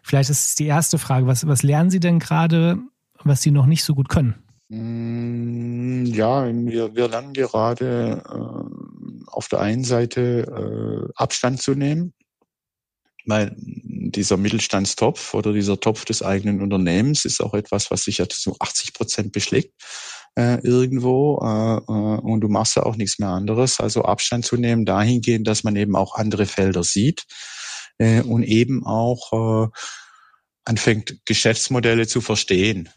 Vielleicht 0.00 0.30
ist 0.30 0.46
es 0.48 0.54
die 0.54 0.66
erste 0.66 0.98
Frage. 0.98 1.26
Was, 1.26 1.44
was 1.48 1.64
lernen 1.64 1.90
Sie 1.90 2.00
denn 2.00 2.20
gerade, 2.20 2.78
was 3.24 3.42
Sie 3.42 3.50
noch 3.50 3.66
nicht 3.66 3.84
so 3.84 3.94
gut 3.94 4.08
können? 4.08 4.34
Mm, 4.68 6.06
ja, 6.06 6.46
wir, 6.46 6.94
wir 6.94 7.08
lernen 7.08 7.32
gerade 7.32 8.22
äh, 8.26 9.26
auf 9.30 9.48
der 9.48 9.60
einen 9.60 9.84
Seite 9.84 11.10
äh, 11.10 11.12
Abstand 11.16 11.60
zu 11.60 11.74
nehmen, 11.74 12.14
weil 13.26 13.54
dieser 13.56 14.36
Mittelstandstopf 14.36 15.34
oder 15.34 15.52
dieser 15.52 15.80
Topf 15.80 16.04
des 16.04 16.22
eigenen 16.22 16.62
Unternehmens 16.62 17.24
ist 17.24 17.40
auch 17.40 17.54
etwas, 17.54 17.90
was 17.90 18.04
sich 18.04 18.18
ja 18.18 18.28
zu 18.28 18.56
80 18.58 18.94
Prozent 18.94 19.32
beschlägt 19.32 19.72
äh, 20.36 20.58
irgendwo 20.62 21.38
äh, 21.42 21.76
äh, 21.76 22.20
und 22.20 22.40
du 22.40 22.48
machst 22.48 22.76
ja 22.76 22.84
auch 22.84 22.96
nichts 22.96 23.18
mehr 23.18 23.28
anderes. 23.28 23.80
Also 23.80 24.02
Abstand 24.02 24.44
zu 24.44 24.56
nehmen 24.56 24.84
dahingehend, 24.84 25.46
dass 25.46 25.64
man 25.64 25.76
eben 25.76 25.96
auch 25.96 26.16
andere 26.16 26.46
Felder 26.46 26.82
sieht 26.82 27.24
äh, 27.98 28.22
und 28.22 28.42
eben 28.42 28.84
auch 28.84 29.32
äh, 29.32 29.68
anfängt, 30.64 31.18
Geschäftsmodelle 31.24 32.06
zu 32.06 32.20
verstehen. 32.20 32.88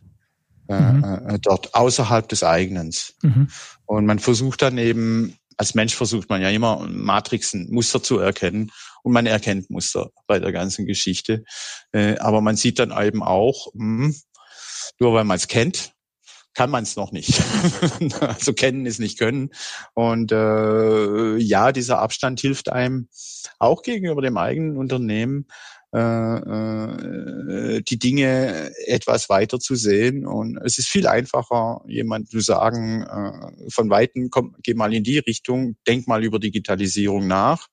Äh, 0.70 0.80
mhm. 0.80 1.04
Äh, 1.04 1.40
dort 1.40 1.74
außerhalb 1.74 2.28
des 2.28 2.44
eigenen. 2.44 2.94
Mhm. 3.22 3.50
Und 3.86 4.06
man 4.06 4.20
versucht 4.20 4.62
dann 4.62 4.78
eben 4.78 5.38
als 5.58 5.74
Mensch 5.74 5.96
versucht 5.96 6.30
man 6.30 6.42
ja 6.42 6.50
immer 6.50 6.88
Matrixen, 6.88 7.68
Muster 7.72 8.02
zu 8.02 8.20
erkennen 8.20 8.72
und 9.02 9.12
man 9.12 9.26
erkennt 9.26 9.70
Muster 9.72 10.12
bei 10.28 10.40
der 10.40 10.52
ganzen 10.52 10.86
Geschichte. 10.86 11.44
Äh, 11.92 12.18
aber 12.20 12.42
man 12.42 12.56
sieht 12.56 12.78
dann 12.80 12.94
eben 12.96 13.24
auch, 13.24 13.68
mh, 13.74 14.06
hm, 14.06 14.16
nur 15.00 15.14
weil 15.14 15.24
man 15.24 15.38
es 15.38 15.48
kennt, 15.48 15.94
kann 16.54 16.70
man 16.70 16.84
es 16.84 16.96
noch 16.96 17.12
nicht. 17.12 17.42
also 18.20 18.54
kennen 18.54 18.86
ist 18.86 19.00
nicht 19.00 19.20
können. 19.20 19.50
Und 19.94 20.32
äh, 20.32 21.38
ja, 21.38 21.72
dieser 21.72 22.00
Abstand 22.00 22.40
hilft 22.40 22.72
einem 22.72 23.10
auch 23.60 23.82
gegenüber 23.84 24.22
dem 24.22 24.38
eigenen 24.38 24.78
Unternehmen, 24.78 25.48
äh, 25.94 26.00
äh, 26.00 27.82
die 27.82 28.00
Dinge 28.00 28.72
etwas 28.86 29.30
weiter 29.30 29.60
zu 29.60 29.76
sehen. 29.76 30.26
Und 30.26 30.58
es 30.64 30.78
ist 30.78 30.90
viel 30.90 31.08
einfacher, 31.08 31.82
jemand 31.88 32.30
zu 32.30 32.40
sagen, 32.40 33.04
äh, 33.04 33.70
von 33.70 33.90
Weitem, 33.90 34.30
komm, 34.30 34.56
geh 34.64 34.74
mal 34.74 34.94
in 34.94 35.04
die 35.04 35.20
Richtung, 35.20 35.78
denk 35.88 36.08
mal 36.08 36.24
über 36.24 36.40
Digitalisierung 36.40 37.28
nach 37.28 37.68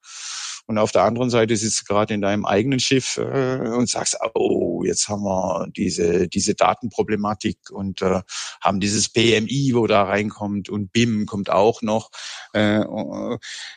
und 0.66 0.78
auf 0.78 0.92
der 0.92 1.02
anderen 1.02 1.28
Seite 1.28 1.56
sitzt 1.56 1.82
du 1.82 1.92
gerade 1.92 2.14
in 2.14 2.22
deinem 2.22 2.46
eigenen 2.46 2.80
Schiff 2.80 3.18
äh, 3.18 3.68
und 3.68 3.88
sagst, 3.88 4.16
oh, 4.34 4.73
jetzt 4.84 5.08
haben 5.08 5.22
wir 5.22 5.68
diese, 5.76 6.28
diese 6.28 6.54
Datenproblematik 6.54 7.70
und 7.70 8.02
äh, 8.02 8.22
haben 8.60 8.80
dieses 8.80 9.08
PMI, 9.08 9.72
wo 9.74 9.86
da 9.86 10.04
reinkommt 10.04 10.68
und 10.68 10.92
BIM 10.92 11.26
kommt 11.26 11.50
auch 11.50 11.82
noch. 11.82 12.10
Äh, 12.52 12.80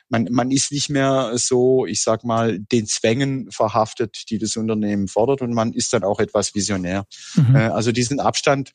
man, 0.09 0.27
man 0.31 0.51
ist 0.51 0.71
nicht 0.71 0.89
mehr 0.89 1.31
so, 1.35 1.85
ich 1.85 2.01
sag 2.01 2.23
mal, 2.23 2.59
den 2.59 2.85
Zwängen 2.87 3.51
verhaftet, 3.51 4.29
die 4.29 4.37
das 4.37 4.55
Unternehmen 4.57 5.07
fordert 5.07 5.41
und 5.41 5.53
man 5.53 5.73
ist 5.73 5.93
dann 5.93 6.03
auch 6.03 6.19
etwas 6.19 6.55
visionär. 6.55 7.05
Mhm. 7.35 7.55
Äh, 7.55 7.67
also 7.67 7.91
diesen 7.91 8.19
Abstand, 8.19 8.73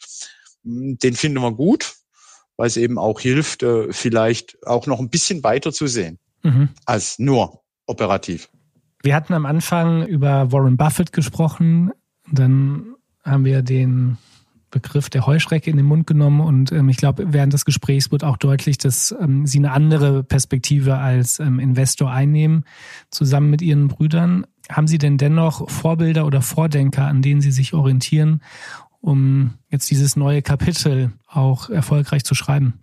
hm, 0.65 0.99
den 0.99 1.15
finden 1.15 1.43
wir 1.43 1.53
gut, 1.53 1.95
weil 2.57 2.67
es 2.67 2.77
eben 2.77 2.99
auch 2.99 3.21
hilft, 3.21 3.63
äh, 3.63 3.93
vielleicht 3.93 4.67
auch 4.67 4.87
noch 4.87 5.01
ein 5.01 5.11
bisschen 5.11 5.43
weiter 5.43 5.73
zu 5.73 5.87
sehen 5.87 6.19
mhm. 6.43 6.71
als 6.85 7.19
nur 7.19 7.63
operativ. 7.87 8.49
Wir 9.03 9.17
hatten 9.17 9.35
am 9.35 9.47
Anfang 9.47 10.07
über 10.07 10.53
Warren 10.53 10.77
Buffett 10.77 11.13
gesprochen, 11.13 11.91
dann 12.33 12.95
haben 13.25 13.45
wir 13.45 13.63
den 13.63 14.19
Begriff 14.73 15.11
der 15.11 15.27
Heuschrecke 15.27 15.71
in 15.71 15.77
den 15.77 15.87
Mund 15.87 16.07
genommen 16.07 16.41
und 16.41 16.73
ähm, 16.73 16.89
ich 16.89 16.97
glaube, 16.97 17.33
während 17.33 17.53
des 17.53 17.65
Gesprächs 17.65 18.11
wird 18.11 18.25
auch 18.25 18.39
deutlich, 18.39 18.79
dass 18.79 19.15
ähm, 19.21 19.47
Sie 19.47 19.59
eine 19.59 19.71
andere 19.71 20.25
Perspektive 20.25 20.97
als 20.97 21.39
ähm, 21.39 21.61
Investor 21.61 22.11
einnehmen, 22.11 22.65
zusammen 23.11 23.51
mit 23.51 23.63
Ihren 23.63 23.89
Brüdern. 23.89 24.47
Haben 24.71 24.89
Sie 24.89 24.99
denn 24.99 25.19
dennoch 25.19 25.71
Vorbilder 25.71 26.27
oder 26.27 26.41
Vordenker, 26.41 27.07
an 27.07 27.23
denen 27.23 27.43
Sie 27.43 27.53
sich 27.53 27.75
orientieren, 27.75 28.43
um 29.01 29.55
jetzt 29.69 29.91
dieses 29.91 30.17
neue 30.17 30.43
Kapitel 30.43 31.13
auch 31.29 31.69
erfolgreich 31.69 32.25
zu 32.25 32.35
schreiben? 32.35 32.81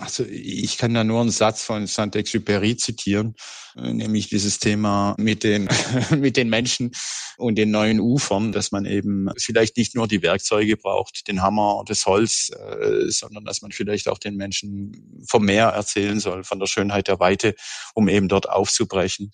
Also 0.00 0.24
ich 0.24 0.76
kann 0.76 0.92
da 0.94 1.04
nur 1.04 1.20
einen 1.20 1.30
Satz 1.30 1.62
von 1.62 1.86
Saint-Exupéry 1.86 2.76
zitieren, 2.76 3.34
nämlich 3.74 4.28
dieses 4.28 4.58
Thema 4.58 5.14
mit 5.18 5.42
den, 5.42 5.68
mit 6.10 6.36
den 6.36 6.50
Menschen 6.50 6.92
und 7.38 7.56
den 7.56 7.70
neuen 7.70 8.00
Ufern, 8.00 8.52
dass 8.52 8.72
man 8.72 8.84
eben 8.84 9.28
vielleicht 9.38 9.76
nicht 9.76 9.94
nur 9.94 10.06
die 10.06 10.22
Werkzeuge 10.22 10.76
braucht, 10.76 11.28
den 11.28 11.42
Hammer, 11.42 11.82
das 11.86 12.06
Holz, 12.06 12.50
äh, 12.50 13.10
sondern 13.10 13.44
dass 13.44 13.62
man 13.62 13.72
vielleicht 13.72 14.08
auch 14.08 14.18
den 14.18 14.36
Menschen 14.36 15.24
vom 15.28 15.44
Meer 15.44 15.68
erzählen 15.68 16.20
soll, 16.20 16.44
von 16.44 16.58
der 16.58 16.66
Schönheit 16.66 17.08
der 17.08 17.20
Weite, 17.20 17.54
um 17.94 18.08
eben 18.08 18.28
dort 18.28 18.48
aufzubrechen. 18.48 19.32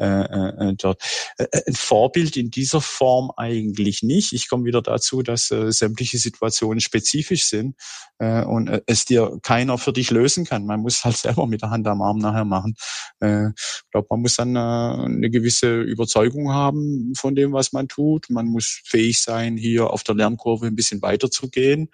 Äh, 0.00 0.22
äh, 0.22 0.76
ein 1.66 1.74
Vorbild 1.74 2.38
in 2.38 2.50
dieser 2.50 2.80
Form 2.80 3.30
eigentlich 3.36 4.02
nicht. 4.02 4.32
Ich 4.32 4.48
komme 4.48 4.64
wieder 4.64 4.80
dazu, 4.80 5.22
dass 5.22 5.48
sämtliche 5.48 6.16
Situationen 6.16 6.80
spezifisch 6.80 7.44
sind 7.44 7.76
und 8.18 8.82
es 8.86 9.04
dir 9.04 9.38
keiner 9.42 9.76
für 9.76 9.89
dich 9.92 10.10
lösen 10.10 10.44
kann. 10.44 10.66
Man 10.66 10.80
muss 10.80 11.04
halt 11.04 11.16
selber 11.16 11.46
mit 11.46 11.62
der 11.62 11.70
Hand 11.70 11.86
am 11.86 12.02
Arm 12.02 12.18
nachher 12.18 12.44
machen. 12.44 12.74
Äh, 13.20 13.48
ich 13.48 13.90
glaube, 13.90 14.08
man 14.10 14.20
muss 14.20 14.36
dann 14.36 14.56
äh, 14.56 14.58
eine 14.58 15.30
gewisse 15.30 15.80
Überzeugung 15.80 16.52
haben 16.52 17.12
von 17.16 17.34
dem, 17.34 17.52
was 17.52 17.72
man 17.72 17.88
tut. 17.88 18.30
Man 18.30 18.46
muss 18.46 18.80
fähig 18.84 19.20
sein, 19.20 19.56
hier 19.56 19.90
auf 19.90 20.02
der 20.02 20.14
Lernkurve 20.14 20.66
ein 20.66 20.76
bisschen 20.76 21.02
weiterzugehen. 21.02 21.90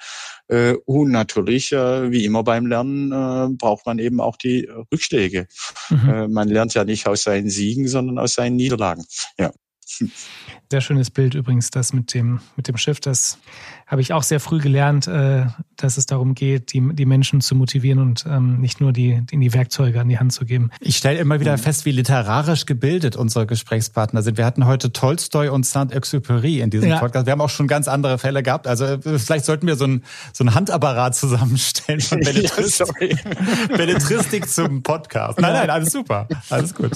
Äh, 0.49 0.75
und 0.85 1.11
natürlich, 1.11 1.73
äh, 1.73 2.11
wie 2.11 2.25
immer 2.25 2.45
beim 2.45 2.67
Lernen, 2.67 3.13
äh, 3.13 3.57
braucht 3.57 3.87
man 3.87 3.99
eben 3.99 4.21
auch 4.21 4.37
die 4.37 4.69
Rückschläge. 4.93 5.47
Mhm. 5.91 6.09
Äh, 6.09 6.29
man 6.29 6.49
lernt 6.49 6.75
ja 6.75 6.85
nicht 6.85 7.07
aus 7.07 7.23
seinen 7.23 7.51
Siegen, 7.51 7.89
sondern 7.89 8.19
aus 8.19 8.35
seinen 8.35 8.57
Niederlagen. 8.57 9.05
Ja. 9.39 9.53
Sehr 9.89 10.81
schönes 10.81 11.11
Bild 11.11 11.35
übrigens, 11.35 11.71
das 11.71 11.93
mit 11.93 12.13
dem, 12.13 12.41
mit 12.57 12.67
dem 12.67 12.77
Schiff. 12.77 12.99
Das 12.99 13.39
habe 13.87 14.01
ich 14.01 14.13
auch 14.13 14.25
sehr 14.25 14.41
früh 14.41 14.59
gelernt, 14.59 15.07
äh, 15.07 15.47
dass 15.77 15.97
es 15.97 16.07
darum 16.07 16.35
geht, 16.35 16.73
die, 16.73 16.83
die 16.93 17.07
Menschen 17.07 17.41
zu 17.41 17.55
motivieren 17.55 18.01
und 18.01 18.25
ähm, 18.29 18.61
nicht 18.61 18.81
nur 18.81 18.93
die, 18.93 19.23
die 19.31 19.55
Werkzeuge 19.55 20.01
an 20.01 20.09
die 20.09 20.19
Hand 20.19 20.33
zu 20.33 20.45
geben. 20.45 20.71
Ich 20.81 20.97
stelle 20.97 21.21
immer 21.21 21.39
wieder 21.39 21.57
fest, 21.57 21.85
wie 21.85 21.93
literarisch 21.93 22.67
gebildet 22.67 23.15
unsere 23.15 23.47
Gesprächspartner 23.47 24.23
sind. 24.23 24.39
Wir 24.39 24.45
hatten 24.45 24.67
heute 24.67 24.93
Tolstoi 24.93 25.51
und 25.51 25.65
Saint-Exupéry 25.65 26.63
in 26.63 26.71
diesem 26.71 26.89
ja. 26.89 26.99
Podcast. 26.99 27.27
Wir 27.27 27.33
haben 27.33 27.41
auch 27.41 27.51
schon 27.51 27.69
ganz 27.69 27.87
andere 27.87 28.19
Fälle 28.19 28.43
gehabt. 28.43 28.67
Also 28.67 28.85
äh, 28.87 29.19
vielleicht 29.19 29.45
sollten 29.45 29.69
wir 29.69 29.77
so 29.77 29.85
ein, 29.85 30.03
so 30.33 30.43
ein 30.43 30.53
Handapparat 30.53 31.15
zusammenstellen 31.15 32.01
von 32.01 32.19
Belletristik, 32.25 32.89
ja, 33.01 33.77
Belletristik 33.77 34.49
zum 34.49 34.83
Podcast. 34.83 35.39
Nein, 35.39 35.53
nein, 35.53 35.71
alles 35.71 35.93
super. 35.93 36.27
Alles 36.51 36.75
gut. 36.75 36.91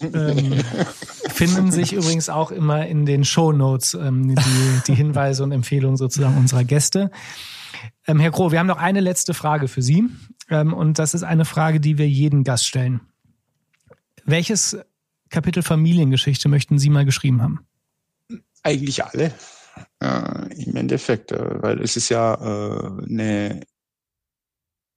Ähm, 0.00 0.62
finden 1.40 1.72
sich 1.72 1.92
übrigens 1.92 2.28
auch 2.28 2.50
immer 2.50 2.86
in 2.86 3.06
den 3.06 3.24
Show 3.24 3.52
Notes 3.52 3.94
ähm, 3.94 4.34
die, 4.34 4.80
die 4.86 4.94
Hinweise 4.94 5.42
und 5.42 5.52
Empfehlungen 5.52 5.96
sozusagen 5.96 6.36
unserer 6.36 6.64
Gäste. 6.64 7.10
Ähm, 8.06 8.20
Herr 8.20 8.30
Kroh, 8.30 8.52
wir 8.52 8.58
haben 8.58 8.66
noch 8.66 8.78
eine 8.78 9.00
letzte 9.00 9.32
Frage 9.32 9.68
für 9.68 9.82
Sie. 9.82 10.04
Ähm, 10.50 10.74
und 10.74 10.98
das 10.98 11.14
ist 11.14 11.22
eine 11.22 11.44
Frage, 11.44 11.80
die 11.80 11.96
wir 11.96 12.08
jeden 12.08 12.44
Gast 12.44 12.66
stellen. 12.66 13.00
Welches 14.24 14.76
Kapitel 15.30 15.62
Familiengeschichte 15.62 16.48
möchten 16.48 16.78
Sie 16.78 16.90
mal 16.90 17.04
geschrieben 17.04 17.40
haben? 17.40 17.60
Eigentlich 18.62 19.02
alle. 19.04 19.32
Äh, 20.00 20.62
Im 20.62 20.76
Endeffekt, 20.76 21.32
äh, 21.32 21.62
weil 21.62 21.80
es 21.80 21.96
ist 21.96 22.10
ja 22.10 22.34
äh, 22.34 23.02
eine, 23.08 23.62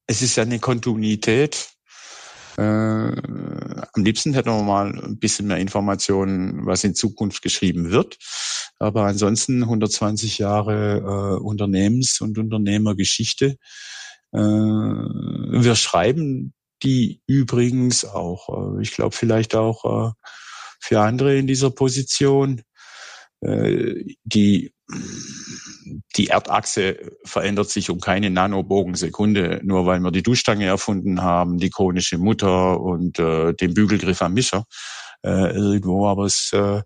es 0.06 0.20
ist 0.20 0.36
ja 0.36 0.42
eine 0.42 0.58
Kontinuität 0.58 1.73
äh, 2.56 2.62
am 2.62 4.04
liebsten 4.04 4.34
hätten 4.34 4.50
wir 4.50 4.62
mal 4.62 4.98
ein 4.98 5.18
bisschen 5.18 5.46
mehr 5.46 5.58
Informationen, 5.58 6.66
was 6.66 6.84
in 6.84 6.94
Zukunft 6.94 7.42
geschrieben 7.42 7.90
wird. 7.90 8.16
Aber 8.78 9.04
ansonsten 9.04 9.62
120 9.62 10.38
Jahre 10.38 10.98
äh, 10.98 11.42
Unternehmens- 11.42 12.20
und 12.20 12.38
Unternehmergeschichte. 12.38 13.56
Äh, 14.32 14.38
wir 14.38 15.74
schreiben 15.74 16.54
die 16.82 17.22
übrigens 17.26 18.04
auch, 18.04 18.76
äh, 18.76 18.82
ich 18.82 18.92
glaube 18.92 19.16
vielleicht 19.16 19.54
auch 19.54 19.84
äh, 20.08 20.12
für 20.80 21.00
andere 21.00 21.36
in 21.36 21.46
dieser 21.46 21.70
Position, 21.70 22.62
die 24.24 24.72
die 26.16 26.28
Erdachse 26.28 27.12
verändert 27.24 27.70
sich 27.70 27.90
um 27.90 28.00
keine 28.00 28.30
Nanobogensekunde, 28.30 29.60
nur 29.64 29.86
weil 29.86 30.00
wir 30.00 30.10
die 30.10 30.22
Duschstange 30.22 30.66
erfunden 30.66 31.22
haben, 31.22 31.58
die 31.58 31.70
chronische 31.70 32.18
Mutter 32.18 32.80
und 32.80 33.18
äh, 33.18 33.52
den 33.54 33.74
Bügelgriff 33.74 34.22
am 34.22 34.34
Mischer 34.34 34.64
äh, 35.22 35.52
irgendwo. 35.52 36.06
Aber 36.06 36.24
es 36.24 36.52
äh, 36.52 36.82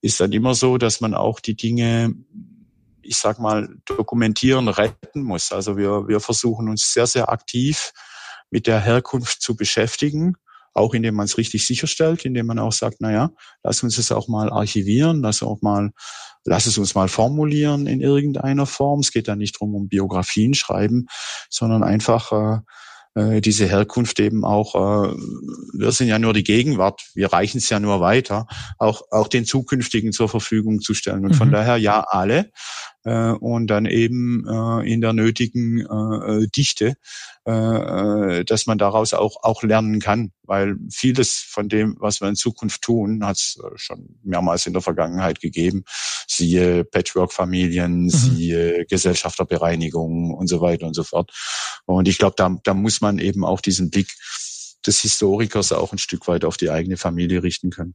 ist 0.00 0.20
dann 0.20 0.32
immer 0.32 0.54
so, 0.54 0.78
dass 0.78 1.00
man 1.00 1.14
auch 1.14 1.40
die 1.40 1.56
Dinge, 1.56 2.14
ich 3.02 3.16
sag 3.16 3.38
mal, 3.38 3.68
dokumentieren, 3.84 4.68
retten 4.68 5.22
muss. 5.22 5.52
Also 5.52 5.76
wir, 5.76 6.08
wir 6.08 6.20
versuchen 6.20 6.68
uns 6.68 6.92
sehr, 6.92 7.06
sehr 7.06 7.30
aktiv 7.30 7.92
mit 8.50 8.66
der 8.66 8.80
Herkunft 8.80 9.42
zu 9.42 9.56
beschäftigen 9.56 10.36
auch 10.76 10.94
indem 10.94 11.14
man 11.14 11.24
es 11.24 11.38
richtig 11.38 11.66
sicherstellt, 11.66 12.24
indem 12.24 12.46
man 12.46 12.58
auch 12.58 12.72
sagt, 12.72 12.96
na 13.00 13.12
ja, 13.12 13.30
lass 13.62 13.82
uns 13.82 13.98
es 13.98 14.12
auch 14.12 14.28
mal 14.28 14.50
archivieren, 14.50 15.22
lass 15.22 15.42
auch 15.42 15.62
mal 15.62 15.90
lass 16.44 16.66
es 16.66 16.78
uns 16.78 16.94
mal 16.94 17.08
formulieren 17.08 17.86
in 17.86 18.00
irgendeiner 18.00 18.66
Form. 18.66 19.00
Es 19.00 19.10
geht 19.10 19.28
da 19.28 19.36
nicht 19.36 19.58
drum 19.58 19.74
um 19.74 19.88
Biografien 19.88 20.54
schreiben, 20.54 21.06
sondern 21.50 21.82
einfach 21.82 22.32
äh, 22.32 22.58
äh, 23.16 23.40
diese 23.40 23.66
Herkunft 23.66 24.20
eben 24.20 24.44
auch, 24.44 24.74
äh, 24.74 25.16
wir 25.72 25.90
sind 25.90 26.08
ja 26.08 26.18
nur 26.18 26.34
die 26.34 26.44
Gegenwart, 26.44 27.02
wir 27.14 27.32
reichen 27.32 27.58
es 27.58 27.70
ja 27.70 27.80
nur 27.80 28.00
weiter, 28.00 28.46
auch, 28.78 29.02
auch 29.10 29.28
den 29.28 29.46
zukünftigen 29.46 30.12
zur 30.12 30.28
Verfügung 30.28 30.80
zu 30.80 30.92
stellen. 30.92 31.24
Und 31.24 31.34
von 31.34 31.48
mhm. 31.48 31.52
daher 31.52 31.78
ja 31.78 32.04
alle 32.06 32.50
äh, 33.06 33.30
und 33.30 33.68
dann 33.68 33.86
eben 33.86 34.44
äh, 34.48 34.92
in 34.92 35.00
der 35.00 35.12
nötigen 35.12 35.80
äh, 35.80 36.42
äh 36.42 36.46
Dichte, 36.48 36.96
äh, 37.46 37.52
äh, 37.52 38.44
dass 38.44 38.66
man 38.66 38.78
daraus 38.78 39.14
auch, 39.14 39.44
auch 39.44 39.62
lernen 39.62 40.00
kann, 40.00 40.32
weil 40.42 40.76
vieles 40.90 41.36
von 41.36 41.68
dem, 41.68 41.96
was 42.00 42.20
wir 42.20 42.28
in 42.28 42.34
Zukunft 42.34 42.82
tun, 42.82 43.24
hat 43.24 43.36
es 43.36 43.58
schon 43.76 44.18
mehrmals 44.24 44.66
in 44.66 44.72
der 44.72 44.82
Vergangenheit 44.82 45.40
gegeben. 45.40 45.84
Siehe 46.26 46.84
Patchwork-Familien, 46.84 48.04
mhm. 48.04 48.10
siehe 48.10 48.86
Gesellschafterbereinigung 48.86 50.34
und 50.34 50.48
so 50.48 50.60
weiter 50.60 50.86
und 50.86 50.94
so 50.94 51.04
fort. 51.04 51.30
Und 51.86 52.08
ich 52.08 52.18
glaube, 52.18 52.34
da, 52.36 52.56
da 52.64 52.74
muss 52.74 53.00
man 53.00 53.20
eben 53.20 53.44
auch 53.44 53.60
diesen 53.60 53.90
Blick 53.90 54.08
des 54.84 55.00
Historikers 55.00 55.72
auch 55.72 55.92
ein 55.92 55.98
Stück 55.98 56.26
weit 56.26 56.44
auf 56.44 56.56
die 56.56 56.70
eigene 56.70 56.96
Familie 56.96 57.44
richten 57.44 57.70
können. 57.70 57.94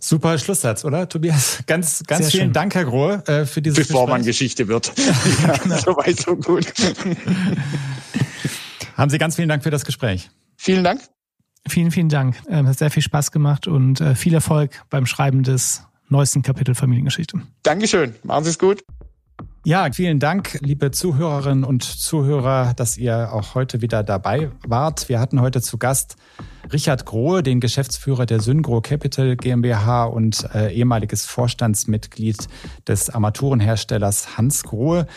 Super 0.00 0.38
Schlusssatz, 0.38 0.84
oder, 0.84 1.08
Tobias? 1.08 1.60
Ganz, 1.66 2.02
ganz 2.06 2.22
Sehr 2.22 2.30
vielen 2.30 2.44
schön. 2.46 2.52
Dank, 2.52 2.74
Herr 2.74 2.84
Grohe, 2.84 3.22
äh, 3.26 3.46
für 3.46 3.62
dieses 3.62 3.78
Bevor 3.78 4.02
Gespräch. 4.02 4.18
man 4.18 4.24
Geschichte 4.24 4.68
wird. 4.68 4.92
ja, 5.46 5.56
genau. 5.56 5.76
so 5.76 5.96
weit, 5.96 6.20
so 6.20 6.36
gut. 6.36 6.66
Haben 8.96 9.10
Sie 9.10 9.18
ganz 9.18 9.36
vielen 9.36 9.48
Dank 9.48 9.62
für 9.62 9.70
das 9.70 9.84
Gespräch. 9.84 10.30
Vielen 10.56 10.84
Dank. 10.84 11.00
Vielen, 11.68 11.90
vielen 11.90 12.08
Dank. 12.08 12.36
Ähm, 12.48 12.68
hat 12.68 12.78
sehr 12.78 12.90
viel 12.90 13.02
Spaß 13.02 13.32
gemacht 13.32 13.66
und 13.66 14.00
äh, 14.00 14.14
viel 14.14 14.34
Erfolg 14.34 14.82
beim 14.88 15.06
Schreiben 15.06 15.42
des 15.42 15.82
neuesten 16.08 16.42
Kapitel 16.42 16.74
Familiengeschichte. 16.74 17.40
Dankeschön. 17.62 18.14
Machen 18.22 18.44
Sie 18.44 18.50
es 18.50 18.58
gut. 18.58 18.84
Ja, 19.66 19.88
vielen 19.92 20.20
Dank, 20.20 20.60
liebe 20.62 20.92
Zuhörerinnen 20.92 21.64
und 21.64 21.82
Zuhörer, 21.82 22.72
dass 22.76 22.96
ihr 22.96 23.32
auch 23.32 23.56
heute 23.56 23.82
wieder 23.82 24.04
dabei 24.04 24.52
wart. 24.64 25.08
Wir 25.08 25.18
hatten 25.18 25.40
heute 25.40 25.60
zu 25.60 25.76
Gast 25.76 26.14
Richard 26.72 27.04
Grohe, 27.04 27.42
den 27.42 27.58
Geschäftsführer 27.58 28.26
der 28.26 28.38
Syngro 28.38 28.80
Capital 28.80 29.34
GmbH 29.34 30.04
und 30.04 30.48
äh, 30.54 30.72
ehemaliges 30.72 31.26
Vorstandsmitglied 31.26 32.46
des 32.86 33.10
Armaturenherstellers 33.10 34.38
Hans 34.38 34.62
Grohe. 34.62 35.08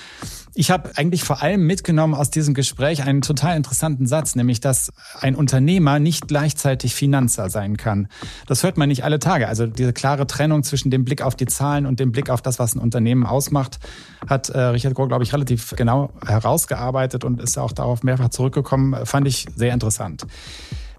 Ich 0.59 0.71
habe 0.71 0.91
eigentlich 0.97 1.23
vor 1.23 1.41
allem 1.41 1.65
mitgenommen 1.65 2.13
aus 2.13 2.31
diesem 2.31 2.53
Gespräch 2.53 3.03
einen 3.03 3.21
total 3.21 3.55
interessanten 3.55 4.07
Satz, 4.07 4.35
nämlich 4.35 4.59
dass 4.59 4.91
ein 5.21 5.33
Unternehmer 5.35 5.99
nicht 5.99 6.27
gleichzeitig 6.27 6.95
Finanzer 6.95 7.49
sein 7.49 7.77
kann. 7.77 8.09
Das 8.45 8.61
hört 8.63 8.75
man 8.77 8.89
nicht 8.89 9.05
alle 9.05 9.19
Tage. 9.19 9.47
Also 9.47 9.67
diese 9.67 9.93
klare 9.93 10.27
Trennung 10.27 10.63
zwischen 10.63 10.91
dem 10.91 11.05
Blick 11.05 11.21
auf 11.21 11.37
die 11.37 11.45
Zahlen 11.45 11.85
und 11.85 12.01
dem 12.01 12.11
Blick 12.11 12.29
auf 12.29 12.41
das, 12.41 12.59
was 12.59 12.75
ein 12.75 12.79
Unternehmen 12.79 13.25
ausmacht, 13.25 13.79
hat 14.27 14.49
äh, 14.49 14.59
Richard 14.59 14.95
Grohe, 14.95 15.07
glaube 15.07 15.23
ich, 15.23 15.31
relativ 15.31 15.75
genau 15.77 16.11
herausgearbeitet 16.27 17.23
und 17.23 17.41
ist 17.41 17.57
auch 17.57 17.71
darauf 17.71 18.03
mehrfach 18.03 18.27
zurückgekommen. 18.27 19.05
Fand 19.05 19.29
ich 19.29 19.45
sehr 19.55 19.73
interessant. 19.73 20.27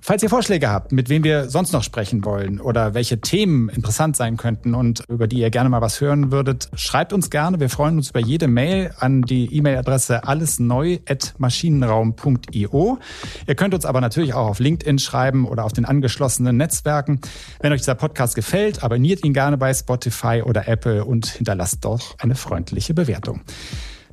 Falls 0.02 0.22
ihr 0.22 0.30
Vorschläge 0.30 0.70
habt, 0.70 0.92
mit 0.92 1.10
wem 1.10 1.24
wir 1.24 1.50
sonst 1.50 1.72
noch 1.72 1.82
sprechen 1.82 2.24
wollen 2.24 2.58
oder 2.58 2.94
welche 2.94 3.20
Themen 3.20 3.68
interessant 3.68 4.16
sein 4.16 4.38
könnten 4.38 4.74
und 4.74 5.04
über 5.08 5.26
die 5.26 5.36
ihr 5.38 5.50
gerne 5.50 5.68
mal 5.68 5.82
was 5.82 6.00
hören 6.00 6.32
würdet, 6.32 6.70
schreibt 6.74 7.12
uns 7.12 7.28
gerne. 7.28 7.60
Wir 7.60 7.68
freuen 7.68 7.98
uns 7.98 8.08
über 8.10 8.20
jede 8.20 8.48
Mail 8.48 8.92
an 8.98 9.20
die 9.22 9.54
E-Mail-Adresse 9.54 10.26
allesneu@maschinenraum.io. 10.26 12.98
Ihr 13.46 13.54
könnt 13.54 13.74
uns 13.74 13.84
aber 13.84 14.00
natürlich 14.00 14.32
auch 14.32 14.48
auf 14.48 14.58
LinkedIn 14.58 14.98
schreiben 14.98 15.46
oder 15.46 15.64
auf 15.64 15.74
den 15.74 15.84
angeschlossenen 15.84 16.56
Netzwerken. 16.56 17.20
Wenn 17.60 17.72
euch 17.72 17.82
dieser 17.82 17.94
Podcast 17.94 18.34
gefällt, 18.34 18.82
abonniert 18.82 19.22
ihn 19.22 19.34
gerne 19.34 19.58
bei 19.58 19.74
Spotify 19.74 20.42
oder 20.44 20.66
Apple 20.66 21.04
und 21.04 21.26
hinterlasst 21.26 21.84
doch 21.84 22.18
eine 22.18 22.36
freundliche 22.36 22.94
Bewertung. 22.94 23.42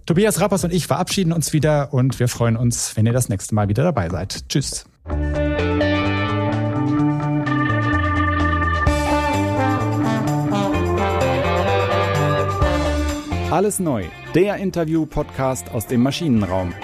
Tobias 0.05 0.41
Rappers 0.41 0.65
und 0.65 0.73
ich 0.73 0.87
verabschieden 0.87 1.31
uns 1.31 1.53
wieder 1.53 1.93
und 1.93 2.19
wir 2.19 2.27
freuen 2.27 2.57
uns, 2.57 2.97
wenn 2.97 3.05
ihr 3.05 3.13
das 3.13 3.29
nächste 3.29 3.55
Mal 3.55 3.69
wieder 3.69 3.83
dabei 3.83 4.09
seid. 4.09 4.49
Tschüss. 4.49 4.85
Alles 13.57 13.79
neu, 13.79 14.03
der 14.35 14.57
Interview-Podcast 14.57 15.71
aus 15.71 15.87
dem 15.87 16.03
Maschinenraum. 16.03 16.75